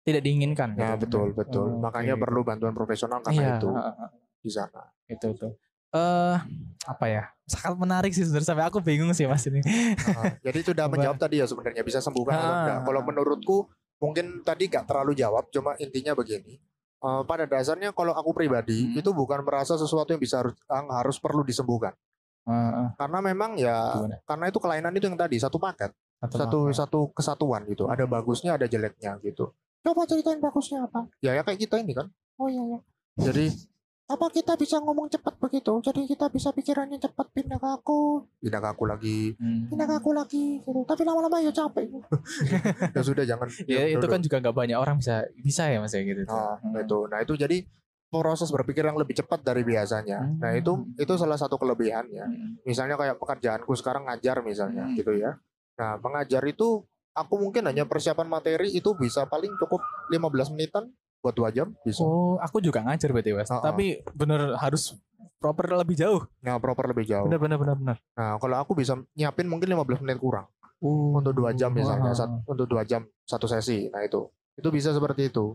tidak 0.00 0.22
diinginkan 0.22 0.76
Nah, 0.76 0.94
gitu. 0.94 1.02
betul 1.02 1.26
betul. 1.34 1.66
Oh, 1.76 1.80
Makanya 1.82 2.14
oke. 2.14 2.22
perlu 2.22 2.40
bantuan 2.40 2.72
profesional 2.72 3.18
iya 3.20 3.26
karena 3.26 3.50
itu 3.56 3.68
heeh, 3.68 3.94
heeh. 3.98 4.10
di 4.40 4.50
sana. 4.50 4.82
itu 5.10 5.26
itu 5.34 5.48
eh 5.90 6.36
apa 6.86 7.04
ya 7.10 7.26
sangat 7.44 7.74
menarik 7.74 8.14
sih 8.14 8.22
sebenarnya 8.22 8.46
sampai 8.46 8.62
aku 8.62 8.78
bingung 8.78 9.10
sih 9.10 9.26
mas 9.26 9.42
ini 9.44 9.58
Nah, 9.58 10.38
jadi 10.38 10.62
itu 10.62 10.70
udah 10.70 10.86
menjawab 10.92 11.18
tadi 11.18 11.42
ya 11.42 11.50
sebenarnya 11.50 11.82
bisa 11.82 11.98
sembuhkan 11.98 12.30
atau 12.30 12.46
Ah, 12.46 12.58
enggak. 12.62 12.76
ah, 12.78 12.84
Kalau 12.86 13.00
ah. 13.02 13.04
menurutku 13.04 13.56
mungkin 14.00 14.40
tadi 14.42 14.66
gak 14.66 14.88
terlalu 14.88 15.12
jawab, 15.14 15.46
cuma 15.48 15.76
intinya 15.76 16.12
begini. 16.12 16.56
Eh, 17.00 17.22
pada 17.24 17.44
dasarnya 17.44 17.92
kalau 17.92 18.12
aku 18.12 18.32
pribadi 18.32 18.92
Hmm. 18.92 18.98
itu 18.98 19.10
bukan 19.10 19.40
merasa 19.40 19.76
sesuatu 19.76 20.10
yang 20.10 20.20
bisa 20.20 20.40
harus 20.40 20.52
yang 20.66 20.88
harus 20.90 21.16
perlu 21.16 21.40
disembuhkan. 21.40 21.92
Heeh, 22.44 22.88
Karena 22.96 23.18
memang 23.22 23.56
ya 23.56 23.76
gimana? 23.94 24.16
karena 24.24 24.44
itu 24.48 24.58
kelainan 24.58 24.92
itu 24.92 25.04
yang 25.06 25.16
tadi 25.16 25.36
satu 25.36 25.56
paket, 25.56 25.92
satu 26.18 26.68
paket. 26.68 26.76
satu 26.76 27.00
kesatuan 27.12 27.64
gitu. 27.64 27.86
Ada 27.86 28.04
bagusnya, 28.04 28.56
ada 28.56 28.64
jeleknya 28.64 29.20
gitu. 29.20 29.52
Coba 29.80 30.04
ceritain 30.04 30.40
bagusnya 30.40 30.84
apa? 30.84 31.08
Ya 31.20 31.32
ya 31.32 31.40
kayak 31.40 31.56
kita 31.58 31.80
ini 31.80 31.92
kan. 31.92 32.08
Oh 32.36 32.48
iya 32.48 32.64
ya. 32.66 32.78
Jadi 33.22 33.48
apa 34.10 34.26
kita 34.28 34.58
bisa 34.58 34.76
ngomong 34.76 35.06
cepat 35.06 35.38
begitu? 35.38 35.70
Jadi 35.78 36.04
kita 36.04 36.26
bisa 36.26 36.50
pikirannya 36.50 36.98
cepat 36.98 37.30
pindah 37.30 37.56
ke 37.56 37.68
aku, 37.70 38.26
pindah 38.42 38.58
ke 38.58 38.68
aku 38.68 38.84
lagi, 38.84 39.38
Hmm. 39.38 39.70
pindah 39.70 39.86
ke 39.86 39.94
aku 39.96 40.10
lagi 40.10 40.58
gitu. 40.58 40.82
Tapi 40.82 41.02
lama-lama 41.06 41.38
ya 41.38 41.48
capek. 41.48 41.86
ya 42.96 43.00
sudah 43.00 43.22
jangan. 43.22 43.46
ya 43.64 43.86
diam 43.86 43.94
itu 43.94 44.02
dulu. 44.02 44.12
kan 44.12 44.20
juga 44.20 44.36
nggak 44.42 44.56
banyak 44.56 44.76
orang 44.76 44.96
bisa 44.98 45.22
bisa 45.38 45.70
ya 45.70 45.78
mas 45.78 45.94
ya 45.94 46.02
gitu 46.02 46.26
Nah, 46.26 46.58
Hmm. 46.58 46.74
itu. 46.76 46.98
Nah, 47.06 47.18
itu 47.22 47.34
jadi 47.38 47.56
proses 48.10 48.50
berpikir 48.50 48.82
yang 48.82 48.98
lebih 48.98 49.14
cepat 49.14 49.40
dari 49.40 49.62
biasanya. 49.62 50.18
Hmm. 50.18 50.42
Nah, 50.42 50.50
itu 50.52 50.72
itu 50.98 51.12
salah 51.14 51.38
satu 51.38 51.54
kelebihannya. 51.54 52.24
Hmm. 52.26 52.50
Misalnya 52.66 52.98
kayak 52.98 53.14
pekerjaanku 53.16 53.70
sekarang 53.78 54.10
ngajar 54.10 54.42
misalnya 54.42 54.90
Hmm. 54.90 54.98
gitu 54.98 55.14
ya. 55.14 55.38
Nah, 55.78 55.96
mengajar 55.96 56.42
itu 56.44 56.82
aku 57.10 57.34
mungkin 57.38 57.70
hanya 57.70 57.86
persiapan 57.86 58.26
materi 58.26 58.70
itu 58.70 58.90
bisa 58.94 59.24
paling 59.24 59.54
cukup 59.56 59.78
15 60.10 60.50
menitan 60.50 60.90
buat 61.20 61.36
dua 61.36 61.48
jam 61.52 61.72
bisa. 61.84 62.00
Oh, 62.00 62.40
aku 62.40 62.64
juga 62.64 62.80
ngajar 62.80 63.12
berarti 63.12 63.36
mas. 63.36 63.48
Oh, 63.52 63.60
oh. 63.60 63.62
Tapi 63.62 64.00
bener 64.12 64.56
harus 64.56 64.96
proper 65.36 65.68
lebih 65.72 65.96
jauh. 65.96 66.24
Nah, 66.40 66.56
proper 66.56 66.88
lebih 66.90 67.04
jauh. 67.04 67.28
Benar 67.28 67.40
benar 67.40 67.58
benar 67.60 67.76
benar. 67.76 67.96
Nah, 68.16 68.36
kalau 68.40 68.56
aku 68.56 68.72
bisa 68.72 68.96
nyiapin 69.12 69.48
mungkin 69.48 69.68
15 69.68 70.00
menit 70.04 70.18
kurang 70.18 70.48
Uh, 70.80 71.12
untuk 71.20 71.36
dua 71.36 71.52
jam 71.52 71.68
misalnya, 71.76 72.08
wah. 72.08 72.16
sat- 72.16 72.40
untuk 72.48 72.64
dua 72.64 72.88
jam 72.88 73.04
satu 73.28 73.44
sesi. 73.44 73.92
Nah 73.92 74.00
itu, 74.00 74.24
itu 74.56 74.64
bisa 74.72 74.96
seperti 74.96 75.28
itu. 75.28 75.52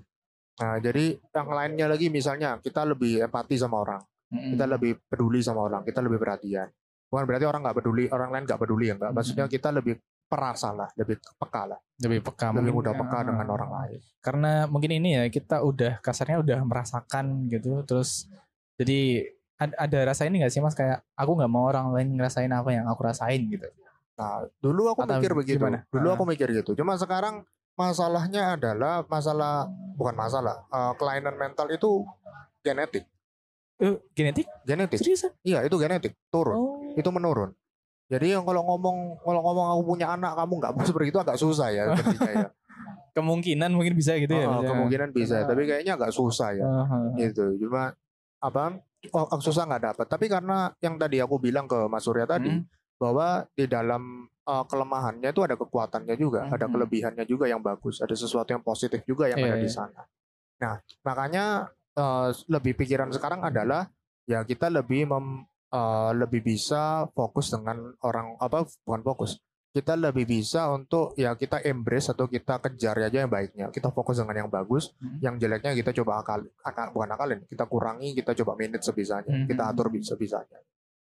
Nah, 0.61 0.77
jadi 0.77 1.17
yang 1.17 1.49
lainnya 1.49 1.89
lagi 1.89 2.13
misalnya 2.13 2.61
kita 2.61 2.85
lebih 2.85 3.25
empati 3.25 3.57
sama 3.57 3.81
orang, 3.81 4.05
Mm-mm. 4.29 4.53
kita 4.53 4.69
lebih 4.69 5.01
peduli 5.09 5.41
sama 5.41 5.65
orang, 5.65 5.81
kita 5.81 6.05
lebih 6.05 6.21
perhatian. 6.21 6.69
Bukan 7.09 7.25
berarti 7.25 7.45
orang 7.49 7.65
nggak 7.65 7.73
peduli, 7.73 8.05
orang 8.13 8.29
lain 8.37 8.43
nggak 8.45 8.61
peduli 8.61 8.85
ya 8.85 8.93
enggak. 9.01 9.11
Maksudnya 9.17 9.45
kita 9.49 9.73
lebih 9.73 9.97
perasa 10.25 10.69
lah, 10.69 10.89
lebih 10.93 11.17
peka 11.37 11.61
lah, 11.65 11.79
lebih 11.97 12.19
peka 12.21 12.49
lebih 12.51 12.73
mudah 12.73 12.93
peka 12.93 13.17
ah, 13.17 13.23
dengan 13.23 13.47
orang 13.47 13.71
lain. 13.71 13.99
karena 14.19 14.51
mungkin 14.65 14.91
ini 14.93 15.09
ya 15.13 15.23
kita 15.27 15.61
udah 15.61 15.99
kasarnya 15.99 16.41
udah 16.41 16.59
merasakan 16.61 17.45
gitu 17.47 17.81
terus 17.81 18.25
jadi 18.73 19.29
ad- 19.55 19.77
ada 19.77 19.99
rasa 20.05 20.25
ini 20.25 20.41
gak 20.41 20.49
sih 20.49 20.59
mas 20.59 20.73
kayak 20.73 21.05
aku 21.13 21.31
nggak 21.33 21.47
mau 21.47 21.65
orang 21.65 21.93
lain 21.93 22.09
ngerasain 22.13 22.49
apa 22.49 22.69
yang 22.69 22.85
aku 22.85 23.01
rasain 23.01 23.41
gitu 23.45 23.69
Nah, 24.15 24.47
dulu 24.57 24.87
aku 24.87 25.03
Atau 25.03 25.19
mikir 25.19 25.35
begitu. 25.35 25.59
gimana? 25.59 25.83
Dulu 25.85 26.07
Ah. 26.07 26.15
aku 26.15 26.23
mikir 26.23 26.47
gitu. 26.49 26.71
Cuma 26.71 26.95
sekarang 26.95 27.43
masalahnya 27.75 28.55
adalah 28.55 29.03
masalah 29.05 29.67
bukan 29.91 30.15
masalah. 30.15 30.63
eh, 30.65 30.93
kelainan 30.95 31.35
mental 31.35 31.67
itu 31.67 32.07
genetik. 32.61 33.03
Eh, 33.75 33.99
genetik 34.11 34.47
Genetik. 34.63 34.97
seriusan 34.97 35.35
Iya, 35.43 35.67
itu 35.67 35.75
genetik. 35.75 36.15
Turun. 36.31 36.55
oh 36.55 36.95
Itu 36.95 37.11
menurun. 37.11 37.51
Jadi 38.05 38.37
yang 38.37 38.45
kalau 38.45 38.61
ngomong 38.63 39.17
kalau 39.19 39.41
ngomong 39.41 39.67
aku 39.73 39.81
punya 39.87 40.13
anak 40.13 40.37
kamu 40.37 40.53
nggak 40.61 40.71
mau 40.73 40.85
seperti 40.89 41.07
itu 41.09 41.19
agak 41.19 41.37
susah 41.37 41.67
ya 41.69 41.83
ketika 41.97 42.29
ya. 42.29 42.47
kemungkinan 43.11 43.71
mungkin 43.71 43.95
bisa 43.95 44.13
gitu 44.15 44.31
ya 44.31 44.45
Oh, 44.45 44.61
kemungkinan 44.61 45.09
bisa, 45.09 45.41
Ah. 45.41 45.47
tapi 45.47 45.63
kayaknya 45.63 45.95
agak 45.95 46.11
susah 46.11 46.51
ya. 46.51 46.63
Ah. 46.63 47.09
Gitu. 47.15 47.57
Cuma 47.63 47.95
apa? 48.37 48.77
Oh, 49.09 49.39
susah 49.39 49.63
nggak 49.63 49.83
dapat. 49.85 50.05
Tapi 50.05 50.25
karena 50.27 50.73
yang 50.79 50.97
tadi 50.97 51.17
aku 51.17 51.37
bilang 51.37 51.65
ke 51.65 51.87
Mas 51.87 52.03
Surya 52.03 52.25
tadi 52.25 52.51
Hmm. 52.51 52.65
bahwa 52.95 53.45
di 53.51 53.65
dalam 53.65 54.25
uh, 54.43 54.63
kelemahannya 54.63 55.29
itu 55.29 55.41
ada 55.41 55.55
kekuatannya 55.55 56.15
juga, 56.15 56.45
ada 56.45 56.65
Mhm. 56.65 56.73
kelebihannya 56.73 57.25
juga 57.25 57.45
yang 57.45 57.59
bagus, 57.59 57.97
ada 57.97 58.13
sesuatu 58.13 58.45
yang 58.47 58.61
positif 58.61 59.01
juga 59.03 59.25
yang 59.25 59.39
Iya, 59.39 59.47
ada 59.47 59.57
di 59.57 59.65
iya. 59.65 59.73
sana. 59.73 60.01
Nah, 60.55 60.73
makanya 61.01 61.45
uh, 61.95 62.29
lebih 62.47 62.75
pikiran 62.75 63.09
sekarang 63.09 63.41
adalah 63.41 63.89
ya 64.25 64.41
kita 64.41 64.67
lebih 64.67 65.05
mem, 65.05 65.45
uh, 65.71 66.11
lebih 66.11 66.41
bisa 66.41 67.07
fokus 67.11 67.49
dengan 67.49 67.95
orang 68.01 68.37
apa 68.37 68.67
bukan 68.83 69.01
fokus. 69.01 69.39
Kita 69.69 69.99
lebih 69.99 70.23
bisa 70.23 70.71
untuk 70.71 71.11
ya 71.15 71.35
kita 71.35 71.59
embrace 71.59 72.07
atau 72.07 72.31
kita 72.31 72.63
kejar 72.63 72.95
aja 73.01 73.27
yang 73.27 73.31
baiknya. 73.31 73.67
Kita 73.69 73.91
fokus 73.91 74.23
dengan 74.23 74.47
yang 74.47 74.49
bagus, 74.49 74.95
Mhm. 75.03 75.19
yang 75.19 75.35
jeleknya 75.35 75.75
kita 75.75 75.91
coba 75.99 76.23
akal, 76.23 76.47
akal 76.63 76.95
bukan 76.95 77.11
akalin, 77.11 77.39
kita 77.43 77.67
kurangi, 77.67 78.15
kita 78.15 78.31
coba 78.39 78.55
manage 78.55 78.87
sebisanya, 78.87 79.43
kita 79.43 79.63
Mhm. 79.67 79.71
atur 79.75 79.91
sebisanya. 79.99 80.63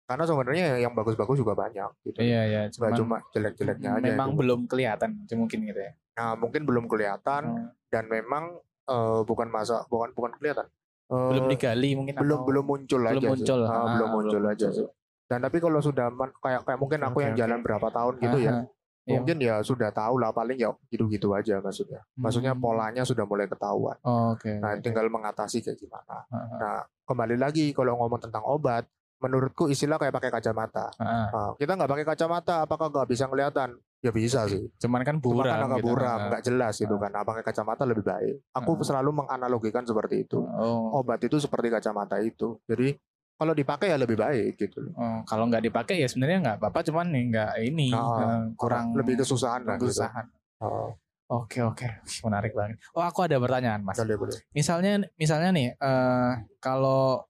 Karena 0.06 0.22
sebenarnya 0.22 0.66
yang 0.78 0.94
bagus-bagus 0.94 1.38
juga 1.38 1.54
banyak 1.54 1.90
gitu. 2.06 2.18
iya 2.22 2.46
iya 2.46 2.60
cuman 2.70 2.90
cuma 2.94 3.16
jelek-jeleknya 3.34 3.98
aja. 3.98 4.02
memang 4.02 4.34
itu. 4.34 4.38
belum 4.38 4.60
kelihatan 4.70 5.10
mungkin 5.34 5.58
gitu 5.66 5.80
ya 5.82 5.92
Nah, 6.16 6.32
mungkin 6.38 6.62
belum 6.64 6.86
kelihatan 6.86 7.42
Oh. 7.44 7.70
dan 7.90 8.04
memang 8.06 8.54
eh, 8.86 9.20
bukan 9.26 9.50
masa 9.50 9.82
bukan 9.90 10.14
bukan 10.14 10.30
kelihatan. 10.38 10.70
Eh, 11.06 11.28
belum 11.30 11.46
digali 11.46 11.90
mungkin 11.94 12.14
belum 12.16 12.34
atau- 12.36 12.46
belum 12.46 12.64
muncul 12.64 13.00
belum 13.00 13.14
aja 13.14 13.28
muncul. 13.28 13.58
sih. 13.58 13.62
Ah, 13.62 13.70
Ah, 13.70 13.78
belum 13.78 13.90
belum 13.92 14.08
muncul 14.12 14.42
aja 14.42 14.66
muncul. 14.66 14.70
sih. 14.74 14.86
Dan 15.26 15.38
tapi 15.40 15.58
kalau 15.58 15.80
sudah 15.80 16.06
men- 16.08 16.34
kayak 16.36 16.60
kayak 16.62 16.78
mungkin 16.78 17.00
aku 17.00 17.16
Oke, 17.16 17.24
yang 17.24 17.34
jalan 17.36 17.58
berapa 17.60 17.88
tahun 17.88 18.14
gitu 18.16 18.38
ya, 18.40 18.52
Aha. 18.52 18.62
Iya. 19.04 19.14
mungkin 19.16 19.36
ya 19.40 19.54
sudah 19.60 19.90
tahu 19.90 20.14
lah 20.16 20.30
paling 20.30 20.54
ya 20.56 20.70
gitu-gitu 20.88 21.30
aja 21.30 21.58
maksudnya. 21.58 22.02
Maksudnya 22.12 22.52
Hmm. 22.52 22.60
polanya 22.60 23.02
sudah 23.02 23.22
mulai 23.22 23.46
ketahuan. 23.46 23.94
Oh, 24.00 24.32
oke 24.32 24.50
Nah, 24.56 24.74
tinggal 24.76 25.06
mengatasi 25.06 25.60
kayak 25.60 25.78
gimana. 25.78 26.22
Ah, 26.24 26.34
ah. 26.34 26.46
Nah, 26.56 26.76
kembali 27.04 27.36
lagi 27.36 27.70
kalau 27.70 27.94
ngomong 27.96 28.18
tentang 28.20 28.42
obat, 28.44 28.86
menurutku 29.16 29.66
istilah 29.66 29.96
kayak 29.96 30.10
pakai 30.12 30.30
kacamata. 30.30 30.90
Ah, 30.92 31.06
ah. 31.06 31.26
Nah, 31.28 31.50
kita 31.54 31.72
nggak 31.72 31.88
pakai 31.88 32.06
kacamata, 32.06 32.54
apakah 32.60 32.86
nggak 32.88 33.08
bisa 33.08 33.24
kelihatan? 33.24 33.78
Ya 33.98 34.10
bisa 34.10 34.44
sih. 34.44 34.60
cuman 34.76 35.02
kan 35.02 35.16
Cuma 35.16 35.40
buram 35.40 35.50
kan 35.50 35.66
agak 35.66 35.78
gitu. 35.78 35.86
buram, 35.88 36.04
Ah. 36.14 36.26
nggak 36.28 36.42
jelas 36.44 36.74
gitu 36.76 36.94
Ah. 36.94 37.00
kan. 37.00 37.10
Nah, 37.10 37.22
pakai 37.22 37.42
kacamata 37.42 37.82
lebih 37.82 38.04
baik. 38.04 38.34
Aku 38.52 38.70
Ah. 38.72 38.84
selalu 38.84 39.10
menganalogikan 39.16 39.82
seperti 39.82 40.22
itu. 40.22 40.38
oh. 40.38 40.96
Obat 40.96 41.18
itu 41.20 41.36
seperti 41.36 41.68
kacamata 41.68 42.20
itu. 42.20 42.60
Jadi 42.64 42.92
kalau 43.34 43.52
dipakai 43.52 43.90
ya 43.90 43.98
lebih 43.98 44.14
baik 44.14 44.56
gitu. 44.56 44.80
loh. 44.80 44.92
Oh, 44.94 45.18
kalau 45.24 45.44
nggak 45.46 45.60
dipakai 45.62 45.98
ya 45.98 46.06
sebenarnya 46.06 46.38
nggak 46.40 46.56
apa-apa, 46.58 46.80
cuman 46.82 47.06
nih 47.08 47.24
nggak 47.30 47.50
ini 47.62 47.88
eh, 47.90 48.42
kurang 48.54 48.92
lebih 48.92 49.16
kesusahan 49.18 49.60
lah 49.62 49.76
gitu. 49.76 49.88
kesusahan. 49.88 50.24
Oh, 50.60 50.92
Oke 51.26 51.58
oke, 51.60 52.06
menarik 52.22 52.54
banget. 52.54 52.78
Oh 52.92 53.02
aku 53.02 53.26
ada 53.26 53.34
pertanyaan 53.36 53.82
mas. 53.82 53.98
boleh 53.98 54.14
boleh. 54.16 54.38
Misalnya 54.52 55.02
misalnya 55.16 55.50
nih, 55.50 55.68
eh 55.74 56.32
kalau 56.56 57.26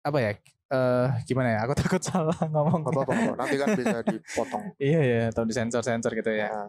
apa 0.00 0.18
ya? 0.18 0.32
Eh 0.72 1.08
gimana 1.28 1.48
ya? 1.52 1.58
Aku 1.68 1.76
takut 1.80 2.00
salah 2.00 2.36
ngomong. 2.48 2.80
Apa-apa, 2.88 3.36
nanti 3.36 3.56
kan 3.60 3.68
bisa 3.76 4.00
dipotong. 4.00 4.72
iya 4.82 5.00
ya, 5.04 5.22
atau 5.28 5.44
disensor 5.44 5.84
sensor 5.84 6.16
gitu 6.16 6.32
ya. 6.32 6.48
Nah, 6.48 6.68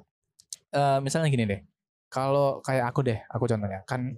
Eh 0.73 0.99
misalnya 1.05 1.29
gini 1.29 1.45
deh, 1.45 1.61
kalau 2.09 2.57
kayak 2.65 2.89
aku 2.89 3.05
deh, 3.05 3.19
aku 3.29 3.45
contohnya 3.45 3.85
kan 3.85 4.17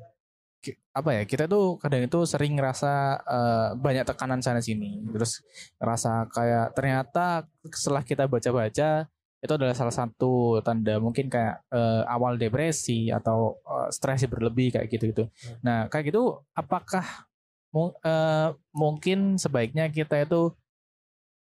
apa 0.96 1.10
ya? 1.12 1.24
Kita 1.28 1.46
tuh 1.52 1.76
kadang 1.78 2.08
itu 2.08 2.24
sering 2.24 2.56
ngerasa 2.56 2.94
eh, 3.28 3.70
banyak 3.76 4.08
tekanan 4.08 4.40
sana 4.40 4.64
sini, 4.64 5.04
terus 5.12 5.44
ngerasa 5.78 6.32
kayak 6.32 6.72
ternyata 6.74 7.44
setelah 7.68 8.02
kita 8.08 8.26
baca-baca 8.32 9.06
itu 9.46 9.54
adalah 9.54 9.78
salah 9.78 9.94
satu 9.94 10.58
tanda 10.66 10.98
mungkin 10.98 11.30
kayak 11.30 11.68
eh, 11.70 12.04
awal 12.08 12.40
depresi 12.40 13.12
atau 13.12 13.60
eh, 13.68 13.90
stres 13.92 14.26
berlebih 14.32 14.80
kayak 14.80 14.88
gitu 14.90 15.04
gitu. 15.12 15.24
Nah 15.62 15.92
kayak 15.92 16.16
gitu, 16.16 16.40
apakah 16.56 17.28
mu- 17.76 17.92
eh, 18.00 18.50
mungkin 18.72 19.36
sebaiknya 19.36 19.92
kita 19.92 20.24
itu 20.24 20.56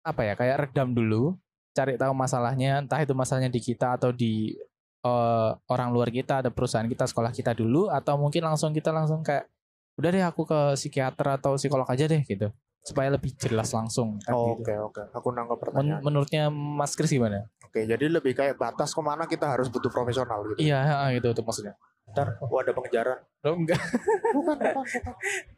apa 0.03 0.21
ya 0.27 0.35
kayak 0.35 0.57
redam 0.69 0.91
dulu, 0.91 1.39
cari 1.77 1.95
tahu 1.95 2.11
masalahnya, 2.11 2.83
entah 2.83 2.99
itu 2.99 3.15
masalahnya 3.15 3.53
di 3.53 3.61
kita 3.63 3.95
atau 3.95 4.11
di 4.11 4.57
eh, 4.99 5.51
orang 5.71 5.95
luar 5.95 6.11
kita, 6.11 6.43
ada 6.43 6.51
perusahaan 6.51 6.89
kita, 6.91 7.07
sekolah 7.07 7.31
kita 7.31 7.55
dulu, 7.55 7.87
atau 7.87 8.19
mungkin 8.19 8.43
langsung 8.43 8.75
kita 8.75 8.91
langsung 8.91 9.23
kayak 9.23 9.47
udah 9.95 10.11
deh 10.11 10.25
aku 10.27 10.43
ke 10.43 10.61
psikiater 10.75 11.39
atau 11.39 11.55
psikolog 11.55 11.87
aja 11.87 12.11
deh 12.11 12.19
gitu, 12.27 12.51
supaya 12.83 13.15
lebih 13.15 13.31
jelas 13.39 13.71
langsung. 13.71 14.19
oh, 14.27 14.59
gitu. 14.59 14.67
Oke 14.67 14.75
oke, 14.75 15.03
aku 15.15 15.29
nangkep 15.31 15.55
Men- 15.55 15.63
pertanyaan. 15.63 16.01
menurutnya 16.03 16.43
Mas 16.51 16.99
Kris 16.99 17.15
gimana? 17.15 17.47
Oke, 17.63 17.87
jadi 17.87 18.11
lebih 18.11 18.35
kayak 18.35 18.59
batas 18.59 18.91
ke 18.91 18.99
mana 18.99 19.31
kita 19.31 19.47
harus 19.47 19.71
butuh 19.71 19.91
profesional 19.93 20.43
gitu. 20.51 20.67
Iya, 20.67 21.15
gitu 21.15 21.31
tuh 21.31 21.45
maksudnya. 21.47 21.79
Ntar, 22.13 22.41
oh 22.41 22.59
ada 22.59 22.73
pengejaran. 22.73 23.19
Lo 23.45 23.53
enggak? 23.55 23.79
Bukan, 24.35 24.57
bukan, 24.61 24.85
bukan. 24.85 25.15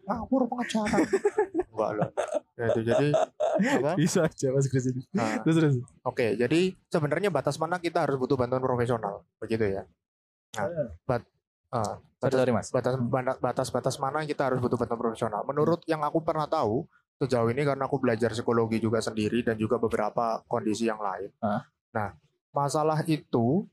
Ngawur 0.06 0.42
pengejaran. 0.46 1.00
Enggak 1.70 1.90
lah. 1.96 2.08
Ya, 2.60 2.64
itu 2.70 2.80
jadi 2.84 3.08
apa? 3.80 3.90
Bisa 3.96 4.20
aja 4.28 4.46
Mas 4.52 4.66
Kris 4.68 4.86
ini. 4.92 5.02
Nah, 5.16 5.40
Terus 5.42 5.56
terus. 5.56 5.74
Oke, 6.04 6.36
jadi 6.36 6.76
sebenarnya 6.92 7.32
batas 7.32 7.56
mana 7.56 7.80
kita 7.80 8.04
harus 8.04 8.20
butuh 8.20 8.36
bantuan 8.36 8.60
profesional, 8.60 9.24
begitu 9.40 9.80
ya? 9.80 9.82
Nah, 10.60 10.92
bat, 11.08 11.22
ah, 11.72 11.96
Sorry, 12.20 12.36
batas, 12.36 12.38
sorry 12.42 12.52
Mas. 12.52 12.68
batas 12.68 12.94
batas 13.40 13.68
batas 13.72 13.94
mana 13.96 14.26
kita 14.28 14.50
harus 14.52 14.58
butuh 14.60 14.76
bantuan 14.76 15.00
profesional? 15.00 15.40
Menurut 15.48 15.80
yang 15.88 16.04
aku 16.04 16.20
pernah 16.20 16.44
tahu 16.44 16.84
sejauh 17.20 17.48
ini 17.52 17.64
karena 17.64 17.84
aku 17.88 17.96
belajar 18.00 18.32
psikologi 18.32 18.80
juga 18.80 19.00
sendiri 19.00 19.40
dan 19.44 19.56
juga 19.56 19.76
beberapa 19.80 20.40
kondisi 20.48 20.88
yang 20.88 21.00
lain. 21.00 21.32
Ah. 21.40 21.64
Nah, 21.96 22.08
masalah 22.52 23.00
itu 23.08 23.64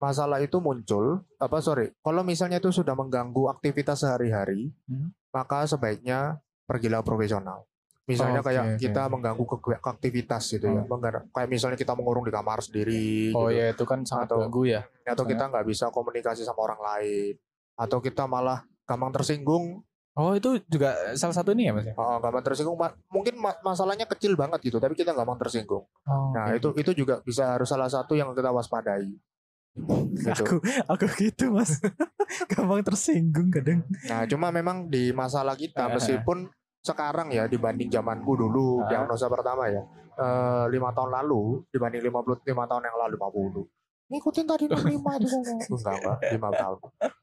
masalah 0.00 0.40
itu 0.40 0.56
muncul 0.58 1.20
apa 1.36 1.60
sorry 1.60 1.92
kalau 2.00 2.20
misalnya 2.22 2.56
itu 2.56 2.72
sudah 2.72 2.92
mengganggu 2.92 3.46
aktivitas 3.48 4.00
sehari-hari 4.00 4.72
Hmm. 4.84 5.12
maka 5.28 5.62
sebaiknya 5.64 6.40
pergilah 6.64 7.00
profesional 7.00 7.68
misalnya 8.02 8.40
Oke, 8.40 8.48
kayak 8.48 8.64
oke. 8.66 8.76
kita 8.80 9.02
mengganggu 9.06 9.44
ke 9.44 9.56
ke 9.62 9.88
aktivitas 9.88 10.42
gitu 10.50 10.66
ya 10.66 10.82
Oh. 10.82 10.88
Menggar- 10.88 11.28
kayak 11.30 11.48
misalnya 11.48 11.76
kita 11.76 11.92
mengurung 11.92 12.24
di 12.24 12.32
kamar 12.32 12.58
sendiri 12.58 13.30
Oh 13.30 13.46
gitu. 13.46 13.54
ya 13.54 13.70
itu 13.70 13.84
kan 13.84 14.02
sangat 14.02 14.26
Atau- 14.26 14.40
ganggu 14.42 14.62
ya. 14.66 14.82
atau 15.04 15.22
kita 15.22 15.44
nggak 15.46 15.62
bisa 15.64 15.86
komunikasi 15.88 16.42
sama 16.42 16.64
orang 16.64 16.80
lain 16.80 17.34
atau 17.76 17.98
kita 17.98 18.24
malah 18.24 18.64
gampang 18.82 19.12
tersinggung 19.12 19.84
Oh 20.10 20.34
itu 20.34 20.58
juga 20.66 20.90
salah 21.14 21.32
satu 21.32 21.54
ini 21.54 21.70
ya 21.70 21.72
Mas 21.72 21.86
ya? 21.86 21.94
Oh, 21.94 22.18
gampang 22.18 22.42
tersinggung 22.42 22.74
mungkin 23.08 23.38
ma- 23.38 23.56
masalahnya 23.62 24.04
kecil 24.06 24.34
banget 24.34 24.58
gitu 24.60 24.76
tapi 24.76 24.92
kita 24.94 25.12
gampang 25.12 25.38
tersinggung 25.38 25.86
Oh, 26.02 26.34
nah 26.34 26.50
oke. 26.50 26.56
itu 26.56 26.68
itu 26.82 27.04
juga 27.04 27.22
bisa 27.22 27.54
harus 27.54 27.68
salah 27.68 27.86
satu 27.86 28.14
yang 28.14 28.34
kita 28.34 28.50
waspadai 28.50 29.06
gitu. 29.72 30.42
aku 30.44 30.54
aku 30.86 31.04
gitu 31.16 31.44
Mas. 31.50 31.78
Gampang 32.50 32.82
tersinggung 32.82 33.48
kadang. 33.48 33.82
Nah, 34.04 34.26
cuma 34.26 34.50
memang 34.50 34.86
di 34.86 35.10
masalah 35.10 35.54
kita 35.54 35.86
meskipun 35.88 36.50
sekarang 36.80 37.28
ya 37.28 37.44
dibanding 37.44 37.88
zamanku 37.88 38.34
dulu 38.34 38.80
Ah. 38.80 38.88
diagnosa 38.88 39.28
pertama 39.28 39.68
ya 39.68 39.84
eh, 40.16 40.64
lima 40.68 40.88
tahun 40.90 41.12
lalu 41.12 41.60
dibanding 41.68 42.00
55 42.02 42.40
tahun 42.56 42.82
yang 42.82 42.96
lalu 42.98 43.14
50 43.20 43.68
ngikutin 44.10 44.44
tadi 44.48 44.64
65 44.72 44.88
itu 44.88 45.28
enggak 45.70 45.94
enggak 45.94 46.18
lima 46.32 46.48
tahun 46.50 46.78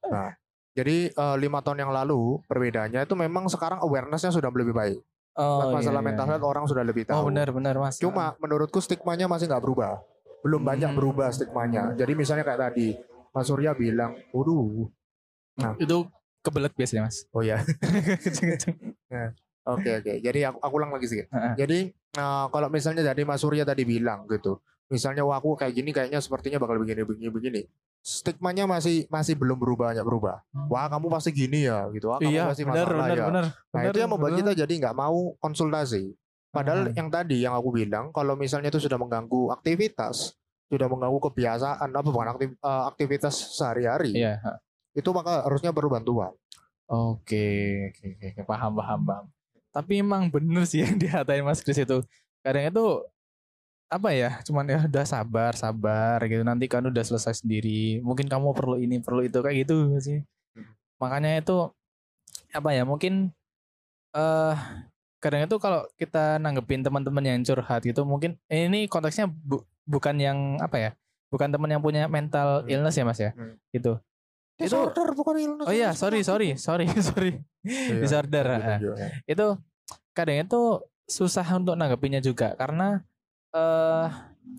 nah 0.05 0.29
jadi 0.71 0.97
eh, 1.09 1.35
lima 1.41 1.59
tahun 1.59 1.77
yang 1.81 1.91
lalu 1.91 2.37
perbedaannya 2.45 3.01
itu 3.01 3.15
memang 3.17 3.49
sekarang 3.49 3.81
awarenessnya 3.81 4.29
sudah 4.29 4.53
lebih 4.53 4.77
baik 4.77 5.01
Oh, 5.33 5.69
masalah 5.69 6.01
iya, 6.01 6.01
iya, 6.01 6.01
mental 6.01 6.27
health 6.27 6.45
orang 6.45 6.65
sudah 6.65 6.81
lebih 6.81 7.05
tahu 7.05 7.17
Oh 7.17 7.25
benar 7.29 7.49
benar 7.49 7.73
Mas. 7.77 7.97
cuma 7.97 8.33
menurutku 8.37 8.77
stigmanya 8.77 9.25
masih 9.25 9.45
nggak 9.45 9.61
berubah 9.61 10.01
belum 10.41 10.61
banyak 10.61 10.89
Hmm. 10.91 10.97
berubah 10.97 11.27
stigmanya 11.29 11.93
jadi 11.93 12.13
misalnya 12.13 12.43
kayak 12.43 12.61
tadi 12.71 12.87
Mas 13.31 13.45
Surya 13.45 13.73
bilang 13.73 14.13
waduh 14.29 14.87
itu 15.77 15.97
kebelet 16.39 16.73
biasanya 16.73 17.09
Mas. 17.09 17.25
oh 17.29 17.41
ya 17.41 17.59
Kenceng-kenceng. 18.15 18.75
Oke 19.67 19.99
oke. 19.99 20.23
Jadi 20.23 20.47
aku, 20.47 20.63
aku 20.63 20.73
ulang 20.79 20.95
lagi 20.95 21.11
sedikit. 21.11 21.27
Heeh. 21.35 21.53
Jadi 21.59 21.79
eh, 21.91 22.45
kalau 22.47 22.71
misalnya 22.71 23.03
tadi 23.03 23.27
Mas 23.27 23.43
Surya 23.43 23.67
tadi 23.67 23.83
bilang 23.83 24.23
gitu, 24.31 24.63
misalnya 24.87 25.27
wah 25.27 25.35
aku 25.35 25.59
kayak 25.59 25.75
gini 25.75 25.91
kayaknya 25.91 26.23
sepertinya 26.23 26.55
bakal 26.55 26.79
begini 26.79 27.03
begini 27.03 27.27
begini. 27.27 27.61
Stigmanya 27.99 28.63
masih 28.63 29.11
masih 29.11 29.35
belum 29.35 29.59
berubah 29.59 29.91
banyak 29.91 30.07
berubah. 30.07 30.39
Wah 30.71 30.87
kamu 30.87 31.11
pasti 31.11 31.35
gini 31.35 31.67
ya 31.67 31.83
gitu. 31.91 32.07
Wah 32.07 32.23
kamu 32.23 32.31
iya, 32.31 32.47
pasti 32.47 32.63
masalah 32.63 32.87
benar, 32.95 33.11
ya. 33.11 33.25
benar. 33.27 33.45
Nah 33.75 33.81
itu 33.91 33.97
yang 33.99 34.11
membuat 34.15 34.33
kita 34.39 34.51
jadi 34.55 34.73
nggak 34.79 34.95
mau 34.95 35.35
konsultasi. 35.43 36.15
Padahal 36.57 36.89
Hmm. 36.89 36.97
yang 36.97 37.09
tadi 37.13 37.37
yang 37.45 37.53
aku 37.53 37.69
bilang, 37.69 38.09
kalau 38.09 38.33
misalnya 38.33 38.73
itu 38.73 38.81
sudah 38.81 38.97
mengganggu 38.97 39.53
aktivitas, 39.53 40.33
sudah 40.65 40.89
mengganggu 40.89 41.21
kebiasaan 41.29 41.89
apa 41.93 42.09
bukan 42.09 42.29
aktif, 42.33 42.49
eh, 42.57 42.83
aktivitas 42.89 43.35
sehari-hari, 43.53 44.17
Iya. 44.17 44.41
itu 44.91 45.09
maka 45.13 45.45
harusnya 45.45 45.69
perlu 45.69 45.93
bantuan. 45.93 46.33
Oke, 46.89 47.45
oke, 47.93 48.05
oke, 48.17 48.25
oke, 48.33 48.41
paham, 48.47 48.71
paham, 48.73 48.99
paham. 49.05 49.25
Tapi 49.69 50.01
emang 50.01 50.33
bener 50.33 50.65
sih 50.65 50.81
yang 50.81 50.97
dihatain 51.03 51.45
Mas 51.45 51.61
Kris 51.61 51.77
itu. 51.77 52.01
Kadang 52.41 52.65
itu 52.65 52.85
apa 53.87 54.09
ya? 54.11 54.41
Cuman 54.41 54.65
ya 54.65 54.79
udah 54.83 55.05
sabar, 55.05 55.53
sabar 55.53 56.17
gitu. 56.25 56.41
Nanti 56.41 56.65
kan 56.65 56.81
udah 56.81 57.03
selesai 57.05 57.45
sendiri. 57.45 58.01
Mungkin 58.01 58.25
kamu 58.25 58.57
perlu 58.57 58.81
ini, 58.81 58.97
perlu 59.03 59.21
itu 59.21 59.37
kayak 59.39 59.67
gitu 59.67 59.93
sih. 60.01 60.19
Makanya 60.97 61.37
itu 61.39 61.69
apa 62.49 62.69
ya? 62.73 62.83
Mungkin 62.83 63.29
eh 64.15 64.55
kadang 65.17 65.41
itu 65.41 65.55
kalau 65.57 65.85
kita 65.95 66.37
nanggepin 66.37 66.81
teman-teman 66.81 67.21
yang 67.21 67.39
curhat 67.41 67.81
gitu, 67.81 68.03
mungkin 68.03 68.37
eh, 68.45 68.65
ini 68.65 68.85
konteksnya 68.85 69.25
bu- 69.25 69.65
bukan 69.83 70.15
yang 70.15 70.37
apa 70.57 70.77
ya? 70.77 70.91
Bukan 71.27 71.49
teman 71.49 71.67
yang 71.67 71.81
punya 71.81 72.07
mental 72.07 72.63
Hmm. 72.63 72.69
illness 72.69 72.95
ya 72.95 73.03
Mas 73.03 73.19
ya. 73.19 73.31
Hmm. 73.31 73.57
Gitu. 73.69 73.99
Itu 74.57 74.73
Disorder 74.73 75.13
bukan 75.13 75.35
illness. 75.37 75.65
Oh 75.65 75.71
iya, 75.71 75.91
illness 75.91 75.99
sorry, 75.99 76.19
penyakit. 76.19 76.57
sorry, 76.57 76.85
sorry, 76.87 77.01
sorry. 77.01 77.31
Iya, 77.67 77.99
Disorder. 77.99 78.45
ah. 78.47 78.79
ya. 78.79 79.07
itu 79.25 79.45
kadang 80.11 80.39
itu 80.39 80.61
susah 81.03 81.45
untuk 81.53 81.75
nanggepinnya 81.75 82.19
juga 82.19 82.55
karena 82.55 83.03
eh 83.51 84.07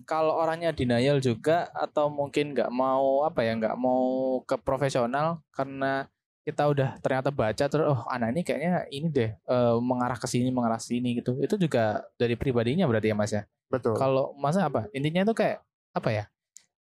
kalau 0.05 0.37
orangnya 0.37 0.69
denial 0.69 1.17
juga 1.17 1.65
atau 1.73 2.07
mungkin 2.07 2.53
nggak 2.53 2.69
mau 2.69 3.23
apa 3.23 3.41
ya 3.41 3.57
nggak 3.57 3.73
mau 3.75 4.05
ke 4.43 4.55
profesional 4.57 5.41
karena 5.49 6.05
kita 6.49 6.65
udah 6.65 6.97
ternyata 6.97 7.29
baca 7.29 7.65
terus 7.69 7.85
oh 7.85 8.01
anak 8.09 8.33
ini 8.33 8.41
kayaknya 8.41 8.71
ini 8.89 9.07
deh 9.07 9.29
eh, 9.37 9.75
mengarah 9.79 10.17
ke 10.17 10.25
sini 10.25 10.49
mengarah 10.49 10.81
ke 10.81 10.89
sini 10.89 11.21
gitu 11.21 11.37
itu 11.37 11.55
juga 11.55 12.01
dari 12.17 12.33
pribadinya 12.33 12.89
berarti 12.89 13.07
ya 13.09 13.15
mas 13.15 13.29
ya 13.29 13.43
Betul. 13.69 13.93
kalau 13.93 14.33
masa 14.33 14.65
apa 14.65 14.89
intinya 14.91 15.21
itu 15.21 15.37
kayak 15.37 15.61
apa 15.93 16.09
ya 16.09 16.23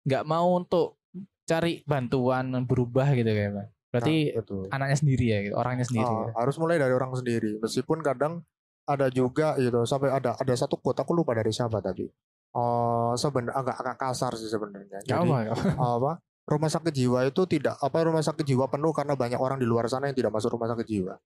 nggak 0.07 0.23
mau 0.23 0.55
untuk 0.55 0.95
cari 1.43 1.83
bantuan 1.83 2.51
berubah 2.63 3.11
gitu 3.11 3.27
kayak 3.27 3.51
Mas. 3.51 3.67
berarti 3.87 4.15
Nah, 4.31 4.43
betul. 4.43 4.63
anaknya 4.67 4.97
sendiri 4.99 5.25
ya 5.27 5.37
gitu 5.47 5.55
orangnya 5.55 5.85
sendiri 5.87 6.07
Ah, 6.07 6.19
gitu. 6.19 6.31
harus 6.35 6.55
mulai 6.59 6.75
dari 6.75 6.91
orang 6.91 7.11
sendiri. 7.15 7.55
Meskipun 7.59 8.03
kadang 8.03 8.43
ada 8.83 9.07
juga 9.07 9.55
gitu 9.55 9.83
sampai 9.83 10.11
ada 10.11 10.35
ada 10.35 10.53
satu 10.55 10.75
quote 10.75 10.99
aku 10.99 11.15
lupa 11.15 11.31
dari 11.31 11.51
siapa 11.51 11.79
tadi. 11.79 12.03
Oh, 12.51 13.15
sebenarnya 13.15 13.55
agak 13.55 13.75
agak 13.79 13.95
kasar 13.95 14.31
sih 14.35 14.47
sebenarnya. 14.47 14.99
Jadi 15.03 15.11
apa, 15.11 15.55
apa. 15.79 16.11
Rumah 16.47 16.71
sakit 16.71 16.93
jiwa 16.95 17.27
itu 17.27 17.43
tidak 17.43 17.75
apa 17.83 18.07
rumah 18.07 18.23
sakit 18.23 18.47
jiwa 18.47 18.71
penuh 18.71 18.95
karena 18.95 19.19
banyak 19.19 19.35
orang 19.35 19.59
di 19.59 19.67
luar 19.67 19.91
sana 19.91 20.07
yang 20.07 20.15
tidak 20.15 20.31
masuk 20.31 20.55
rumah 20.55 20.71
sakit 20.71 20.87
jiwa. 20.87 21.19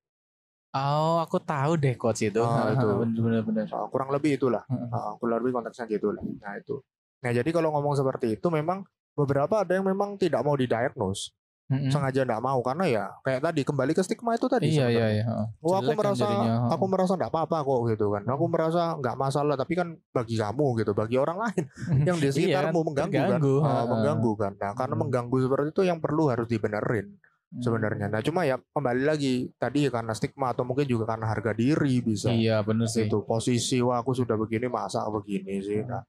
Oh, 0.72 1.22
aku 1.22 1.38
tahu 1.38 1.78
deh 1.78 1.94
quotes 1.94 2.26
itu. 2.26 2.42
Ah, 2.42 2.74
itu. 2.74 2.88
Bener-bener. 3.06 3.70
Ah, 3.70 3.86
kurang 3.92 4.10
lebih 4.10 4.42
itulah. 4.42 4.66
Ah, 4.90 5.14
kurang 5.22 5.46
lebih 5.46 5.62
konteksnya 5.62 5.86
gitu 5.86 6.10
lah. 6.10 6.26
Nah 6.26 6.58
itu. 6.58 6.82
Nah 7.22 7.30
jadi 7.30 7.50
kalau 7.54 7.70
ngomong 7.70 7.94
seperti 7.94 8.42
itu 8.42 8.48
memang 8.50 8.82
beberapa 9.14 9.62
ada 9.62 9.78
yang 9.78 9.86
memang 9.86 10.18
tidak 10.18 10.42
mau 10.42 10.58
didiagnose 10.58 11.36
Mm-mm. 11.72 11.88
sengaja 11.88 12.28
tidak 12.28 12.44
mau 12.44 12.60
karena 12.60 12.84
ya 12.84 13.04
kayak 13.24 13.42
tadi 13.42 13.64
kembali 13.64 13.96
ke 13.96 14.04
stigma 14.04 14.36
itu 14.36 14.46
tadi 14.46 14.68
Iya, 14.68 14.92
iya, 14.92 15.08
iya. 15.08 15.26
Oh 15.64 15.72
aku 15.74 15.96
kan 15.96 16.04
merasa 16.04 16.28
jadinya, 16.28 16.68
aku 16.68 16.86
merasa 16.92 17.16
enggak 17.16 17.32
apa-apa 17.32 17.58
kok 17.64 17.80
gitu 17.88 18.06
kan. 18.12 18.24
Aku 18.28 18.46
merasa 18.52 18.82
nggak 19.00 19.16
masalah 19.16 19.56
tapi 19.56 19.74
kan 19.74 19.96
bagi 20.12 20.36
kamu 20.36 20.84
gitu, 20.84 20.92
bagi 20.92 21.16
orang 21.16 21.40
lain 21.40 21.64
yang 22.12 22.20
di 22.20 22.28
Iya, 22.28 22.36
sekitarmu 22.36 22.80
mengganggu 22.84 23.16
kan. 23.16 23.40
terganggu, 23.40 23.56
heeh. 23.64 23.84
mengganggu 23.88 24.32
kan. 24.36 24.54
Nah, 24.60 24.72
karena 24.76 24.94
Hmm. 24.94 25.02
mengganggu 25.08 25.38
seperti 25.40 25.68
itu 25.72 25.82
yang 25.88 26.00
perlu 26.04 26.24
harus 26.28 26.46
dibenerin 26.46 27.08
sebenarnya. 27.54 28.08
Nah, 28.08 28.20
cuma 28.20 28.44
ya 28.44 28.56
kembali 28.58 29.04
lagi 29.04 29.34
tadi 29.56 29.88
ya 29.88 29.92
karena 29.92 30.12
stigma 30.12 30.52
atau 30.52 30.64
mungkin 30.64 30.88
juga 30.88 31.04
karena 31.08 31.28
harga 31.28 31.52
diri 31.52 32.00
bisa. 32.00 32.32
Iya, 32.32 32.64
bener 32.64 32.88
sih. 32.88 33.08
Itu 33.08 33.24
posisi 33.24 33.80
wah 33.80 34.00
aku 34.00 34.12
sudah 34.12 34.36
begini 34.36 34.68
masa 34.68 35.04
begini 35.08 35.60
sih. 35.60 35.84
Hmm. 35.84 35.92
Nah, 35.92 36.02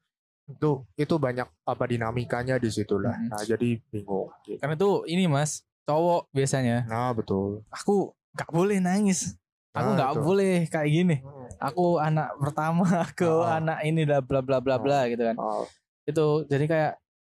itu 0.48 0.70
itu 0.98 1.14
banyak 1.16 1.46
apa 1.62 1.84
dinamikanya 1.86 2.58
di 2.58 2.68
situlah. 2.68 3.14
Hmm. 3.14 3.30
Nah, 3.30 3.42
jadi 3.42 3.78
bingung. 3.88 4.28
gitu. 4.42 4.58
Karena 4.58 4.74
itu 4.74 4.90
ini 5.06 5.24
Mas, 5.30 5.62
cowok 5.86 6.28
biasanya. 6.30 6.86
Nah, 6.86 7.14
betul. 7.14 7.62
Aku 7.70 8.10
nggak 8.34 8.50
boleh 8.50 8.78
nangis. 8.78 9.38
Aku 9.72 9.88
Nah, 9.92 9.96
nggak 9.96 10.12
boleh 10.20 10.54
kayak 10.68 10.90
gini. 10.90 11.16
Hmm. 11.22 11.48
Aku 11.62 11.96
anak 11.96 12.34
pertama, 12.36 12.84
aku 13.08 13.30
Ah. 13.46 13.62
anak 13.62 13.78
ini 13.86 14.02
lah 14.04 14.20
bla 14.20 14.42
bla 14.42 14.58
bla 14.58 14.76
bla 14.76 15.06
gitu 15.08 15.22
kan. 15.22 15.36
Oh, 15.38 15.64
Itu 16.04 16.44
jadi 16.50 16.64
kayak 16.66 16.92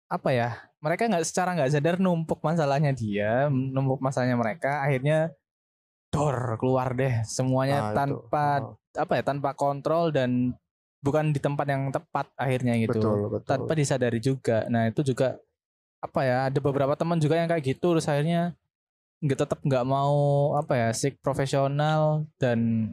apa 0.09 0.31
ya? 0.31 0.49
Mereka 0.79 1.11
nggak 1.11 1.27
secara 1.27 1.57
nggak 1.59 1.73
sadar 1.75 1.97
numpuk 1.99 2.39
masalahnya 2.41 2.95
dia, 2.95 3.51
numpuk 3.51 3.99
masalahnya 3.99 4.39
mereka, 4.39 4.85
akhirnya 4.85 5.33
dor 6.09 6.57
keluar 6.57 6.97
deh 6.97 7.21
semuanya 7.27 7.79
nah, 7.79 7.89
itu. 7.91 7.97
tanpa 7.99 8.45
Oh, 8.65 8.77
apa 8.97 9.13
ya 9.21 9.23
tanpa 9.23 9.51
kontrol 9.53 10.09
dan 10.09 10.57
bukan 11.09 11.33
di 11.33 11.41
tempat 11.41 11.67
yang 11.67 11.89
tepat 11.89 12.29
akhirnya 12.37 12.77
gitu 12.77 13.01
betul, 13.01 13.19
betul. 13.33 13.49
tanpa 13.49 13.73
disadari 13.73 14.21
juga 14.21 14.69
nah 14.69 14.85
itu 14.85 15.01
juga 15.01 15.41
apa 15.99 16.21
ya 16.23 16.37
ada 16.53 16.59
beberapa 16.61 16.93
teman 16.95 17.17
juga 17.19 17.41
yang 17.41 17.49
kayak 17.49 17.65
gitu 17.75 17.97
terus 17.97 18.07
akhirnya 18.07 18.53
nggak 19.19 19.39
tetap 19.41 19.59
nggak 19.65 19.83
mau 19.83 20.15
apa 20.55 20.73
ya 20.79 20.89
sik 20.95 21.19
profesional 21.19 22.23
dan 22.39 22.93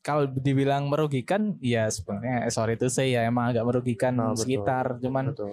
kalau 0.00 0.26
dibilang 0.26 0.86
merugikan 0.86 1.58
ya 1.60 1.86
sebenarnya 1.90 2.46
eh, 2.48 2.52
sorry 2.54 2.74
itu 2.78 2.86
saya 2.90 3.20
ya 3.20 3.20
emang 3.28 3.50
agak 3.54 3.66
merugikan 3.66 4.14
Nah, 4.14 4.32
betul. 4.32 4.42
sekitar 4.46 4.98
cuman 4.98 5.34
betul. 5.34 5.50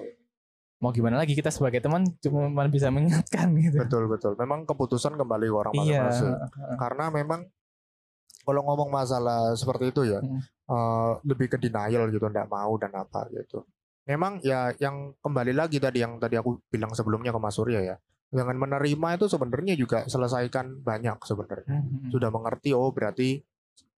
mau 0.77 0.93
gimana 0.93 1.17
lagi 1.17 1.34
kita 1.34 1.49
sebagai 1.49 1.82
teman 1.82 2.06
cuma 2.21 2.65
bisa 2.69 2.93
mengingatkan 2.93 3.49
gitu 3.58 3.82
Betul 3.82 4.06
betul. 4.06 4.34
Memang 4.38 4.65
keputusan 4.69 5.17
kembali 5.17 5.45
ke 5.49 5.56
orang 5.58 5.73
iya 5.82 6.06
masing-masing. 6.10 6.34
Karena 6.77 7.06
memang 7.10 7.39
kalau 8.45 8.62
ngomong 8.63 8.89
masalah 8.93 9.51
seperti 9.58 9.91
itu 9.91 10.01
ya 10.08 10.21
Hmm. 10.21 10.41
Eh, 10.67 11.12
lebih 11.23 11.47
ke 11.51 11.58
denial 11.58 12.12
gitu, 12.12 12.27
ndak 12.27 12.47
mau 12.47 12.75
dan 12.77 12.91
apa 12.93 13.27
gitu. 13.32 13.63
Memang 14.08 14.39
ya 14.39 14.71
yang 14.80 15.12
kembali 15.19 15.51
lagi 15.51 15.84
tadi 15.84 15.99
yang 15.99 16.15
tadi 16.15 16.39
aku 16.39 16.63
bilang 16.71 16.95
sebelumnya 16.95 17.36
ke 17.36 17.39
Mas 17.39 17.56
Surya 17.56 17.84
ya. 17.84 17.95
Dengan 18.27 18.56
menerima 18.60 19.08
itu 19.19 19.27
sebenarnya 19.27 19.75
juga 19.75 20.03
selesaikan 20.08 20.84
banyak 20.84 21.15
sebenarnya. 21.23 21.80
Hmm. 21.84 22.12
Sudah 22.12 22.27
mengerti 22.32 22.71
oh 22.75 22.91
berarti 22.91 23.39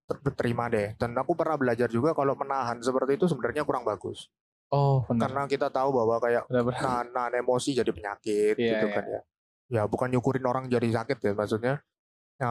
ter- 0.05 0.33
terima 0.37 0.65
deh. 0.69 0.93
Dan 0.97 1.13
aku 1.13 1.33
pernah 1.37 1.57
belajar 1.57 1.89
juga 1.89 2.13
kalau 2.13 2.33
menahan 2.33 2.81
seperti 2.81 3.17
itu 3.21 3.25
sebenarnya 3.29 3.65
kurang 3.65 3.85
bagus. 3.85 4.29
oh 4.69 5.01
benar 5.09 5.33
Karena 5.33 5.41
kita 5.49 5.73
tahu 5.73 5.89
bahwa 5.97 6.21
kayak 6.21 6.45
nahan, 6.49 7.09
nahan 7.09 7.33
emosi 7.41 7.73
jadi 7.73 7.89
penyakit 7.89 8.53
Iya, 8.53 8.69
gitu 8.77 8.85
iya. 8.85 8.93
kan 8.93 9.05
ya. 9.09 9.21
Ya 9.69 9.81
bukan 9.85 10.09
nyukurin 10.13 10.45
orang 10.45 10.65
jadi 10.69 10.89
sakit 10.89 11.17
ya 11.21 11.31
maksudnya. 11.33 11.75
Ya, 12.37 12.49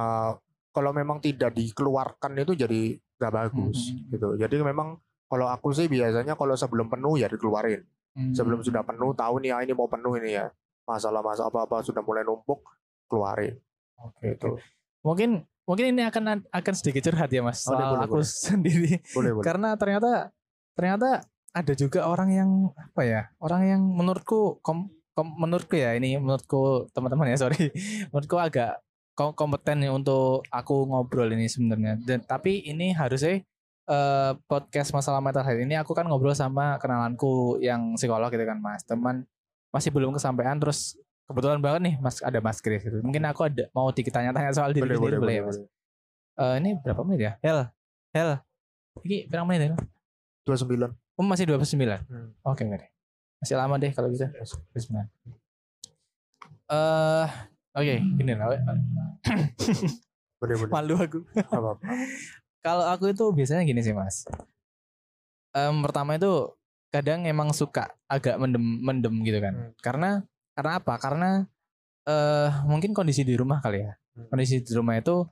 kalau 0.70 0.90
memang 0.94 1.18
tidak 1.18 1.54
dikeluarkan 1.54 2.38
itu 2.38 2.54
jadi 2.54 2.98
nggak 3.18 3.33
bagus 3.33 3.78
Mhm. 3.90 4.11
gitu. 4.11 4.28
Jadi 4.37 4.54
memang 4.61 4.88
kalau 5.26 5.46
aku 5.46 5.70
sih 5.70 5.87
biasanya 5.87 6.33
kalau 6.33 6.54
sebelum 6.54 6.87
penuh 6.87 7.14
ya 7.14 7.26
dikeluarin. 7.26 7.83
Hmm. 8.14 8.33
Sebelum 8.33 8.62
sudah 8.62 8.81
penuh 8.81 9.12
tahu 9.12 9.38
nih 9.38 9.52
ah, 9.52 9.61
ini 9.61 9.72
mau 9.72 9.87
penuh 9.87 10.16
ini 10.16 10.35
ya. 10.35 10.48
Masalah-masalah 10.85 11.48
apa-apa 11.48 11.83
sudah 11.83 12.00
mulai 12.00 12.22
numpuk 12.22 12.64
keluarin 13.04 13.57
Oke, 13.98 14.33
gitu. 14.33 14.57
mungkin 15.00 15.31
mungkin 15.64 15.90
ini 15.90 16.02
akan 16.02 16.44
akan 16.46 16.72
sedikit 16.72 17.04
curhat 17.04 17.28
ya 17.28 17.40
mas 17.40 17.61
soal 17.61 17.76
boleh, 17.92 18.04
aku 18.04 18.14
boleh. 18.16 18.28
sendiri 18.46 18.92
Boleh 19.11 19.31
boleh. 19.33 19.44
karena 19.44 19.68
ternyata 19.74 20.33
ternyata 20.72 21.09
ada 21.50 21.72
juga 21.74 22.04
orang 22.04 22.31
yang 22.31 22.50
apa 22.72 23.02
ya 23.02 23.22
orang 23.38 23.62
yang 23.66 23.81
menurutku 23.83 24.61
kom, 24.61 24.88
kom- 25.12 25.37
menurutku 25.37 25.74
ya 25.74 25.92
ini 25.92 26.16
menurutku 26.16 26.88
teman-teman 26.90 27.33
ya 27.33 27.37
sorry 27.38 27.68
menurutku 28.09 28.37
agak 28.37 28.81
kompeten 29.35 29.83
nih 29.83 29.90
untuk 29.90 30.46
aku 30.48 30.87
ngobrol 30.87 31.26
ini 31.28 31.46
sebenarnya 31.46 31.98
dan 32.00 32.22
tapi 32.22 32.62
ini 32.62 32.94
harusnya 32.94 33.42
eh, 33.85 34.33
podcast 34.46 34.94
masalah 34.94 35.18
mental 35.18 35.42
health 35.42 35.59
ini 35.59 35.74
aku 35.74 35.90
kan 35.92 36.07
ngobrol 36.07 36.33
sama 36.33 36.78
kenalanku 36.78 37.59
yang 37.59 37.98
psikolog 37.98 38.31
gitu 38.31 38.44
kan 38.44 38.59
mas 38.59 38.83
teman 38.83 39.26
masih 39.68 39.90
belum 39.90 40.14
kesampaian 40.14 40.54
terus 40.57 40.94
kebetulan 41.26 41.59
banget 41.59 41.81
nih 41.83 41.94
mas 41.98 42.22
ada 42.22 42.38
mas 42.38 42.59
Chris 42.59 42.81
gitu. 42.81 43.02
mungkin 43.02 43.20
aku 43.26 43.44
ada 43.44 43.66
mau 43.72 43.90
dikit 43.90 44.14
tanya-tanya 44.14 44.54
soal 44.54 44.70
diri 44.70 44.87
Boleh 44.87 44.96
sendiri 44.96 45.16
boleh 45.18 45.20
boleh, 45.20 45.20
boleh. 45.20 45.35
ya 45.35 45.42
mas 45.44 45.57
boleh. 45.59 45.70
Eh, 46.38 46.54
ini 46.62 46.70
berapa 46.78 47.00
menit 47.02 47.20
ya 47.20 47.33
Hel 47.42 47.61
Hel 48.14 48.31
ini 49.02 49.16
berapa 49.26 49.44
menit 49.44 49.61
ya 49.62 49.76
29. 50.46 50.94
Oh 51.18 51.26
masih 51.26 51.44
29 51.44 51.76
Hmm. 52.09 52.31
Oke 52.40 52.62
oke 52.64 52.76
deh. 52.78 52.90
Masih 53.38 53.54
lama 53.54 53.74
deh 53.76 53.90
kalau 53.92 54.09
gitu 54.09 54.24
29 54.24 55.04
Eh 56.68 57.26
Oke 57.78 58.02
gini 58.18 58.34
lah 58.34 58.50
Boleh 60.42 60.54
boleh. 60.54 60.70
Malu 60.70 60.94
aku 60.98 61.18
apa-apa. 61.50 61.82
Kalau 62.66 62.84
aku 62.90 63.14
itu 63.14 63.24
biasanya 63.30 63.62
gini 63.62 63.78
sih 63.80 63.94
mas 63.94 64.26
Em, 65.54 65.74
Pertama 65.82 66.18
itu 66.18 66.50
Kadang 66.88 67.28
emang 67.28 67.52
suka 67.52 67.92
agak 68.08 68.40
mendem, 68.40 68.64
mendem 68.82 69.14
gitu 69.22 69.38
kan 69.38 69.54
Hmm. 69.54 69.72
Karena 69.78 70.10
Karena 70.58 70.72
apa? 70.82 70.94
Karena 70.98 71.30
eh 72.02 72.50
Mungkin 72.66 72.90
kondisi 72.90 73.22
di 73.22 73.38
rumah 73.38 73.62
kali 73.62 73.86
ya 73.86 73.94
Hmm. 74.18 74.26
Kondisi 74.34 74.58
di 74.58 74.72
rumah 74.74 74.98
itu 74.98 75.22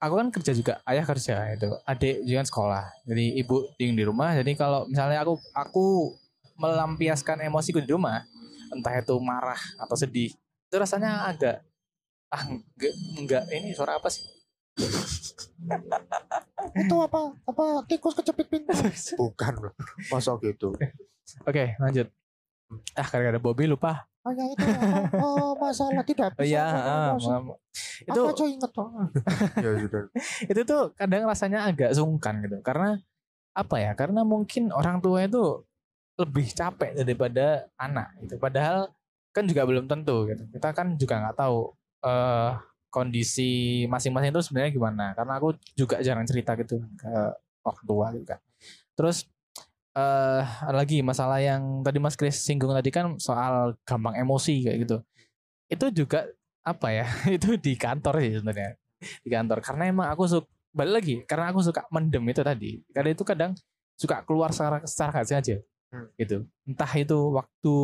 aku 0.00 0.14
kan 0.16 0.28
kerja 0.32 0.52
juga 0.56 0.72
ayah 0.88 1.04
kerja 1.04 1.34
itu 1.56 1.68
adik 1.84 2.24
juga 2.24 2.36
kan 2.44 2.48
sekolah 2.48 2.84
jadi 3.04 3.24
ibu 3.40 3.56
yang 3.76 3.96
di 3.96 4.04
rumah 4.04 4.32
jadi 4.36 4.52
kalau 4.56 4.88
misalnya 4.88 5.20
aku 5.24 5.36
aku 5.52 5.86
melampiaskan 6.56 7.44
emosiku 7.44 7.80
di 7.80 7.88
rumah 7.92 8.24
entah 8.72 8.94
itu 8.96 9.16
marah 9.20 9.60
atau 9.80 9.96
sedih 9.96 10.32
itu 10.70 10.78
rasanya 10.78 11.26
agak 11.26 11.66
ah 12.30 12.46
enggak, 12.46 12.94
enggak 13.18 13.42
ini 13.50 13.74
suara 13.74 13.98
apa 13.98 14.06
sih? 14.06 14.22
Itu 16.78 16.94
apa 17.02 17.34
apa 17.34 17.64
tikus 17.90 18.14
kecepit 18.14 18.46
pintu? 18.46 18.70
Bukan 19.20 19.52
loh 19.58 19.74
masa 20.14 20.38
gitu? 20.38 20.70
Oke 21.42 21.74
lanjut. 21.82 22.06
Ah 22.94 23.06
gara-gara 23.10 23.42
Bobby 23.42 23.66
lupa. 23.66 24.06
Oh 24.20 24.30
ya 24.36 24.44
itu 24.52 24.68
oh, 25.16 25.24
oh, 25.24 25.50
masalah 25.56 26.04
tidak 26.04 26.36
oh 26.36 26.44
bisa. 26.44 26.44
Iya 26.44 26.66
ah, 26.68 27.16
maaf. 27.16 27.56
itu 28.04 28.20
aku 28.20 28.44
inget 28.52 28.68
tuh 28.68 28.88
ya 29.64 29.70
sudah. 29.80 30.02
Itu 30.44 30.60
tuh 30.68 30.82
kadang 30.92 31.24
rasanya 31.24 31.64
agak 31.66 31.96
sungkan 31.96 32.44
gitu. 32.44 32.60
Karena 32.60 33.00
apa 33.56 33.76
ya 33.80 33.96
karena 33.96 34.20
mungkin 34.22 34.70
orang 34.76 35.00
tua 35.00 35.24
itu 35.24 35.64
lebih 36.20 36.52
capek 36.52 37.00
daripada 37.00 37.64
anak 37.80 38.12
gitu. 38.20 38.36
Padahal 38.36 38.92
kan 39.30 39.44
juga 39.46 39.62
belum 39.66 39.86
tentu 39.86 40.26
gitu. 40.26 40.44
Kita 40.50 40.68
kan 40.74 40.94
juga 40.98 41.14
nggak 41.22 41.36
tahu 41.38 41.58
eh 42.06 42.52
kondisi 42.90 43.84
masing-masing 43.86 44.34
itu 44.34 44.42
sebenarnya 44.42 44.70
gimana. 44.74 45.04
Karena 45.14 45.32
aku 45.38 45.54
juga 45.78 46.02
jarang 46.02 46.26
cerita 46.26 46.58
gitu 46.58 46.82
ke 46.98 47.10
orang 47.62 47.84
tua 47.86 48.06
gitu 48.14 48.26
kan. 48.26 48.40
Terus 48.98 49.26
eh 49.94 50.44
ada 50.46 50.76
lagi 50.86 51.02
masalah 51.02 51.42
yang 51.42 51.82
tadi 51.82 51.98
Mas 51.98 52.14
Kris 52.14 52.38
singgung 52.38 52.70
tadi 52.70 52.90
kan 52.94 53.18
soal 53.18 53.74
gampang 53.86 54.18
emosi 54.18 54.66
kayak 54.66 54.78
gitu. 54.86 54.96
Itu 55.70 55.86
juga 55.94 56.26
apa 56.66 56.90
ya? 56.90 57.06
Itu 57.36 57.54
di 57.58 57.74
kantor 57.78 58.22
sih 58.22 58.32
sebenarnya. 58.42 58.74
Di 59.22 59.28
kantor. 59.30 59.58
Karena 59.62 59.82
emang 59.90 60.08
aku 60.10 60.26
suka 60.26 60.46
balik 60.70 61.02
lagi 61.02 61.14
karena 61.26 61.50
aku 61.50 61.60
suka 61.66 61.82
mendem 61.90 62.22
itu 62.30 62.42
tadi. 62.46 62.78
Karena 62.94 63.10
itu 63.10 63.26
kadang 63.26 63.58
suka 63.98 64.22
keluar 64.22 64.54
secara 64.54 64.78
secara 64.86 65.26
sengaja 65.26 65.58
Hmm. 65.90 66.06
gitu. 66.14 66.46
Entah 66.70 66.92
itu 66.94 67.18
waktu 67.34 67.74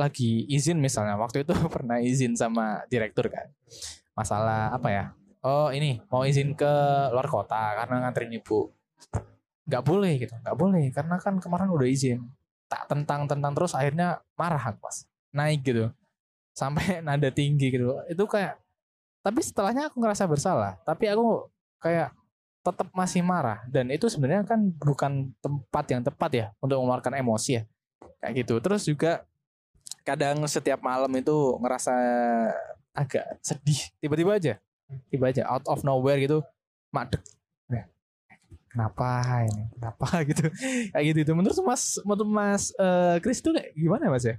lagi 0.00 0.48
izin 0.48 0.80
misalnya. 0.80 1.20
Waktu 1.20 1.44
itu 1.44 1.52
pernah 1.74 2.00
izin 2.00 2.32
sama 2.32 2.80
direktur 2.88 3.28
kan. 3.28 3.52
Masalah 4.16 4.72
apa 4.72 4.88
ya? 4.88 5.04
Oh 5.44 5.68
ini 5.68 6.00
mau 6.08 6.24
izin 6.24 6.56
ke 6.56 6.72
luar 7.12 7.28
kota 7.28 7.76
karena 7.84 8.08
nganterin 8.08 8.32
ibu. 8.40 8.72
Nggak 9.68 9.84
boleh 9.84 10.12
gitu 10.16 10.32
nggak 10.32 10.56
boleh. 10.56 10.84
Karena 10.96 11.20
kan 11.20 11.36
kemarin 11.36 11.68
udah 11.68 11.88
izin. 11.88 12.24
Tak 12.72 12.88
tentang 12.88 13.28
tentang 13.28 13.52
terus 13.52 13.76
akhirnya 13.76 14.24
marah 14.40 14.60
aku 14.60 14.80
pas 14.80 15.04
naik 15.36 15.60
gitu. 15.60 15.92
Sampai 16.56 16.98
nada 17.06 17.28
tinggi 17.28 17.68
gitu. 17.68 18.00
Itu 18.08 18.24
kayak 18.24 18.56
tapi 19.20 19.44
setelahnya 19.44 19.92
aku 19.92 20.00
ngerasa 20.00 20.24
bersalah. 20.24 20.80
Tapi 20.88 21.12
aku 21.12 21.48
kayak 21.80 22.16
tetap 22.60 22.88
masih 22.92 23.24
marah. 23.24 23.64
Dan 23.68 23.88
itu 23.88 24.08
sebenarnya 24.08 24.44
kan 24.44 24.60
bukan 24.76 25.32
tempat 25.40 25.84
yang 25.88 26.02
tepat 26.04 26.30
ya 26.32 26.46
untuk 26.60 26.80
mengeluarkan 26.80 27.16
emosi 27.20 27.60
ya. 27.60 27.62
Kayak 28.20 28.44
gitu. 28.44 28.54
Terus 28.60 28.82
juga 28.84 29.24
kadang 30.02 30.42
setiap 30.48 30.80
malam 30.80 31.10
itu 31.16 31.56
ngerasa 31.60 31.94
agak 32.96 33.24
sedih 33.44 33.80
tiba-tiba 34.02 34.30
aja 34.36 34.54
tiba 35.08 35.30
aja 35.30 35.46
out 35.46 35.64
of 35.70 35.82
nowhere 35.86 36.18
gitu 36.18 36.42
madek 36.90 37.22
Nah, 37.70 37.86
kenapa 38.70 39.08
ini 39.46 39.64
kenapa 39.78 40.06
gitu 40.26 40.46
kayak 40.90 41.04
gitu 41.14 41.18
itu 41.22 41.32
menurut 41.34 41.58
mas 41.62 41.98
menurut 42.02 42.30
mas 42.30 42.64
eh, 42.74 43.16
Chris 43.22 43.38
tuh 43.38 43.54
kayak 43.54 43.70
gimana 43.78 44.10
mas 44.10 44.26
ya 44.26 44.36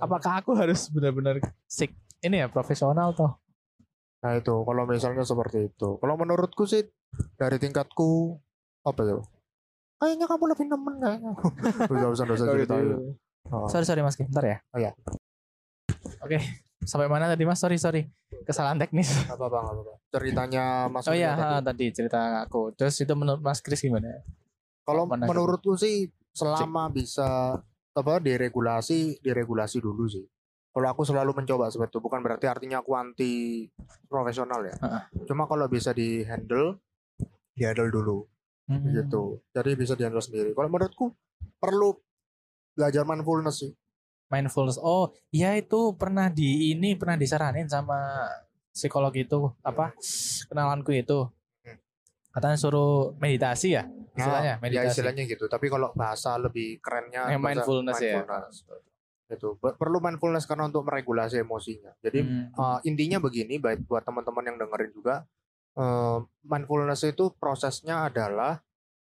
apakah 0.00 0.40
aku 0.40 0.56
harus 0.56 0.88
benar-benar 0.88 1.42
sik 1.68 1.92
ini 2.24 2.40
ya 2.40 2.48
profesional 2.48 3.12
toh 3.12 3.42
Nah 4.22 4.38
itu 4.38 4.54
kalau 4.62 4.82
misalnya 4.86 5.26
seperti 5.26 5.66
itu. 5.68 5.98
Kalau 5.98 6.14
menurutku 6.14 6.62
sih 6.62 6.86
dari 7.34 7.58
tingkatku 7.58 8.38
apa 8.86 9.00
ya? 9.02 9.18
Kayaknya 9.98 10.26
kamu 10.30 10.44
lebih 10.54 10.66
nemen 10.70 10.94
kayaknya. 11.02 11.32
Gak 11.90 12.10
usah 12.14 12.26
cerita 12.26 12.74
ya. 12.78 12.96
Oh. 13.48 13.66
sorry 13.66 13.82
sorry 13.82 14.00
mas 14.00 14.14
bentar 14.14 14.40
ya 14.40 14.58
Oh, 14.70 14.78
iya. 14.78 14.92
oke 16.18 16.38
sampai 16.82 17.06
mana 17.06 17.26
tadi 17.26 17.42
mas 17.42 17.58
sorry 17.58 17.76
sorry 17.76 18.06
kesalahan 18.42 18.76
teknis 18.76 19.10
Gak 19.24 19.34
apa-apa, 19.34 19.58
gak 19.60 19.72
apa-apa. 19.72 19.92
Ceritanya 20.10 20.64
Mas 20.88 21.06
oh 21.06 21.14
iya 21.14 21.32
tadi. 21.32 21.42
ha, 21.48 21.58
tadi 21.62 21.86
cerita 21.90 22.20
aku 22.42 22.72
terus 22.72 22.96
itu 22.96 23.12
menurut 23.12 23.38
mas 23.38 23.60
Chris 23.60 23.80
gimana 23.80 24.22
Kalau 24.82 25.06
mana 25.06 25.24
menurutku 25.24 25.72
sih 25.74 26.10
selama 26.30 26.88
bisa 26.88 27.54
apa 27.92 28.14
diregulasi, 28.18 29.20
diregulasi 29.20 29.78
dulu 29.78 30.08
sih. 30.08 30.24
Kalau 30.68 30.88
aku 30.88 31.04
selalu 31.04 31.36
mencoba 31.36 31.68
seperti 31.68 31.92
itu, 31.92 32.00
bukan 32.00 32.18
berarti 32.18 32.48
artinya 32.48 32.80
aku 32.80 32.96
anti 32.96 33.68
profesional 34.06 34.64
ya. 34.64 34.72
Heeh. 34.74 35.02
Cuma 35.22 35.44
kalau 35.44 35.68
bisa 35.68 35.92
di 35.92 36.24
handle, 36.24 36.80
di 37.52 37.62
handle 37.62 37.88
dulu 37.88 38.24
Hmm. 38.64 38.90
gitu. 38.90 39.38
Jadi 39.52 39.70
bisa 39.76 39.92
di 39.92 40.02
handle 40.02 40.18
sendiri. 40.18 40.50
Kalau 40.50 40.66
menurutku 40.66 41.12
perlu 41.56 41.94
belajar 42.72 43.02
mindfulness 43.02 43.56
sih. 43.60 43.72
mindfulness 44.26 44.76
oh 44.76 45.12
iya 45.28 45.52
itu 45.54 45.92
pernah 45.92 46.26
di 46.26 46.72
ini 46.72 46.96
pernah 46.96 47.14
disaranin 47.14 47.68
sama 47.68 48.00
psikolog 48.68 49.12
itu 49.12 49.52
apa 49.60 49.92
kenalanku 50.46 50.88
itu 50.90 51.28
Hmm. 51.60 51.76
katanya 52.32 52.56
suruh 52.56 53.12
meditasi 53.16 53.76
ya 53.76 53.84
istilahnya 54.12 54.50
ya 54.50 54.56
meditasi 54.58 54.88
istilahnya 54.90 55.24
gitu. 55.26 55.44
Tapi 55.46 55.66
kalau 55.68 55.92
bahasa 55.92 56.36
lebih 56.36 56.80
kerennya 56.80 57.28
Yang 57.28 57.40
bahasa 57.40 57.48
mindfulness 57.60 57.98
ya. 57.98 58.12
mindfulness. 58.20 58.56
Itu 59.28 59.48
Per- 59.56 59.76
perlu 59.76 59.98
mindfulness 59.98 60.44
karena 60.44 60.64
untuk 60.64 60.84
meregulasi 60.84 61.40
emosinya. 61.40 61.92
Jadi 62.00 62.20
Hmm. 62.20 62.52
Uh, 62.52 62.78
intinya 62.84 63.16
begini, 63.18 63.56
baik 63.56 63.84
buat 63.84 64.00
teman-teman 64.02 64.44
yang 64.44 64.56
dengerin 64.56 64.92
juga, 64.92 65.24
uh, 65.74 66.20
mindfulness 66.42 67.04
itu 67.04 67.32
prosesnya 67.34 68.04
adalah 68.04 68.60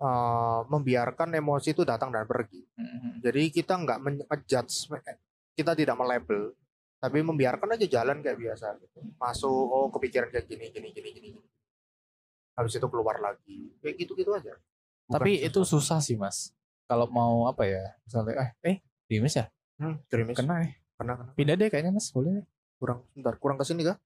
uh, 0.02 0.66
membiarkan 0.66 1.30
emosi 1.38 1.78
itu 1.78 1.86
datang 1.86 2.10
dan 2.10 2.26
pergi. 2.26 2.66
Hmm. 2.76 3.22
Jadi 3.22 3.54
kita 3.54 3.78
nggak 3.78 4.00
menjudge, 4.02 4.90
kita 5.54 5.72
tidak 5.78 5.96
melabel, 5.96 6.58
tapi 6.98 7.22
membiarkan 7.22 7.78
aja 7.78 8.02
jalan 8.02 8.26
kayak 8.26 8.38
biasa. 8.42 8.76
Gitu. 8.82 9.00
Masuk, 9.22 9.54
oh 9.54 9.88
kepikiran 9.94 10.34
kayak 10.34 10.50
gini, 10.50 10.74
gini, 10.74 10.90
gini, 10.90 11.10
gini. 11.14 11.30
Habis 12.58 12.82
itu 12.82 12.88
keluar 12.90 13.22
lagi, 13.22 13.72
kayak 13.80 13.96
gitu-gitu 14.02 14.34
aja. 14.34 14.58
Bukan 15.08 15.14
tapi 15.22 15.46
itu 15.46 15.62
susah. 15.62 15.98
susah 15.98 16.00
sih 16.02 16.16
mas 16.18 16.56
kalau 16.88 17.04
mau 17.08 17.48
apa 17.48 17.68
ya 17.68 17.84
misalnya 18.08 18.32
eh 18.40 18.52
eh 18.64 18.78
Dimas 19.12 19.36
ya 19.36 19.52
hmm, 19.84 20.08
kena 20.08 20.56
nih 20.64 20.72
kena, 20.96 21.14
kena. 21.20 21.36
pindah 21.36 21.56
deh 21.60 21.68
kayaknya 21.68 21.92
mas 21.92 22.08
boleh 22.16 22.48
kurang, 22.82 23.06
bentar, 23.14 23.38
kurang 23.38 23.62
ke 23.62 23.66
sini 23.70 23.86
kah? 23.86 23.98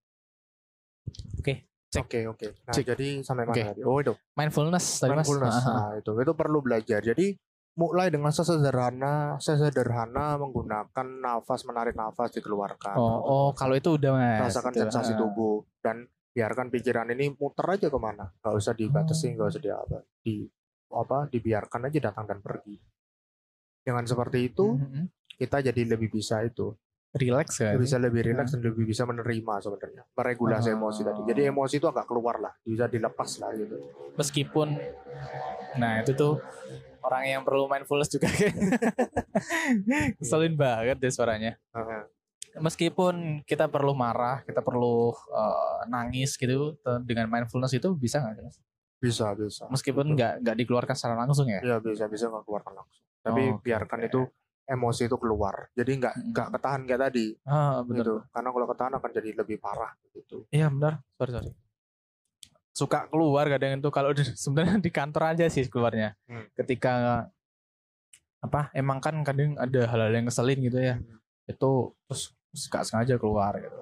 Oke, 1.39 1.63
cek. 1.95 2.03
Oke, 2.05 2.19
oke. 2.27 2.47
Nah, 2.67 2.73
Cek. 2.73 2.83
jadi 2.91 3.07
sampai 3.23 3.43
mana 3.47 3.55
Oke. 3.55 3.63
tadi? 3.71 3.81
Oh, 3.81 3.97
itu. 3.97 4.13
mindfulness 4.35 4.85
tadi 4.99 5.09
mas 5.11 5.23
mindfulness. 5.23 5.55
Ah. 5.57 5.71
Nah, 5.71 5.91
itu 5.95 6.11
itu 6.11 6.33
perlu 6.35 6.59
belajar. 6.59 6.99
Jadi 6.99 7.31
mulai 7.75 8.07
dengan 8.07 8.31
sesederhana, 8.31 9.35
sesederhana 9.37 10.35
menggunakan 10.35 11.07
nafas, 11.19 11.63
menarik 11.63 11.91
nafas, 11.91 12.31
dikeluarkan. 12.31 12.95
oh 12.95 13.19
oh 13.19 13.47
kalau 13.51 13.75
itu 13.75 13.95
udah 13.95 14.11
mas 14.11 14.51
rasakan 14.51 14.71
Itu, 14.71 14.81
sensasi 14.87 15.11
tubuh 15.15 15.63
dan 15.79 16.07
biarkan 16.31 16.67
pikiran 16.67 17.07
ini 17.11 17.31
muter 17.31 17.63
aja 17.65 17.87
ke 17.87 17.95
mana. 17.95 18.27
Gak 18.39 18.55
usah 18.55 18.71
dibatasi, 18.71 19.35
Oh. 19.35 19.43
gak 19.43 19.47
usah 19.55 19.61
di 19.61 19.71
apa, 19.71 19.97
di 20.19 20.35
apa, 20.91 21.17
dibiarkan 21.27 21.87
aja 21.87 21.99
datang 22.11 22.27
dan 22.27 22.39
pergi. 22.39 22.75
Dengan 23.81 24.03
seperti 24.03 24.51
itu, 24.51 24.75
Mhm. 24.75 25.03
kita 25.35 25.59
jadi 25.61 25.81
lebih 25.85 26.09
bisa 26.09 26.41
itu, 26.41 26.73
relax 27.15 27.47
kan 27.57 27.75
bisa 27.75 27.95
lebih 27.95 28.21
rileks 28.21 28.51
dan 28.51 28.61
lebih 28.61 28.83
bisa 28.83 29.03
menerima 29.03 29.53
sebenarnya, 29.57 30.03
meregulasi 30.11 30.69
Ah. 30.69 30.75
emosi 30.75 31.01
tadi. 31.01 31.21
Jadi 31.25 31.41
emosi 31.47 31.75
itu 31.79 31.87
agak 31.87 32.05
keluar 32.05 32.37
lah, 32.37 32.53
bisa 32.61 32.85
dilepas 32.85 33.29
lah 33.39 33.51
gitu. 33.53 33.75
meskipun 34.15 34.67
nah 35.75 35.99
itu 35.99 36.11
tuh 36.13 36.39
orang 37.01 37.23
yang 37.25 37.41
perlu 37.43 37.67
mindfulness 37.67 38.07
juga 38.09 38.27
keselin 40.19 40.55
banget 40.55 40.97
deh 40.97 41.11
suaranya 41.11 41.59
meskipun 42.55 43.43
kita 43.43 43.67
perlu 43.67 43.91
marah 43.91 44.39
kita 44.43 44.63
perlu 44.63 45.11
eh, 45.11 45.79
nangis 45.87 46.35
gitu 46.35 46.79
dengan 47.03 47.27
mindfulness 47.27 47.75
itu 47.75 47.91
bisa 47.93 48.23
nggak? 48.23 48.47
Bisa, 48.95 49.35
bisa. 49.35 49.67
meskipun 49.67 50.15
nggak 50.15 50.41
nggak 50.41 50.55
dikeluarkan 50.57 50.95
secara 50.95 51.19
langsung 51.19 51.45
ya 51.45 51.59
Iya 51.59 51.77
bisa 51.77 52.07
bisa 52.07 52.25
nggak 52.25 52.43
keluarkan 52.43 52.73
langsung. 52.73 53.03
Tapi 53.19 53.41
Oh, 53.51 53.59
biarkan 53.59 53.99
oke. 53.99 54.07
itu 54.07 54.21
emosi 54.65 55.05
itu 55.05 55.15
keluar. 55.15 55.69
Jadi 55.71 55.91
nggak 55.95 56.13
nggak 56.27 56.47
ketahan 56.51 56.81
kayak 56.83 57.01
tadi. 57.03 57.25
ah 57.43 57.79
benar 57.81 58.01
Gitu. 58.01 58.15
Karena 58.27 58.49
kalau 58.49 58.65
ketahan 58.67 58.93
akan 58.93 59.09
jadi 59.11 59.29
lebih 59.35 59.57
parah 59.57 59.91
gitu. 60.11 60.37
iya 60.49 60.67
benar 60.67 60.99
sorry 61.13 61.31
sorry 61.33 61.51
suka 62.71 63.07
keluar 63.07 63.47
kadang 63.47 63.77
itu 63.77 63.89
kalau 63.89 64.11
di- 64.11 64.25
sebenarnya 64.37 64.77
di 64.77 64.89
kantor 64.89 65.23
aja 65.31 65.45
sih 65.47 65.63
keluarnya 65.65 66.11
Hmm. 66.25 66.43
ketika 66.53 67.25
apa 68.39 68.69
emang 68.71 68.99
kan 68.99 69.15
kadang 69.21 69.55
ada 69.55 69.81
hal-hal 69.85 70.11
yang 70.11 70.25
ngeselin 70.25 70.59
gitu 70.61 70.77
ya 70.77 70.95
Hmm. 70.95 71.17
itu 71.45 71.71
terus 72.03 72.23
suka 72.51 72.81
sengaja 72.81 73.15
keluar 73.15 73.55
gitu 73.57 73.77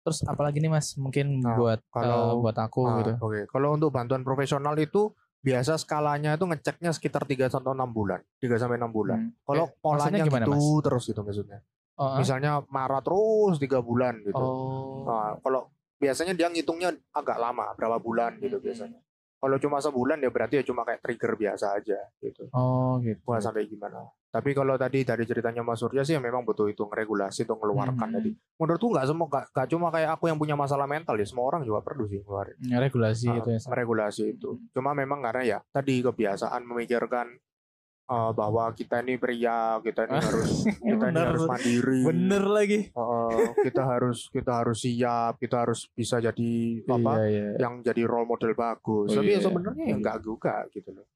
terus 0.00 0.24
apalagi 0.24 0.58
nih 0.58 0.70
mas 0.70 0.96
mungkin 0.96 1.38
Nah, 1.38 1.54
buat 1.54 1.80
kalau- 1.88 2.32
eh, 2.32 2.40
buat 2.40 2.56
aku 2.56 2.82
Ah, 2.82 2.96
gitu 2.98 3.12
Oke. 3.20 3.40
Kalau 3.46 3.68
untuk 3.70 3.90
bantuan 3.90 4.22
profesional 4.22 4.72
itu 4.76 5.12
biasa 5.48 5.72
skalanya 5.76 6.30
itu 6.34 6.44
ngeceknya 6.44 6.90
sekitar 6.90 7.24
3 7.24 7.48
sampai 7.48 7.72
6 7.72 7.88
bulan. 7.88 8.20
3 8.38 8.54
sampai 8.54 8.76
6 8.76 8.90
bulan. 8.90 9.18
Hmm. 9.18 9.32
Kalau 9.42 9.64
Eh, 9.64 9.80
polanya 9.80 10.20
gimana, 10.20 10.44
gitu 10.44 10.52
Mas? 10.52 10.84
terus 10.84 11.02
gitu 11.06 11.20
maksudnya. 11.22 11.58
oh? 11.96 12.14
Misalnya 12.14 12.50
marah 12.68 13.00
terus 13.00 13.56
3 13.56 13.80
bulan 13.80 14.20
gitu. 14.20 14.36
oh 14.36 15.02
Nah, 15.02 15.40
kalau 15.40 15.60
biasanya 15.96 16.30
dia 16.30 16.46
ngitungnya 16.46 16.92
agak 17.10 17.36
lama 17.36 17.72
berapa 17.74 17.96
bulan 17.98 18.36
gitu 18.38 18.56
Hmm. 18.56 18.64
biasanya 18.64 19.00
kalau 19.38 19.56
cuma 19.56 19.78
sebulan 19.78 20.18
ya 20.18 20.28
berarti 20.28 20.58
ya 20.58 20.64
cuma 20.64 20.82
kayak 20.82 21.00
trigger 21.00 21.32
biasa 21.34 21.66
aja 21.72 21.98
gitu 22.18 22.50
Oh 22.50 22.98
gitu. 22.98 23.22
bukan 23.22 23.40
sampai 23.40 23.64
gimana 23.64 24.02
tapi 24.28 24.52
kalau 24.52 24.76
tadi 24.76 25.02
dari 25.02 25.24
ceritanya 25.24 25.62
Mas 25.62 25.78
Surya 25.78 26.02
sih 26.02 26.12
ya 26.12 26.20
memang 26.20 26.42
butuh 26.42 26.66
itu 26.66 26.84
regulasi 26.84 27.42
untuk 27.42 27.58
mengeluarkan 27.58 27.96
Hmm. 28.04 28.14
tadi 28.14 28.30
menurutku 28.54 28.88
nggak 28.88 29.06
semua 29.06 29.26
nggak 29.26 29.44
nggak 29.50 29.66
cuma 29.68 29.86
kayak 29.88 30.10
aku 30.12 30.24
yang 30.26 30.36
punya 30.36 30.52
masalah 30.52 30.84
mental 30.84 31.14
ya 31.14 31.24
semua 31.24 31.46
orang 31.46 31.62
juga 31.62 31.80
perlu 31.80 32.04
sih 32.04 32.20
ngeluarin 32.20 32.58
Ya, 32.60 32.76
regulasi 32.78 33.26
Ah, 33.26 33.38
itu 33.38 33.48
ya. 33.48 33.58
meregulasi 33.64 34.22
itu 34.30 34.50
cuma 34.70 34.92
memang 34.92 35.22
karena 35.22 35.42
ya 35.46 35.58
tadi 35.66 36.00
kebiasaan 36.00 36.60
memikirkan 36.62 37.30
eh, 38.08 38.30
bahwa 38.32 38.64
kita 38.72 39.04
ini 39.04 39.14
pria 39.14 39.76
kita 39.78 40.08
ini 40.08 40.16
harus 40.16 40.50
kita 40.88 41.04
ini 41.12 41.18
harus 41.20 41.44
mandiri 41.44 42.00
Bener 42.02 42.44
lagi. 42.48 42.80
Eh, 42.88 43.36
kita 43.62 43.82
harus 43.84 44.18
kita 44.28 44.52
harus 44.64 44.78
siap 44.80 45.36
kita 45.36 45.56
harus 45.68 45.86
bisa 45.92 46.16
jadi 46.18 46.50
apa 46.84 47.12
Iya, 47.20 47.28
iya. 47.28 47.46
yang 47.60 47.84
jadi 47.84 48.02
role 48.02 48.26
model 48.26 48.56
bagus 48.56 49.12
Oh, 49.12 49.16
tapi 49.20 49.36
ya 49.36 49.38
iya. 49.38 49.44
sebenarnya 49.44 49.84
ya 49.84 49.94
enggak 49.94 50.18
juga 50.20 50.64
gitu 50.72 50.90
loh 50.90 51.06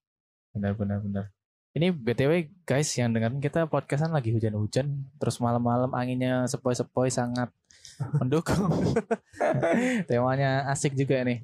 Benar 0.52 0.76
benar 0.76 1.00
benar. 1.00 1.24
Ini 1.72 1.88
BTW 1.88 2.32
guys 2.68 2.92
yang 3.00 3.16
dengerin 3.16 3.40
kita 3.40 3.64
podcastan 3.64 4.12
lagi 4.12 4.28
hujan-hujan 4.28 5.08
terus 5.16 5.40
malam-malam 5.40 5.88
anginnya 5.96 6.44
sepoi-sepoi 6.44 7.08
sangat 7.08 7.48
mendukung. 8.20 8.92
Temanya 10.08 10.68
asik 10.68 10.92
juga 10.92 11.24
nih. 11.24 11.40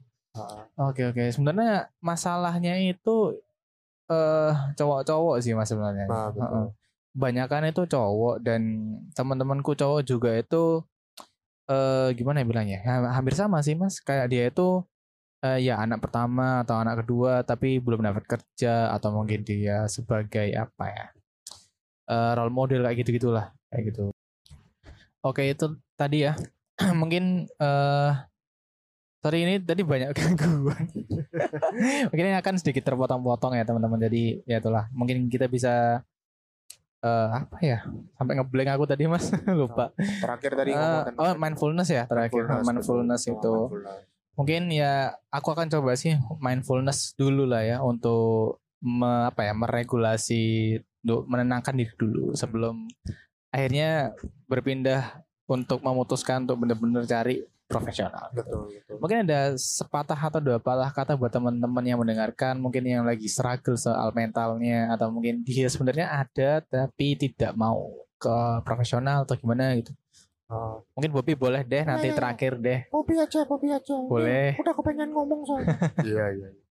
Oke 0.76 1.08
oke. 1.08 1.32
Sebenarnya 1.32 1.88
masalahnya 1.98 2.76
itu 2.78 3.40
eh 4.08 4.52
cowok-cowok 4.76 5.36
sih 5.44 5.52
mas 5.52 5.68
sebenarnya. 5.68 6.06
nah, 6.08 6.28
betul. 6.32 6.64
Banyakan 7.12 7.68
itu 7.72 7.82
cowok 7.88 8.40
dan 8.40 8.62
teman-temanku 9.12 9.72
cowok 9.76 10.00
juga 10.04 10.30
itu 10.38 10.84
eh 11.68 12.08
gimana 12.16 12.40
ya 12.42 12.46
bilangnya? 12.48 12.78
Ya, 12.84 12.94
hampir 13.12 13.36
sama 13.36 13.60
sih 13.60 13.76
mas. 13.76 14.00
Kayak 14.00 14.26
dia 14.32 14.44
itu 14.48 14.82
eh, 15.44 15.58
ya 15.68 15.76
anak 15.78 16.00
pertama 16.04 16.64
atau 16.64 16.80
anak 16.80 17.04
kedua 17.04 17.44
tapi 17.44 17.78
belum 17.78 18.00
dapat 18.02 18.24
kerja 18.24 18.90
atau 18.96 19.12
mungkin 19.12 19.44
dia 19.44 19.84
sebagai 19.90 20.48
apa 20.56 20.84
ya? 20.88 21.06
eh, 22.08 22.32
role 22.36 22.52
model 22.52 22.80
kayak 22.84 22.96
gitu 23.04 23.10
gitulah 23.20 23.52
kayak 23.68 23.92
gitu. 23.92 24.04
Oke 25.20 25.52
itu 25.52 25.76
tadi 25.98 26.24
ya. 26.24 26.32
mungkin 27.00 27.50
eh 27.60 28.10
sorry 29.18 29.44
ini 29.44 29.54
tadi 29.62 29.82
banyak 29.82 30.14
gangguan. 30.38 30.86
mungkin 32.10 32.24
ini 32.30 32.38
akan 32.38 32.54
sedikit 32.58 32.86
terpotong-potong 32.86 33.58
ya 33.58 33.66
teman-teman. 33.66 33.98
Jadi 33.98 34.42
ya 34.46 34.62
itulah. 34.62 34.86
Mungkin 34.94 35.26
kita 35.26 35.50
bisa 35.50 36.02
eh 36.98 37.28
apa 37.30 37.58
ya? 37.62 37.86
Sampai 38.18 38.38
ngeblank 38.38 38.74
aku 38.74 38.84
tadi 38.86 39.06
Mas. 39.06 39.30
Lupa. 39.58 39.90
terakhir 39.98 40.52
tadi 40.54 40.70
tentang 40.74 41.14
oh 41.18 41.34
mindfulness 41.38 41.88
ya 41.90 42.04
terakhir 42.10 42.46
mindfulness, 42.62 43.22
betul. 43.26 43.34
itu. 43.38 43.54
Mindfulness. 43.58 44.06
Mungkin 44.38 44.62
ya 44.70 45.18
aku 45.34 45.50
akan 45.50 45.66
coba 45.66 45.98
sih 45.98 46.14
mindfulness 46.38 47.18
dulu 47.18 47.42
lah 47.42 47.66
ya 47.66 47.76
untuk 47.82 48.62
me- 48.78 49.26
apa 49.34 49.50
ya 49.50 49.54
meregulasi 49.54 50.78
untuk 51.02 51.26
menenangkan 51.26 51.74
diri 51.74 51.90
dulu 51.98 52.34
sebelum 52.38 52.86
akhirnya 53.50 54.14
berpindah 54.46 55.22
untuk 55.48 55.82
memutuskan 55.82 56.44
untuk 56.46 56.62
benar-benar 56.62 57.02
cari 57.08 57.42
profesional. 57.68 58.32
betul 58.32 58.72
betul 58.72 58.96
Mungkin 58.98 59.18
ada 59.22 59.40
sepatah 59.54 60.16
atau 60.16 60.40
dua 60.40 60.56
patah 60.56 60.88
kata 60.88 61.12
buat 61.14 61.28
teman-teman 61.28 61.84
yang 61.84 62.00
mendengarkan, 62.00 62.56
mungkin 62.56 62.82
yang 62.82 63.04
lagi 63.04 63.28
struggle 63.28 63.76
soal 63.76 64.08
mentalnya 64.10 64.88
atau 64.90 65.12
mungkin 65.12 65.44
dia 65.44 65.68
sebenarnya 65.68 66.08
ada 66.08 66.64
tapi 66.64 67.14
tidak 67.14 67.52
mau 67.52 67.92
ke 68.16 68.34
profesional 68.64 69.22
atau 69.22 69.36
gimana 69.36 69.76
gitu. 69.76 69.92
Ah, 70.48 70.80
Mungkin 70.96 71.12
Bobby 71.12 71.36
boleh 71.36 71.60
deh 71.60 71.84
nanti 71.84 72.02
Iya, 72.02 72.02
iya, 72.02 72.10
iya. 72.10 72.16
terakhir 72.16 72.52
deh. 72.56 72.80
Bobby 72.88 73.14
aja 73.14 73.44
Bobby 73.44 73.68
aja 73.68 73.94
Boleh. 74.00 74.56
udah 74.56 74.72
kepengen 74.72 75.12
ngomong 75.12 75.44
soalnya 75.44 75.76
iya 76.08 76.24
iya 76.32 76.48
iya. 76.48 76.62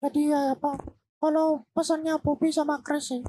jadi 0.00 0.20
ya 0.30 0.40
apa 0.54 0.78
kalau 1.18 1.66
pesannya 1.74 2.14
Bobby 2.22 2.48
sama 2.48 2.78
Chris 2.80 3.10
sih 3.10 3.20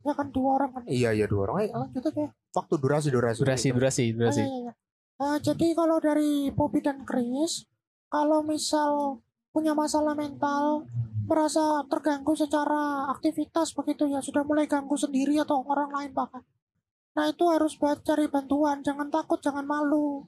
ya 0.00 0.14
kan 0.14 0.30
dua 0.30 0.56
orang 0.56 0.70
kan 0.72 0.82
iya 0.86 1.10
iya 1.10 1.26
dua 1.26 1.44
orang 1.44 1.56
ayo 1.60 1.70
lanjut 1.76 2.06
aja 2.06 2.30
waktu 2.54 2.74
durasi 2.78 3.08
durasi 3.10 3.38
Durasi, 3.42 3.68
durasi, 3.68 4.04
Oh, 4.06 4.16
durasi. 4.16 4.40
iya, 4.40 4.72
Eh, 5.20 5.38
jadi 5.44 5.76
kalau 5.76 6.00
dari 6.00 6.48
Bobby 6.48 6.80
dan 6.80 7.04
Chris 7.04 7.68
kalau 8.08 8.40
misal 8.40 9.20
punya 9.52 9.76
masalah 9.76 10.16
mental 10.16 10.88
merasa 11.28 11.84
terganggu 11.92 12.32
secara 12.32 13.04
aktivitas 13.12 13.76
begitu 13.76 14.08
ya 14.08 14.24
sudah 14.24 14.42
mulai 14.48 14.64
ganggu 14.64 14.96
sendiri 14.96 15.36
atau 15.36 15.60
orang 15.68 15.92
lain 15.92 16.10
bahkan. 16.16 16.40
Nah 17.12 17.28
itu 17.28 17.44
harus 17.52 17.76
buat 17.76 18.00
cari 18.00 18.32
bantuan 18.32 18.80
jangan 18.80 19.12
takut 19.12 19.36
jangan 19.44 19.68
malu 19.68 20.24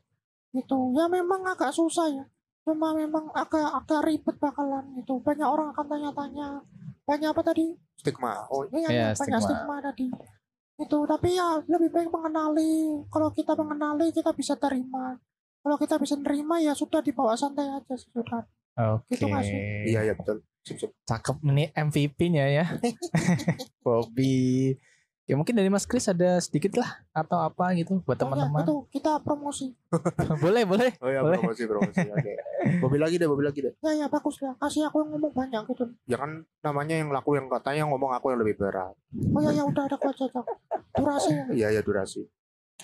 gitu. 0.53 0.93
Ya 0.93 1.09
memang 1.09 1.40
agak 1.49 1.72
susah 1.72 2.12
ya. 2.12 2.24
Cuma 2.68 2.93
memang 2.93 3.32
agak 3.32 3.72
agak 3.72 4.05
ribet 4.05 4.36
bakalan 4.36 4.93
gitu. 5.01 5.24
Banyak 5.24 5.49
orang 5.49 5.72
akan 5.72 5.86
tanya-tanya 5.88 6.49
banyak 7.09 7.32
apa 7.32 7.40
tadi? 7.40 7.72
Stigma. 7.97 8.45
Oh 8.53 8.68
iya, 8.76 8.93
Iya, 8.93 9.07
banyak 9.16 9.40
stigma. 9.40 9.40
stigma 9.40 9.76
tadi 9.80 10.07
itu 10.82 10.98
tapi 11.06 11.38
ya 11.38 11.62
lebih 11.70 11.90
baik 11.94 12.10
mengenali 12.10 13.06
kalau 13.08 13.30
kita 13.30 13.54
mengenali 13.54 14.10
kita 14.10 14.34
bisa 14.34 14.58
terima 14.58 15.16
kalau 15.62 15.76
kita 15.78 15.94
bisa 15.96 16.18
nerima 16.18 16.58
ya 16.58 16.74
sudah 16.74 16.98
dibawa 17.00 17.38
santai 17.38 17.70
aja 17.70 17.94
sudah 17.94 18.46
Oke. 18.72 19.14
Gitu 19.14 19.28
nggak 19.28 19.44
sih? 19.44 19.60
iya 19.92 20.00
iya 20.10 20.14
betul 20.16 20.40
sip, 20.62 20.78
sip. 20.78 20.90
Cakep 21.06 21.42
ini 21.50 21.68
MVP-nya 21.74 22.46
ya. 22.48 22.66
Bobby. 23.84 24.72
Ya 25.22 25.38
mungkin 25.38 25.54
dari 25.54 25.70
Mas 25.70 25.86
Kris 25.86 26.10
ada 26.10 26.42
sedikit 26.42 26.74
lah 26.74 26.98
atau 27.14 27.38
apa 27.38 27.70
gitu 27.78 28.02
buat 28.02 28.18
Oh, 28.18 28.26
ya, 28.26 28.42
teman-teman. 28.42 28.62
itu 28.66 28.76
kita 28.90 29.22
promosi. 29.22 29.70
Boleh, 30.42 30.66
boleh. 30.66 30.90
oh 30.98 31.08
iya 31.08 31.22
Boleh. 31.22 31.38
promosi 31.38 31.62
promosi 31.64 32.02
oke. 32.10 32.32
Bobby 32.82 32.98
lagi 32.98 33.16
deh 33.16 33.30
Bobby 33.30 33.46
lagi 33.46 33.60
deh. 33.62 33.72
Ya 33.80 33.94
ya 33.94 34.06
bagus 34.10 34.42
lah 34.42 34.58
kasih 34.58 34.90
aku 34.90 34.98
yang 35.00 35.14
ngomong 35.14 35.30
banyak 35.30 35.62
gitu. 35.70 35.84
Ya 36.10 36.18
kan 36.18 36.42
namanya 36.60 36.98
yang 36.98 37.14
laku 37.14 37.38
yang 37.38 37.46
katanya 37.46 37.86
yang 37.86 37.90
ngomong 37.94 38.10
aku 38.10 38.34
yang 38.34 38.42
lebih 38.42 38.58
berat. 38.58 38.98
Oh 39.30 39.40
ya 39.40 39.54
ya 39.54 39.62
udah 39.62 39.86
ada 39.86 39.94
aku 39.94 40.10
aja 40.10 40.26
durasi. 40.92 41.30
Ya 41.30 41.44
iya 41.54 41.68
iya 41.78 41.82
durasi. 41.86 42.26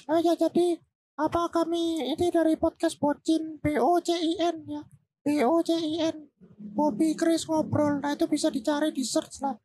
Oh 0.06 0.18
ya 0.18 0.32
jadi 0.32 0.78
apa 1.18 1.50
kami 1.50 2.14
ini 2.14 2.30
dari 2.30 2.54
podcast 2.54 3.02
Bocin 3.02 3.58
B 3.58 3.82
O 3.82 3.98
C 3.98 4.14
I 4.14 4.38
N 4.46 4.56
ya. 4.64 4.82
B 5.26 5.42
O 5.42 5.58
C 5.60 5.74
I 5.74 6.06
N. 6.06 6.30
Bobby 6.54 7.18
Chris 7.18 7.42
ngobrol. 7.44 7.98
Nah 7.98 8.14
itu 8.14 8.30
bisa 8.30 8.46
dicari 8.48 8.94
di 8.94 9.02
search 9.02 9.42
lah 9.42 9.58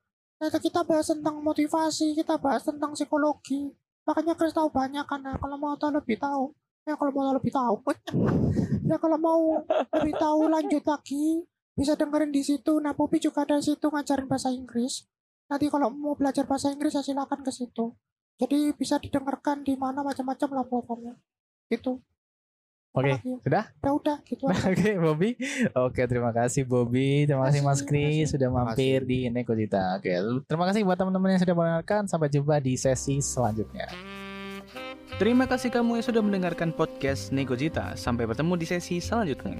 nah 0.44 0.52
itu 0.52 0.60
kita 0.68 0.84
bahas 0.84 1.08
tentang 1.08 1.40
motivasi 1.40 2.20
kita 2.20 2.36
bahas 2.36 2.68
tentang 2.68 2.92
psikologi. 2.92 3.72
Makanya 4.04 4.36
Chris 4.36 4.52
tahu 4.52 4.68
banyak 4.68 5.08
karena 5.08 5.40
kalau 5.40 5.56
mau 5.56 5.80
tahu 5.80 5.96
lebih 5.96 6.20
tahu. 6.20 6.52
Ya 6.84 7.00
kalau 7.00 7.16
mau 7.16 7.24
tahu 7.32 7.36
lebih 7.40 7.54
tahu. 7.56 7.76
Ya 8.84 9.00
kalau 9.00 9.16
mau 9.16 9.64
lebih 9.96 10.12
tahu 10.20 10.52
lanjut 10.52 10.84
lagi 10.84 11.48
bisa 11.80 11.96
dengerin 11.96 12.36
di 12.36 12.44
situ. 12.44 12.84
Nah 12.84 12.92
Bobby 12.92 13.24
juga 13.24 13.48
ada 13.48 13.56
di 13.56 13.72
situ 13.72 13.88
ngajarin 13.88 14.28
bahasa 14.28 14.52
Inggris. 14.52 15.08
Nanti 15.48 15.72
kalau 15.72 15.88
mau 15.88 16.20
belajar 16.20 16.44
bahasa 16.44 16.68
Inggris 16.76 16.92
ya 16.92 17.00
silakan 17.00 17.48
ke 17.48 17.52
situ. 17.56 17.96
Jadi 18.36 18.76
bisa 18.76 19.00
didengarkan 19.00 19.64
di 19.64 19.80
mana 19.80 20.04
macam-macam 20.04 20.50
lah 20.52 20.66
platformnya 20.68 21.16
gitu 21.72 22.04
Oke, 22.94 23.10
Apalagi? 23.18 23.42
sudah? 23.42 23.66
ya 23.82 23.90
udah 23.90 24.18
gitu 24.22 24.44
aja. 24.46 24.70
Oke, 24.70 24.90
Bobby. 25.02 25.30
Oke, 25.74 26.02
terima 26.06 26.30
kasih 26.30 26.62
Bobby. 26.62 27.26
Terima 27.26 27.50
kasih 27.50 27.66
Mas 27.66 27.82
Kris 27.82 28.30
sudah 28.30 28.54
mampir 28.54 29.02
di 29.02 29.34
Nekojita. 29.34 29.98
Oke, 29.98 30.14
terima 30.46 30.70
kasih 30.70 30.86
buat 30.86 31.02
teman-teman 31.02 31.34
yang 31.34 31.42
sudah 31.42 31.56
mendengarkan. 31.58 32.06
Sampai 32.06 32.30
jumpa 32.30 32.62
di 32.62 32.78
sesi 32.78 33.18
selanjutnya. 33.18 33.90
Terima 35.18 35.50
kasih 35.50 35.74
kamu 35.74 36.02
yang 36.02 36.06
sudah 36.06 36.22
mendengarkan 36.22 36.70
podcast 36.70 37.34
Negojita. 37.34 37.98
Sampai 37.98 38.30
bertemu 38.30 38.62
di 38.62 38.66
sesi 38.70 39.02
selanjutnya. 39.02 39.58